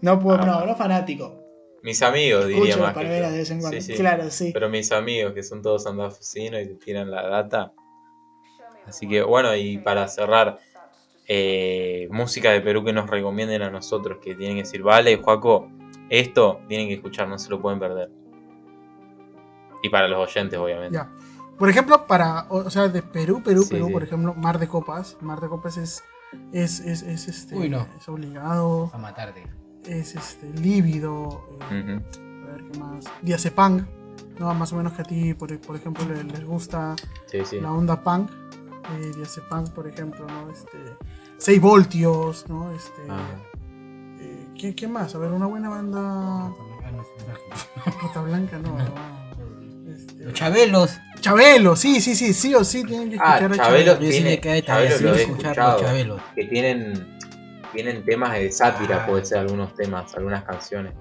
No, 0.00 0.18
puedo, 0.18 0.38
Ah. 0.40 0.46
no, 0.46 0.66
no 0.66 0.74
fanático. 0.74 1.38
Mis 1.82 2.00
amigos, 2.02 2.46
diría 2.46 2.62
Escucho 2.62 2.78
los 2.78 2.86
más. 2.86 2.94
que 2.94 3.00
palmeras 3.00 3.28
yo. 3.28 3.32
de 3.32 3.38
vez 3.38 3.50
en 3.50 3.60
cuando. 3.60 3.80
Sí, 3.80 3.86
sí. 3.92 3.94
Claro, 3.94 4.30
sí. 4.30 4.50
Pero 4.52 4.68
mis 4.68 4.90
amigos, 4.92 5.32
que 5.34 5.42
son 5.42 5.62
todos 5.62 5.82
santafesinos 5.84 6.62
y 6.62 6.66
te 6.66 6.74
tiran 6.76 7.10
la 7.10 7.28
data. 7.28 7.72
Así 8.86 9.06
que 9.08 9.22
bueno, 9.22 9.54
y 9.54 9.78
para 9.78 10.08
cerrar, 10.08 10.58
eh, 11.28 12.08
música 12.10 12.50
de 12.50 12.60
Perú 12.60 12.84
que 12.84 12.92
nos 12.92 13.08
recomienden 13.08 13.62
a 13.62 13.70
nosotros, 13.70 14.18
que 14.22 14.34
tienen 14.34 14.56
que 14.56 14.62
decir, 14.62 14.82
vale, 14.82 15.16
Joaco, 15.22 15.68
esto 16.08 16.60
tienen 16.68 16.88
que 16.88 16.94
escuchar, 16.94 17.28
no 17.28 17.38
se 17.38 17.48
lo 17.50 17.60
pueden 17.60 17.78
perder. 17.78 18.10
Y 19.82 19.88
para 19.88 20.08
los 20.08 20.28
oyentes, 20.28 20.58
obviamente. 20.58 20.94
Ya. 20.94 21.10
Por 21.58 21.68
ejemplo, 21.68 22.06
para, 22.06 22.46
o 22.50 22.68
sea, 22.70 22.88
de 22.88 23.02
Perú, 23.02 23.42
Perú, 23.44 23.62
Sí, 23.62 23.70
Perú, 23.70 23.86
sí. 23.86 23.92
por 23.92 24.02
ejemplo, 24.02 24.34
Mar 24.34 24.58
de 24.58 24.68
Copas. 24.68 25.16
Mar 25.20 25.40
de 25.40 25.48
Copas 25.48 25.76
es, 25.76 26.02
es, 26.52 26.80
es, 26.80 27.02
es, 27.02 27.28
este, 27.28 27.56
Uy, 27.56 27.68
no. 27.68 27.86
es 27.98 28.08
obligado, 28.08 28.90
A 28.92 28.98
matarte. 28.98 29.44
es 29.86 30.14
este, 30.16 30.50
lívido. 30.54 31.46
eh, 31.70 31.80
Ujú. 31.82 32.46
A 32.48 32.50
ver 32.56 32.64
qué 32.70 32.78
más. 32.78 33.04
Diazepam, 33.22 33.86
¿no? 34.38 34.52
Más 34.54 34.72
o 34.72 34.76
menos 34.76 34.92
que 34.94 35.02
a 35.02 35.04
ti, 35.04 35.34
por, 35.34 35.56
por 35.60 35.76
ejemplo, 35.76 36.04
le- 36.04 36.24
les, 36.24 36.44
gusta 36.44 36.94
Sí, 37.26 37.38
sí. 37.44 37.60
la 37.60 37.72
onda 37.72 38.02
punk. 38.02 38.30
Eh, 38.90 39.12
Diazepam, 39.16 39.64
por 39.68 39.86
ejemplo, 39.88 40.26
¿no? 40.26 40.50
Este, 40.50 40.78
6 41.38 41.60
voltios, 41.60 42.44
¿no? 42.48 42.72
Este, 42.72 43.02
Ah, 43.08 43.26
eh, 44.20 44.48
¿qué, 44.58 44.74
qué 44.74 44.88
más? 44.88 45.14
A 45.14 45.18
ver, 45.18 45.30
una 45.32 45.46
buena 45.46 45.68
banda. 45.68 46.00
Ah. 46.00 46.52
Bota 48.02 48.22
Blanca, 48.22 48.58
no. 48.58 48.76
Este, 49.92 50.24
Los 50.24 50.34
chabelos. 50.34 50.98
Chabelo, 51.20 51.76
sí, 51.76 52.00
sí, 52.00 52.16
sí, 52.16 52.32
sí 52.32 52.52
o 52.54 52.64
sí 52.64 52.82
tienen 52.84 53.10
que 53.10 53.16
Ah, 53.20 53.36
escuchar 53.38 53.52
a 53.52 53.56
Chabelo. 53.64 53.92
Yo 54.00 54.06
sí 54.06 54.10
Tiene- 54.10 54.30
me 54.30 54.40
quedé 54.40 54.58
escuchar 54.58 54.82
escuchado. 55.20 55.72
los 55.78 55.82
chabelos. 55.82 56.20
que 56.34 56.44
tienen, 56.46 57.18
tienen 57.72 58.04
temas 58.04 58.32
de 58.32 58.50
sátira, 58.50 59.04
Ah. 59.04 59.06
puede 59.06 59.24
ser 59.24 59.38
algunos 59.38 59.72
temas, 59.74 60.12
algunas 60.16 60.42
canciones. 60.44 60.92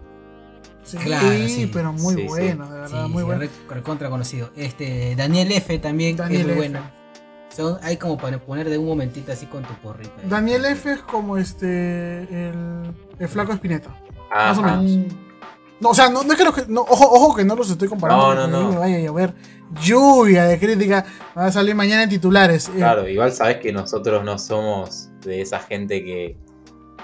Sí, 0.84 0.98
Claro, 0.98 1.28
sí. 1.48 1.70
pero 1.74 1.92
muy 1.94 2.14
Sí, 2.16 2.22
sí. 2.22 2.28
buenos, 2.28 2.70
de 2.70 2.76
Sí, 2.88 2.94
verdad, 2.94 3.08
muy 3.08 3.22
sí, 3.22 3.26
buenos. 3.26 3.40
re- 3.46 3.76
recontra 3.76 4.10
conocido. 4.10 4.52
Este, 4.56 5.16
Daniel 5.16 5.52
F 5.54 5.78
también 5.80 6.16
Daniel 6.18 6.42
es 6.42 6.46
muy 6.48 6.52
F. 6.54 6.60
buena. 6.72 6.92
Son, 7.56 7.78
hay 7.84 7.98
como 7.98 8.18
para 8.18 8.40
poner 8.40 8.70
de 8.70 8.78
un 8.78 8.86
momentito 8.86 9.32
así 9.32 9.46
con 9.46 9.64
tu 9.64 9.74
porrita. 9.76 10.14
Daniel 10.24 10.64
F 10.66 10.92
es 10.94 11.00
como 11.02 11.38
este 11.38 12.22
el, 12.50 12.94
el 13.20 13.28
flaco 13.28 13.52
Espineta. 13.54 13.90
Más 14.30 14.58
o 14.58 14.62
Ajá. 14.64 14.78
menos. 14.78 15.14
No, 15.82 15.90
o 15.90 15.94
sea, 15.96 16.10
no, 16.10 16.24
no 16.24 16.32
es 16.32 16.38
que 16.38 16.46
los 16.46 16.54
que- 16.56 16.66
no, 16.68 16.82
ojo, 16.82 17.06
ojo 17.12 17.36
que 17.36 17.44
no 17.44 17.56
los 17.56 17.70
estoy 17.70 17.88
comparando. 17.90 18.36
No, 18.36 18.48
no, 18.48 18.62
no. 18.64 18.70
me 18.72 18.78
vaya 18.78 18.98
a 18.98 19.00
llover 19.00 19.34
lluvia 19.82 20.44
de 20.46 20.60
crítica. 20.60 21.06
Va 21.38 21.46
a 21.48 21.52
salir 21.52 21.76
mañana 21.76 22.04
en 22.04 22.10
titulares. 22.10 22.70
Eh, 22.70 22.74
Claro, 22.78 23.08
igual 23.10 23.32
sabes 23.34 23.58
que 23.58 23.72
nosotros 23.74 24.24
no 24.24 24.38
somos 24.38 25.10
de 25.22 25.42
esa 25.42 25.60
gente 25.60 26.04
que, 26.06 26.38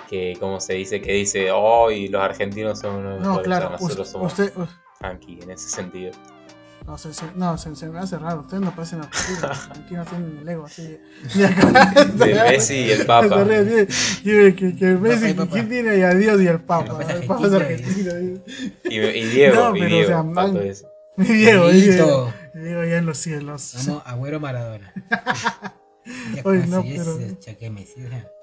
que 0.10 0.38
como 0.40 0.60
se 0.62 0.74
dice, 0.74 1.02
que 1.02 1.12
dice, 1.14 1.52
oh, 1.52 1.92
y 1.92 2.08
los 2.08 2.22
argentinos 2.22 2.80
son 2.80 2.96
unos 2.98 3.20
no, 3.20 3.30
mejores". 3.32 3.32
O 3.32 3.36
sea, 3.36 3.44
claro. 3.44 3.70
nosotros 3.72 4.00
Usted, 4.08 4.12
somos 4.12 4.32
usted- 4.32 4.54
uh, 4.58 5.44
en 5.44 5.52
ese 5.52 5.70
sentido. 5.70 6.12
No, 6.88 6.98
se, 6.98 7.14
se- 7.14 7.32
no 7.36 7.58
se, 7.58 7.76
se 7.76 7.88
me 7.90 8.00
hace 8.00 8.18
raro. 8.18 8.40
Ustedes 8.42 8.64
no 8.64 8.74
parecen 8.74 9.02
argentinos. 9.02 9.42
Los 9.42 9.52
argentinos 9.70 10.08
tienen 10.08 10.38
el 10.42 10.50
ego 10.50 10.66
así. 10.66 10.98
De 11.36 11.46
acá. 11.46 11.94
De 12.06 12.34
Messi 12.34 12.76
y 12.76 12.92
el 12.92 13.06
Papa. 13.06 13.46
Que, 13.46 14.56
que, 14.56 14.76
que 14.76 14.86
Messi, 14.96 15.30
y. 15.32 15.34
¿quién 15.48 15.68
tiene 15.70 15.90
ahí 15.92 16.02
a 16.04 16.12
Dios 16.16 16.42
y 16.42 16.48
al 16.48 16.62
Papa? 16.62 16.98
El 17.04 17.28
Papa 17.28 17.48
es 17.48 17.54
argentino, 17.54 18.12
argentino. 18.12 18.42
Y, 18.86 18.96
y 19.00 19.26
Diego, 19.26 19.56
No, 19.56 19.76
y 19.76 19.80
pero, 19.82 19.92
Diego, 19.96 20.06
o 20.06 20.08
sea, 20.08 20.24
man- 20.24 20.58
eso. 20.58 20.88
Diego, 21.18 21.70
Dieguito. 21.70 21.94
Diego, 22.06 22.34
Diego 22.54 22.84
ya 22.86 22.98
en 22.98 23.06
los 23.06 23.18
cielos. 23.18 23.74
Vamos, 23.86 24.04
Agüero 24.06 24.40
Maradona. 24.40 24.94
Oye, 26.46 26.68
no, 26.68 26.82
pero- 26.84 27.20
eh. 27.20 27.38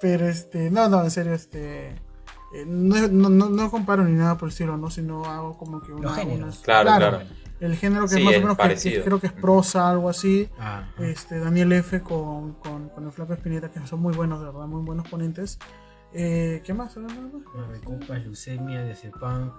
Pero 0.01 0.29
este, 0.29 0.71
no, 0.71 0.89
no, 0.89 1.03
en 1.03 1.11
serio, 1.11 1.33
este. 1.33 1.89
eh, 1.89 2.65
no, 2.67 3.09
no, 3.09 3.29
no, 3.31 3.49
no 3.49 3.71
comparo 3.71 4.05
ni 4.05 4.13
nada 4.19 4.37
por 4.37 4.49
el 4.49 4.53
estilo, 4.53 4.77
¿no? 4.77 4.91
Sino 4.91 5.25
hago 5.25 5.57
como 5.57 5.81
que 5.81 5.93
una. 5.93 6.13
Unas- 6.25 6.59
Claro, 6.59 6.91
claro. 6.97 7.21
El 7.61 7.77
género 7.77 8.03
que 8.03 8.15
Sí, 8.15 8.19
es 8.19 8.25
más 8.25 8.35
o 8.37 8.41
menos 8.41 8.57
parecido. 8.57 8.97
que, 8.99 9.05
creo 9.05 9.21
que 9.21 9.27
es 9.29 9.33
prosa, 9.33 9.89
algo 9.91 10.09
así. 10.09 10.49
Ah, 10.59 10.89
Este, 10.99 11.39
Daniel 11.39 11.73
F 11.73 12.03
con, 12.03 12.55
con, 12.55 12.89
con 12.91 13.05
el 13.07 13.13
Flaco 13.13 13.33
Espineta, 13.33 13.71
que 13.71 13.87
son 13.87 14.01
muy 14.01 14.15
buenos, 14.15 14.41
de 14.41 14.47
verdad, 14.47 14.67
muy 14.67 14.83
buenos 14.83 15.09
ponentes. 15.09 15.59
Eh, 16.13 16.63
¿Qué 16.65 16.75
más? 16.75 16.97
¿Nada 16.97 17.15
más? 17.15 17.33
Mar 17.55 17.73
de 17.73 17.81
Copas, 17.81 18.21
Leucemia, 18.23 18.85
Diazepam. 18.85 19.53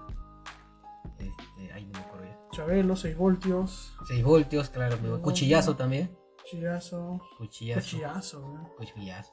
Este, 1.18 1.72
ay, 1.74 1.86
no 1.86 2.00
me 2.00 2.06
acuerdo 2.06 2.26
ya. 2.26 2.38
Chabelo, 2.52 2.96
6 2.96 3.18
voltios, 3.18 3.96
6 4.08 4.24
voltios, 4.24 4.70
claro. 4.70 4.98
pero 5.02 5.22
Cuchillazo 5.22 5.76
también. 5.76 6.16
Chillazo, 6.46 7.22
Cuchillazo. 7.38 7.82
Cuchillazo, 7.82 8.40
¿no? 8.40 8.70
Cuchillazo. 8.78 9.32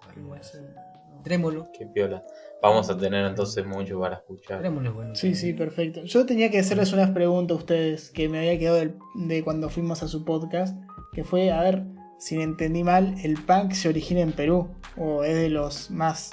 Trémolo. 1.22 1.68
Qué 1.76 1.86
piola. 1.86 2.24
Vamos 2.60 2.88
a 2.90 2.96
tener 2.96 3.26
entonces 3.26 3.64
mucho 3.66 3.98
para 4.00 4.16
escuchar. 4.16 4.60
Trémolo 4.60 4.88
es 4.90 4.94
bueno. 4.94 5.14
Sí, 5.14 5.34
sí, 5.34 5.52
perfecto. 5.52 6.04
Yo 6.04 6.26
tenía 6.26 6.50
que 6.50 6.58
hacerles 6.58 6.92
unas 6.92 7.10
preguntas 7.10 7.56
a 7.56 7.58
ustedes 7.58 8.10
que 8.10 8.28
me 8.28 8.38
había 8.38 8.58
quedado 8.58 8.80
de 9.14 9.44
cuando 9.44 9.68
fuimos 9.68 10.02
a 10.02 10.08
su 10.08 10.24
podcast, 10.24 10.76
que 11.12 11.24
fue, 11.24 11.50
a 11.50 11.60
ver, 11.60 11.84
si 12.18 12.36
me 12.36 12.44
entendí 12.44 12.84
mal, 12.84 13.16
¿el 13.24 13.34
punk 13.34 13.72
se 13.72 13.88
origina 13.88 14.20
en 14.20 14.32
Perú 14.32 14.70
o 14.96 15.24
es 15.24 15.34
de 15.34 15.48
los 15.48 15.90
más 15.90 16.30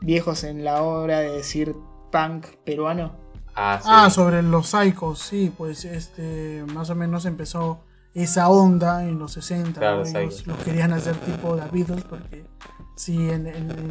viejos 0.00 0.44
en 0.44 0.64
la 0.64 0.82
obra 0.82 1.18
de 1.18 1.30
decir 1.30 1.74
punk 2.12 2.46
peruano? 2.64 3.16
Ah, 3.56 3.80
ah, 3.84 4.10
sobre 4.10 4.42
los 4.42 4.68
Psychos, 4.68 5.18
sí, 5.18 5.52
pues 5.58 5.84
este 5.84 6.64
más 6.72 6.90
o 6.90 6.94
menos 6.94 7.24
empezó 7.24 7.80
esa 8.14 8.48
onda 8.48 9.04
en 9.04 9.18
los 9.18 9.32
60. 9.32 9.80
Claro, 9.80 10.04
Ellos 10.04 10.46
los 10.46 10.56
querían 10.58 10.92
hacer 10.92 11.16
tipo 11.16 11.56
de 11.56 11.66
Beatles 11.72 12.04
porque 12.04 12.44
sí, 12.98 13.30
en, 13.30 13.46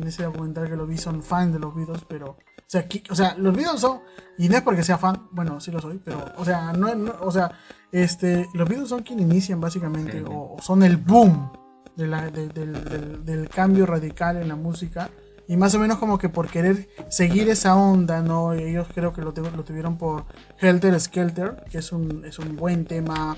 ese 0.05 0.24
documental 0.24 0.70
que 0.70 0.76
lo 0.76 0.86
vi 0.86 0.97
son 0.97 1.24
fan 1.24 1.51
de 1.51 1.60
los 1.60 1.74
Beatles, 1.74 2.03
pero... 2.08 2.38
O 2.58 2.70
sea, 2.70 2.86
o 3.10 3.16
sea, 3.16 3.36
los 3.38 3.55
Beatles 3.55 3.80
son... 3.80 4.01
Y 4.38 4.49
no 4.49 4.58
es 4.58 4.62
porque 4.62 4.84
sea 4.84 4.97
fan, 4.97 5.30
bueno, 5.32 5.60
sí 5.60 5.72
lo 5.72 5.80
soy, 5.80 5.99
pero... 6.03 6.24
O 6.38 6.45
sea, 6.45 6.74
no, 6.74 6.91
o 7.22 7.32
sea 7.32 7.51
este, 7.91 8.49
los 8.53 8.68
Beatles 8.68 8.89
son 8.89 9.03
quienes 9.03 9.26
inician 9.26 9.62
básicamente, 9.62 10.24
o, 10.28 10.58
son 10.62 10.84
el 10.84 10.97
boom 10.97 11.51
de 11.95 12.08
la, 12.08 12.30
del, 12.30 13.24
del, 13.26 13.49
cambio 13.49 13.86
radical 13.86 14.38
en 14.38 14.49
la 14.49 14.55
música. 14.55 15.10
Y 15.47 15.55
más 15.55 15.74
o 15.76 15.80
menos 15.80 15.97
como 15.97 16.18
que 16.18 16.28
por 16.28 16.49
querer 16.49 16.89
seguir 17.10 17.47
esa 17.47 17.76
onda, 17.76 18.22
¿no? 18.22 18.51
Ellos 18.51 18.88
creo 18.93 19.14
que 19.14 19.22
lo, 19.22 19.32
lo 19.32 19.64
tuvieron 19.64 19.97
por 19.97 20.26
Helter 20.60 20.99
Skelter, 20.99 21.64
que 21.72 21.78
es 21.78 21.93
un, 21.93 22.26
es 22.26 22.38
un 22.38 22.58
buen 22.58 22.86
tema 22.86 23.38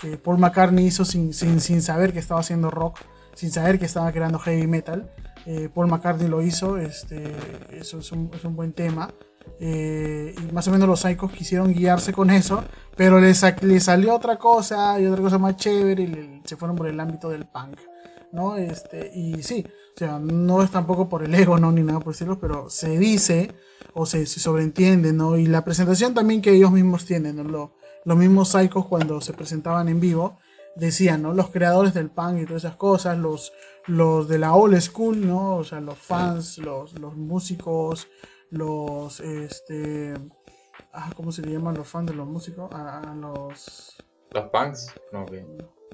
que 0.00 0.16
Paul 0.16 0.38
McCartney 0.38 0.86
hizo 0.86 1.04
sin, 1.04 1.34
sin, 1.34 1.60
sin 1.60 1.82
saber 1.82 2.12
que 2.12 2.20
estaba 2.20 2.40
haciendo 2.40 2.70
rock 2.70 3.00
sin 3.38 3.52
saber 3.52 3.78
que 3.78 3.84
estaba 3.84 4.10
creando 4.10 4.40
heavy 4.40 4.66
metal. 4.66 5.08
Eh, 5.46 5.68
Paul 5.72 5.86
McCartney 5.86 6.26
lo 6.26 6.42
hizo, 6.42 6.76
este, 6.76 7.22
eso 7.70 8.00
es 8.00 8.10
un, 8.10 8.28
es 8.34 8.44
un 8.44 8.56
buen 8.56 8.72
tema. 8.72 9.14
Eh, 9.60 10.34
y 10.36 10.52
más 10.52 10.66
o 10.66 10.72
menos 10.72 10.88
los 10.88 11.00
Psychos 11.00 11.30
quisieron 11.30 11.72
guiarse 11.72 12.12
con 12.12 12.30
eso, 12.30 12.64
pero 12.96 13.20
les, 13.20 13.38
salió 13.38 14.16
otra 14.16 14.38
cosa 14.38 14.98
y 14.98 15.06
otra 15.06 15.22
cosa 15.22 15.38
más 15.38 15.54
chévere 15.54 16.02
y 16.02 16.42
se 16.44 16.56
fueron 16.56 16.76
por 16.76 16.88
el 16.88 16.98
ámbito 16.98 17.28
del 17.28 17.46
punk. 17.46 17.78
¿no? 18.32 18.56
Este, 18.56 19.12
y 19.14 19.40
sí, 19.44 19.64
o 19.94 19.98
sea, 19.98 20.18
no 20.18 20.60
es 20.64 20.72
tampoco 20.72 21.08
por 21.08 21.22
el 21.22 21.32
ego, 21.32 21.58
¿no? 21.58 21.70
Ni 21.70 21.82
nada 21.82 22.00
por 22.00 22.14
decirlo, 22.14 22.40
pero 22.40 22.68
se 22.68 22.98
dice 22.98 23.54
o 23.94 24.04
se, 24.04 24.26
sobreentiende, 24.26 25.12
¿no? 25.12 25.36
Y 25.36 25.46
la 25.46 25.64
presentación 25.64 26.12
también 26.12 26.42
que 26.42 26.50
ellos 26.50 26.72
mismos 26.72 27.04
tienen, 27.04 27.36
¿no? 27.36 27.72
los 28.04 28.16
mismos 28.16 28.48
Psychos 28.48 28.84
cuando 28.86 29.20
se 29.20 29.32
presentaban 29.32 29.88
en 29.88 30.00
vivo, 30.00 30.38
decían, 30.78 31.22
¿no? 31.22 31.34
Los 31.34 31.50
creadores 31.50 31.94
del 31.94 32.10
punk 32.10 32.40
y 32.40 32.46
todas 32.46 32.64
esas 32.64 32.76
cosas, 32.76 33.18
los, 33.18 33.52
los 33.86 34.28
de 34.28 34.38
la 34.38 34.54
old 34.54 34.80
school, 34.80 35.26
¿no? 35.26 35.56
O 35.56 35.64
sea, 35.64 35.80
los 35.80 35.98
fans, 35.98 36.58
los, 36.58 36.98
los 36.98 37.16
músicos, 37.16 38.08
los, 38.50 39.20
este, 39.20 40.14
ah, 40.92 41.10
¿cómo 41.16 41.32
se 41.32 41.42
le 41.42 41.52
llaman 41.52 41.74
los 41.74 41.88
fans 41.88 42.06
de 42.06 42.14
los 42.14 42.26
músicos? 42.26 42.70
A, 42.72 43.14
los... 43.14 43.96
¿Los 44.30 44.44
punks? 44.50 44.94
No, 45.12 45.26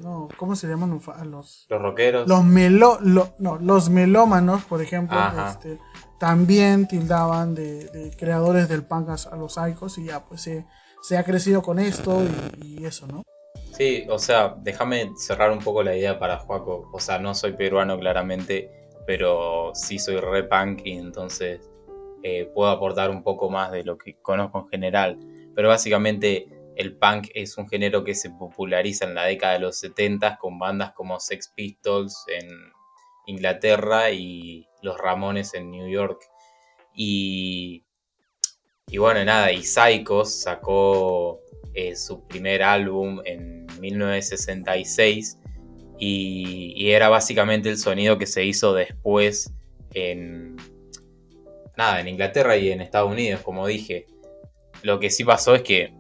No, 0.02 0.28
¿cómo 0.36 0.54
se 0.56 0.66
llaman 0.66 1.00
a 1.14 1.24
los... 1.24 1.66
Los 1.68 1.82
rockeros. 1.82 2.28
Los 2.28 2.44
melo... 2.44 2.98
no, 3.00 3.58
los 3.58 3.90
melómanos, 3.90 4.64
por 4.64 4.82
ejemplo, 4.82 5.18
este, 5.48 5.78
también 6.18 6.86
tildaban 6.86 7.54
de, 7.54 8.14
creadores 8.18 8.68
del 8.68 8.84
punk 8.84 9.08
a, 9.08 9.36
los 9.36 9.56
Icos 9.56 9.98
y 9.98 10.06
ya 10.06 10.24
pues 10.24 10.42
se, 10.42 10.66
se, 11.02 11.16
ha 11.16 11.24
crecido 11.24 11.62
con 11.62 11.78
esto 11.78 12.22
y 12.58 12.84
eso, 12.84 13.06
¿no? 13.06 13.22
Sí, 13.76 14.06
o 14.08 14.18
sea, 14.18 14.54
déjame 14.62 15.10
cerrar 15.16 15.50
un 15.50 15.58
poco 15.58 15.82
la 15.82 15.96
idea 15.96 16.18
para 16.18 16.38
Juaco. 16.38 16.88
O 16.92 17.00
sea, 17.00 17.18
no 17.18 17.34
soy 17.34 17.54
peruano 17.54 17.98
claramente, 17.98 18.70
pero 19.06 19.72
sí 19.74 19.98
soy 19.98 20.16
re 20.18 20.44
punk 20.44 20.82
y 20.84 20.92
entonces 20.92 21.68
eh, 22.22 22.50
puedo 22.54 22.70
aportar 22.70 23.10
un 23.10 23.22
poco 23.22 23.50
más 23.50 23.72
de 23.72 23.82
lo 23.82 23.98
que 23.98 24.14
conozco 24.22 24.60
en 24.60 24.68
general. 24.68 25.18
Pero 25.56 25.68
básicamente 25.68 26.46
el 26.76 26.96
punk 26.96 27.28
es 27.34 27.58
un 27.58 27.68
género 27.68 28.04
que 28.04 28.14
se 28.14 28.30
populariza 28.30 29.06
en 29.06 29.14
la 29.14 29.24
década 29.24 29.54
de 29.54 29.60
los 29.60 29.78
70 29.78 30.38
con 30.38 30.58
bandas 30.58 30.92
como 30.92 31.18
Sex 31.18 31.52
Pistols 31.54 32.24
en 32.28 32.48
Inglaterra 33.26 34.10
y 34.10 34.68
Los 34.82 34.98
Ramones 34.98 35.54
en 35.54 35.70
New 35.70 35.88
York. 35.88 36.20
Y, 36.94 37.84
y 38.86 38.98
bueno, 38.98 39.24
nada, 39.24 39.50
y 39.50 39.64
Psychos 39.64 40.42
sacó 40.42 41.40
eh, 41.74 41.96
su 41.96 42.26
primer 42.26 42.62
álbum 42.62 43.20
en 43.24 43.66
1966 43.80 45.38
y, 45.98 46.90
era 46.90 47.08
básicamente 47.08 47.68
el 47.68 47.78
sonido 47.78 48.18
que 48.18 48.26
se 48.26 48.44
hizo 48.44 48.74
después 48.74 49.52
en, 49.92 50.56
nada, 51.76 52.00
en 52.00 52.08
Inglaterra 52.08 52.56
y 52.56 52.70
en 52.70 52.80
Estados 52.80 53.10
Unidos, 53.10 53.42
como 53.42 53.66
dije. 53.66 54.06
Lo 54.82 55.00
que 55.00 55.10
sí 55.10 55.24
pasó 55.24 55.54
es 55.54 55.62
que 55.62 55.94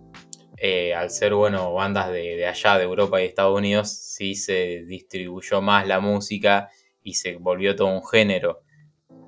eh, 0.58 0.94
al 0.94 1.10
ser, 1.10 1.34
bueno, 1.34 1.72
bandas 1.72 2.10
de, 2.12 2.46
allá, 2.46 2.78
de 2.78 2.84
Europa 2.84 3.20
y 3.20 3.26
Estados 3.26 3.56
Unidos, 3.56 3.90
sí 3.90 4.34
se 4.34 4.84
distribuyó 4.86 5.60
más 5.60 5.86
la 5.86 6.00
música 6.00 6.68
y 7.02 7.14
se 7.14 7.36
volvió 7.36 7.74
todo 7.74 7.88
un 7.88 8.06
género. 8.06 8.62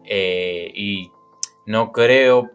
Eh, 0.04 0.70
y 0.74 1.10
no 1.66 1.90
creo, 1.90 2.50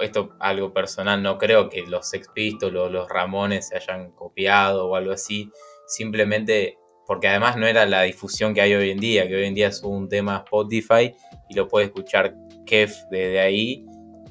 esto 0.00 0.36
algo 0.40 0.72
personal, 0.72 1.22
no 1.22 1.38
creo 1.38 1.68
que 1.68 1.82
los 1.86 2.08
Sex 2.08 2.28
Pistols 2.34 2.76
o 2.76 2.88
los 2.88 3.08
Ramones 3.08 3.68
se 3.68 3.76
hayan 3.76 4.12
copiado 4.12 4.88
o 4.88 4.96
algo 4.96 5.12
así, 5.12 5.50
simplemente 5.86 6.78
porque 7.06 7.28
además 7.28 7.56
no 7.56 7.66
era 7.66 7.84
la 7.84 8.02
difusión 8.02 8.54
que 8.54 8.60
hay 8.60 8.74
hoy 8.74 8.90
en 8.90 8.98
día, 8.98 9.28
que 9.28 9.34
hoy 9.34 9.44
en 9.44 9.54
día 9.54 9.68
es 9.68 9.82
un 9.82 10.08
tema 10.08 10.44
Spotify 10.44 11.14
y 11.48 11.54
lo 11.54 11.68
puede 11.68 11.86
escuchar 11.86 12.34
Kev 12.64 12.90
desde 13.10 13.40
ahí 13.40 13.84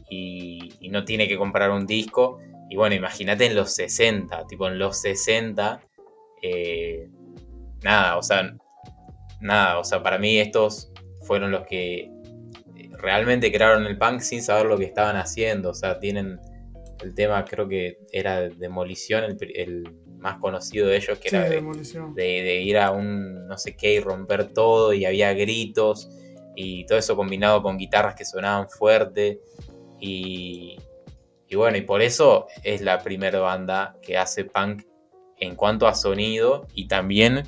y, 0.09 0.69
no 0.89 1.05
tiene 1.05 1.27
que 1.27 1.37
comprar 1.37 1.71
un 1.71 1.85
disco. 1.85 2.39
Y 2.69 2.75
bueno, 2.75 2.95
imagínate 2.95 3.45
en 3.45 3.55
los 3.55 3.73
60, 3.75 4.45
tipo 4.47 4.67
en 4.67 4.77
los 4.77 4.99
60, 4.99 5.79
eh, 6.41 7.07
nada, 7.81 8.17
o 8.17 8.23
sea, 8.23 8.57
nada, 9.39 9.79
o 9.79 9.83
sea, 9.85 10.03
para 10.03 10.17
mí 10.17 10.37
estos 10.37 10.91
fueron 11.23 11.51
los 11.51 11.65
que 11.65 12.11
realmente 13.01 13.51
crearon 13.51 13.85
el 13.85 13.97
punk 13.97 14.21
sin 14.21 14.41
saber 14.41 14.67
lo 14.67 14.77
que 14.77 14.85
estaban 14.85 15.17
haciendo. 15.17 15.71
O 15.71 15.73
sea, 15.73 15.99
tienen 15.99 16.39
el 17.01 17.15
tema, 17.15 17.43
creo 17.45 17.67
que 17.67 17.99
era 18.11 18.41
Demolición, 18.49 19.37
el, 19.39 19.83
más 20.19 20.37
conocido 20.37 20.87
de 20.87 20.97
ellos, 20.97 21.17
que 21.17 21.29
era 21.29 21.49
de, 21.49 22.61
ir 22.61 22.77
a 22.77 22.91
un 22.91 23.47
no 23.47 23.57
sé 23.57 23.75
qué 23.75 23.95
y 23.95 23.99
romper 23.99 24.53
todo 24.53 24.93
y 24.93 25.03
había 25.03 25.33
gritos 25.33 26.11
y 26.55 26.85
todo 26.85 26.99
eso 26.99 27.15
combinado 27.15 27.63
con 27.63 27.77
guitarras 27.77 28.13
que 28.15 28.23
sonaban 28.23 28.69
fuerte. 28.69 29.41
Y, 29.99 30.77
y 31.47 31.55
bueno, 31.55 31.77
y 31.77 31.81
por 31.81 32.03
eso 32.03 32.47
es 32.63 32.81
la 32.81 32.99
primera 32.99 33.39
banda 33.39 33.97
que 34.01 34.17
hace 34.17 34.45
punk 34.45 34.83
en 35.37 35.55
cuanto 35.55 35.87
a 35.87 35.95
sonido 35.95 36.67
y 36.75 36.87
también 36.87 37.43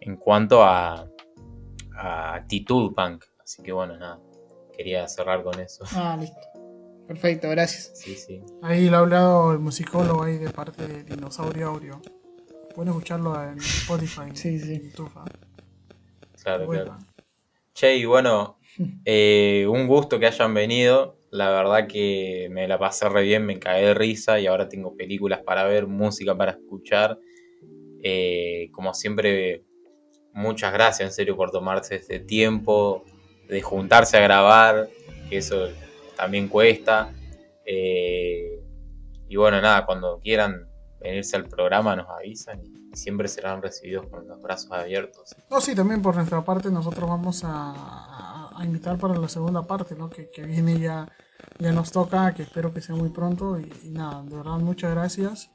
en 0.00 0.16
cuanto 0.16 0.64
a, 0.64 1.08
a 1.96 2.34
actitud 2.34 2.92
punk. 2.92 3.24
Así 3.38 3.62
que 3.62 3.70
bueno, 3.70 3.96
nada 3.96 4.25
quería 4.76 5.06
cerrar 5.08 5.42
con 5.42 5.58
eso. 5.60 5.84
Ah, 5.92 6.16
listo. 6.18 6.40
Perfecto, 7.06 7.48
gracias. 7.48 7.92
Sí, 7.94 8.14
sí. 8.16 8.42
Ahí 8.62 8.90
lo 8.90 8.96
ha 8.96 9.00
hablado 9.00 9.52
el 9.52 9.60
musicólogo 9.60 10.24
ahí 10.24 10.38
de 10.38 10.50
parte 10.50 10.86
de 10.86 11.04
Dinosaurio 11.04 11.68
Audio. 11.68 12.00
Pueden 12.74 12.88
escucharlo 12.92 13.40
en 13.42 13.58
Spotify. 13.58 14.30
sí, 14.34 14.58
sí. 14.58 14.92
¿ah? 15.14 15.24
Claro, 16.42 16.68
claro. 16.68 16.98
Che, 17.74 17.96
y 17.96 18.04
bueno, 18.04 18.58
eh, 19.04 19.66
un 19.68 19.86
gusto 19.86 20.18
que 20.18 20.26
hayan 20.26 20.52
venido. 20.52 21.18
La 21.30 21.50
verdad 21.50 21.86
que 21.86 22.48
me 22.50 22.66
la 22.66 22.78
pasé 22.78 23.08
re 23.08 23.22
bien, 23.22 23.44
me 23.44 23.58
caí 23.58 23.84
de 23.84 23.94
risa 23.94 24.40
y 24.40 24.46
ahora 24.46 24.68
tengo 24.68 24.96
películas 24.96 25.40
para 25.42 25.64
ver, 25.64 25.86
música 25.86 26.36
para 26.36 26.52
escuchar. 26.52 27.18
Eh, 28.02 28.70
como 28.72 28.94
siempre, 28.94 29.64
muchas 30.32 30.72
gracias 30.72 31.08
en 31.08 31.12
serio 31.12 31.36
por 31.36 31.50
tomarse 31.50 31.96
este 31.96 32.20
tiempo, 32.20 33.04
de 33.48 33.62
juntarse 33.62 34.16
a 34.16 34.20
grabar, 34.20 34.88
que 35.28 35.38
eso 35.38 35.68
también 36.16 36.48
cuesta. 36.48 37.12
Eh, 37.64 38.62
y 39.28 39.36
bueno, 39.36 39.60
nada, 39.60 39.84
cuando 39.86 40.20
quieran 40.20 40.68
venirse 41.00 41.36
al 41.36 41.44
programa 41.44 41.94
nos 41.94 42.08
avisan 42.08 42.60
y 42.64 42.96
siempre 42.96 43.28
serán 43.28 43.62
recibidos 43.62 44.06
con 44.06 44.26
los 44.26 44.40
brazos 44.40 44.72
abiertos. 44.72 45.34
No, 45.50 45.60
sí, 45.60 45.74
también 45.74 46.02
por 46.02 46.16
nuestra 46.16 46.44
parte 46.44 46.70
nosotros 46.70 47.08
vamos 47.08 47.42
a, 47.44 48.50
a 48.56 48.64
invitar 48.64 48.98
para 48.98 49.16
la 49.16 49.28
segunda 49.28 49.62
parte, 49.62 49.94
¿no? 49.94 50.08
Que, 50.08 50.30
que, 50.30 50.42
viene 50.42 50.78
ya, 50.78 51.08
ya 51.58 51.72
nos 51.72 51.90
toca, 51.92 52.32
que 52.34 52.42
espero 52.42 52.72
que 52.72 52.80
sea 52.80 52.94
muy 52.94 53.10
pronto. 53.10 53.58
Y, 53.60 53.90
nada, 53.90 54.22
de 54.22 54.36
verdad, 54.36 54.58
muchas 54.58 54.92
gracias 54.92 55.50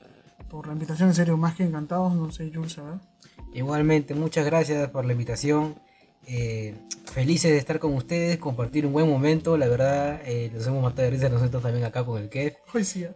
por 0.50 0.68
la 0.68 0.74
invitación, 0.74 1.10
en 1.10 1.16
serio, 1.16 1.38
más 1.38 1.56
que 1.56 1.64
encantados, 1.64 2.14
no 2.14 2.32
sé, 2.32 2.52
Jules, 2.54 2.76
¿verdad? 2.76 3.02
Igualmente, 3.54 4.14
muchas 4.14 4.46
gracias 4.46 4.90
por 4.90 5.06
la 5.06 5.14
invitación. 5.14 5.76
Eh, 6.28 6.76
felices 7.12 7.52
de 7.52 7.58
estar 7.58 7.80
con 7.80 7.94
ustedes, 7.94 8.38
compartir 8.38 8.86
un 8.86 8.94
buen 8.94 9.08
momento. 9.08 9.58
La 9.58 9.68
verdad, 9.68 10.22
eh, 10.26 10.50
nos 10.54 10.66
hemos 10.66 10.82
matado 10.82 11.04
de 11.04 11.12
risa 11.12 11.30
nosotros 11.30 11.62
también 11.62 11.86
acá 11.86 12.04
con 12.06 12.22
el 12.22 12.30
Kev. 12.30 12.56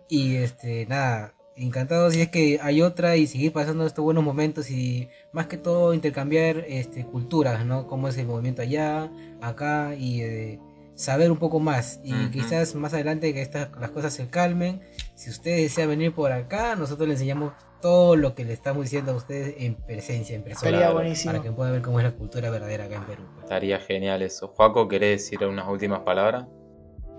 Y 0.10 0.36
este, 0.36 0.86
nada, 0.86 1.34
encantados. 1.56 2.16
Y 2.16 2.22
es 2.22 2.30
que 2.30 2.60
hay 2.62 2.82
otra 2.82 3.16
y 3.16 3.28
seguir 3.28 3.54
pasando 3.54 3.86
estos 3.86 4.04
buenos 4.04 4.24
momentos 4.24 4.70
y 4.70 5.10
más 5.32 5.48
que 5.48 5.58
todo 5.58 5.94
intercambiar 5.94 6.66
este, 6.68 7.06
culturas, 7.06 7.66
¿no? 7.66 7.88
Cómo 7.88 8.08
es 8.08 8.18
el 8.18 8.28
movimiento 8.28 8.62
allá, 8.62 9.12
acá 9.42 9.96
y 9.96 10.22
eh, 10.22 10.60
saber 10.96 11.32
un 11.32 11.38
poco 11.38 11.60
más. 11.60 12.00
Y 12.04 12.30
quizás 12.30 12.76
más 12.76 12.94
adelante 12.94 13.34
que 13.34 13.42
estas, 13.42 13.70
las 13.80 13.92
cosas 13.92 14.14
se 14.14 14.28
calmen. 14.28 14.82
Si 15.16 15.30
ustedes 15.30 15.62
desean 15.62 15.90
venir 15.90 16.14
por 16.14 16.32
acá, 16.32 16.76
nosotros 16.76 17.08
les 17.08 17.16
enseñamos 17.16 17.54
todo 17.86 18.16
lo 18.16 18.34
que 18.34 18.44
le 18.44 18.52
estamos 18.52 18.82
diciendo 18.82 19.12
a 19.12 19.16
ustedes 19.16 19.58
en 19.60 19.76
presencia, 19.76 20.36
en 20.36 20.42
persona. 20.42 20.72
Estaría 20.72 20.92
buenísimo. 20.92 21.34
Para 21.34 21.44
que 21.44 21.52
puedan 21.52 21.74
ver 21.74 21.84
cómo 21.84 22.00
es 22.00 22.06
la 22.06 22.14
cultura 22.14 22.50
verdadera 22.50 22.86
acá 22.86 22.96
en 22.96 23.04
Perú. 23.04 23.24
Estaría 23.44 23.78
genial 23.78 24.24
eso. 24.24 24.48
Juaco, 24.48 24.88
¿querés 24.88 25.22
decir 25.22 25.46
unas 25.46 25.68
últimas 25.70 26.00
palabras? 26.00 26.48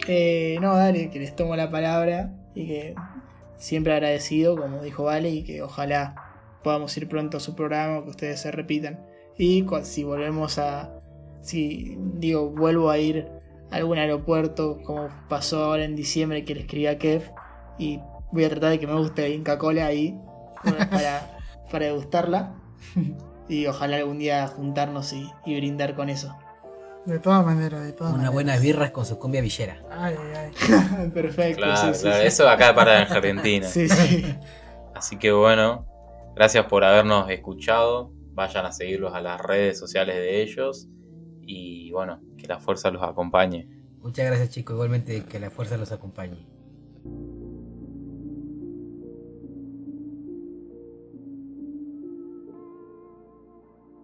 Eh, 0.08 0.58
no, 0.60 0.74
dale, 0.74 1.08
que 1.10 1.20
les 1.20 1.36
tomo 1.36 1.54
la 1.54 1.70
palabra. 1.70 2.32
y 2.56 2.66
que 2.66 2.94
siempre 3.54 3.92
agradecido, 3.92 4.56
como 4.56 4.82
dijo 4.82 5.04
Vale, 5.04 5.30
y 5.30 5.44
que 5.44 5.62
ojalá 5.62 6.16
podamos 6.64 6.96
ir 6.96 7.08
pronto 7.08 7.36
a 7.36 7.40
su 7.40 7.54
programa, 7.54 8.02
que 8.02 8.10
ustedes 8.10 8.40
se 8.40 8.50
repitan. 8.50 9.06
Y 9.38 9.64
si 9.84 10.02
volvemos 10.02 10.58
a, 10.58 11.00
si 11.42 11.96
digo, 12.14 12.50
vuelvo 12.50 12.90
a 12.90 12.98
ir 12.98 13.28
a 13.70 13.76
algún 13.76 13.98
aeropuerto, 13.98 14.80
como 14.82 15.10
pasó 15.28 15.62
ahora 15.62 15.84
en 15.84 15.94
diciembre 15.94 16.44
que 16.44 16.56
le 16.56 16.62
escribí 16.62 16.88
a 16.88 16.98
Kev, 16.98 17.22
y 17.78 18.00
voy 18.32 18.42
a 18.42 18.48
tratar 18.48 18.70
de 18.70 18.80
que 18.80 18.88
me 18.88 18.94
guste 18.94 19.30
Inca 19.30 19.58
Cola 19.58 19.86
ahí, 19.86 20.18
para, 20.72 21.38
para 21.70 21.86
degustarla. 21.86 22.54
y 23.48 23.66
ojalá 23.66 23.96
algún 23.96 24.18
día 24.18 24.46
juntarnos 24.48 25.12
y, 25.12 25.32
brindar 25.44 25.94
con 25.94 26.08
eso. 26.08 26.36
De 27.04 27.20
todas 27.20 27.44
maneras, 27.44 27.84
de 27.84 27.92
todas 27.92 28.12
Una 28.14 28.30
buena 28.30 28.56
birra 28.56 28.90
con 28.90 29.06
su 29.06 29.18
cumbia 29.18 29.40
villera. 29.40 29.80
Ay, 29.90 30.16
ay, 30.34 31.10
Perfecto. 31.14 31.62
Claro, 31.62 31.92
claro. 31.96 32.22
Eso 32.22 32.48
acá 32.48 32.74
para 32.74 33.02
Argentina. 33.02 33.66
sí, 33.68 33.88
sí. 33.88 34.24
Así 34.94 35.16
que 35.18 35.30
bueno, 35.30 35.86
gracias 36.34 36.66
por 36.66 36.82
habernos 36.82 37.30
escuchado. 37.30 38.12
Vayan 38.32 38.66
a 38.66 38.72
seguirlos 38.72 39.14
a 39.14 39.20
las 39.20 39.40
redes 39.40 39.78
sociales 39.78 40.16
de 40.16 40.42
ellos. 40.42 40.88
Y 41.42 41.92
bueno, 41.92 42.20
que 42.36 42.48
la 42.48 42.58
fuerza 42.58 42.90
los 42.90 43.02
acompañe. 43.02 43.68
Muchas 44.00 44.26
gracias 44.26 44.50
chicos, 44.50 44.74
igualmente 44.74 45.24
que 45.24 45.38
la 45.38 45.50
fuerza 45.50 45.76
los 45.76 45.92
acompañe. 45.92 46.46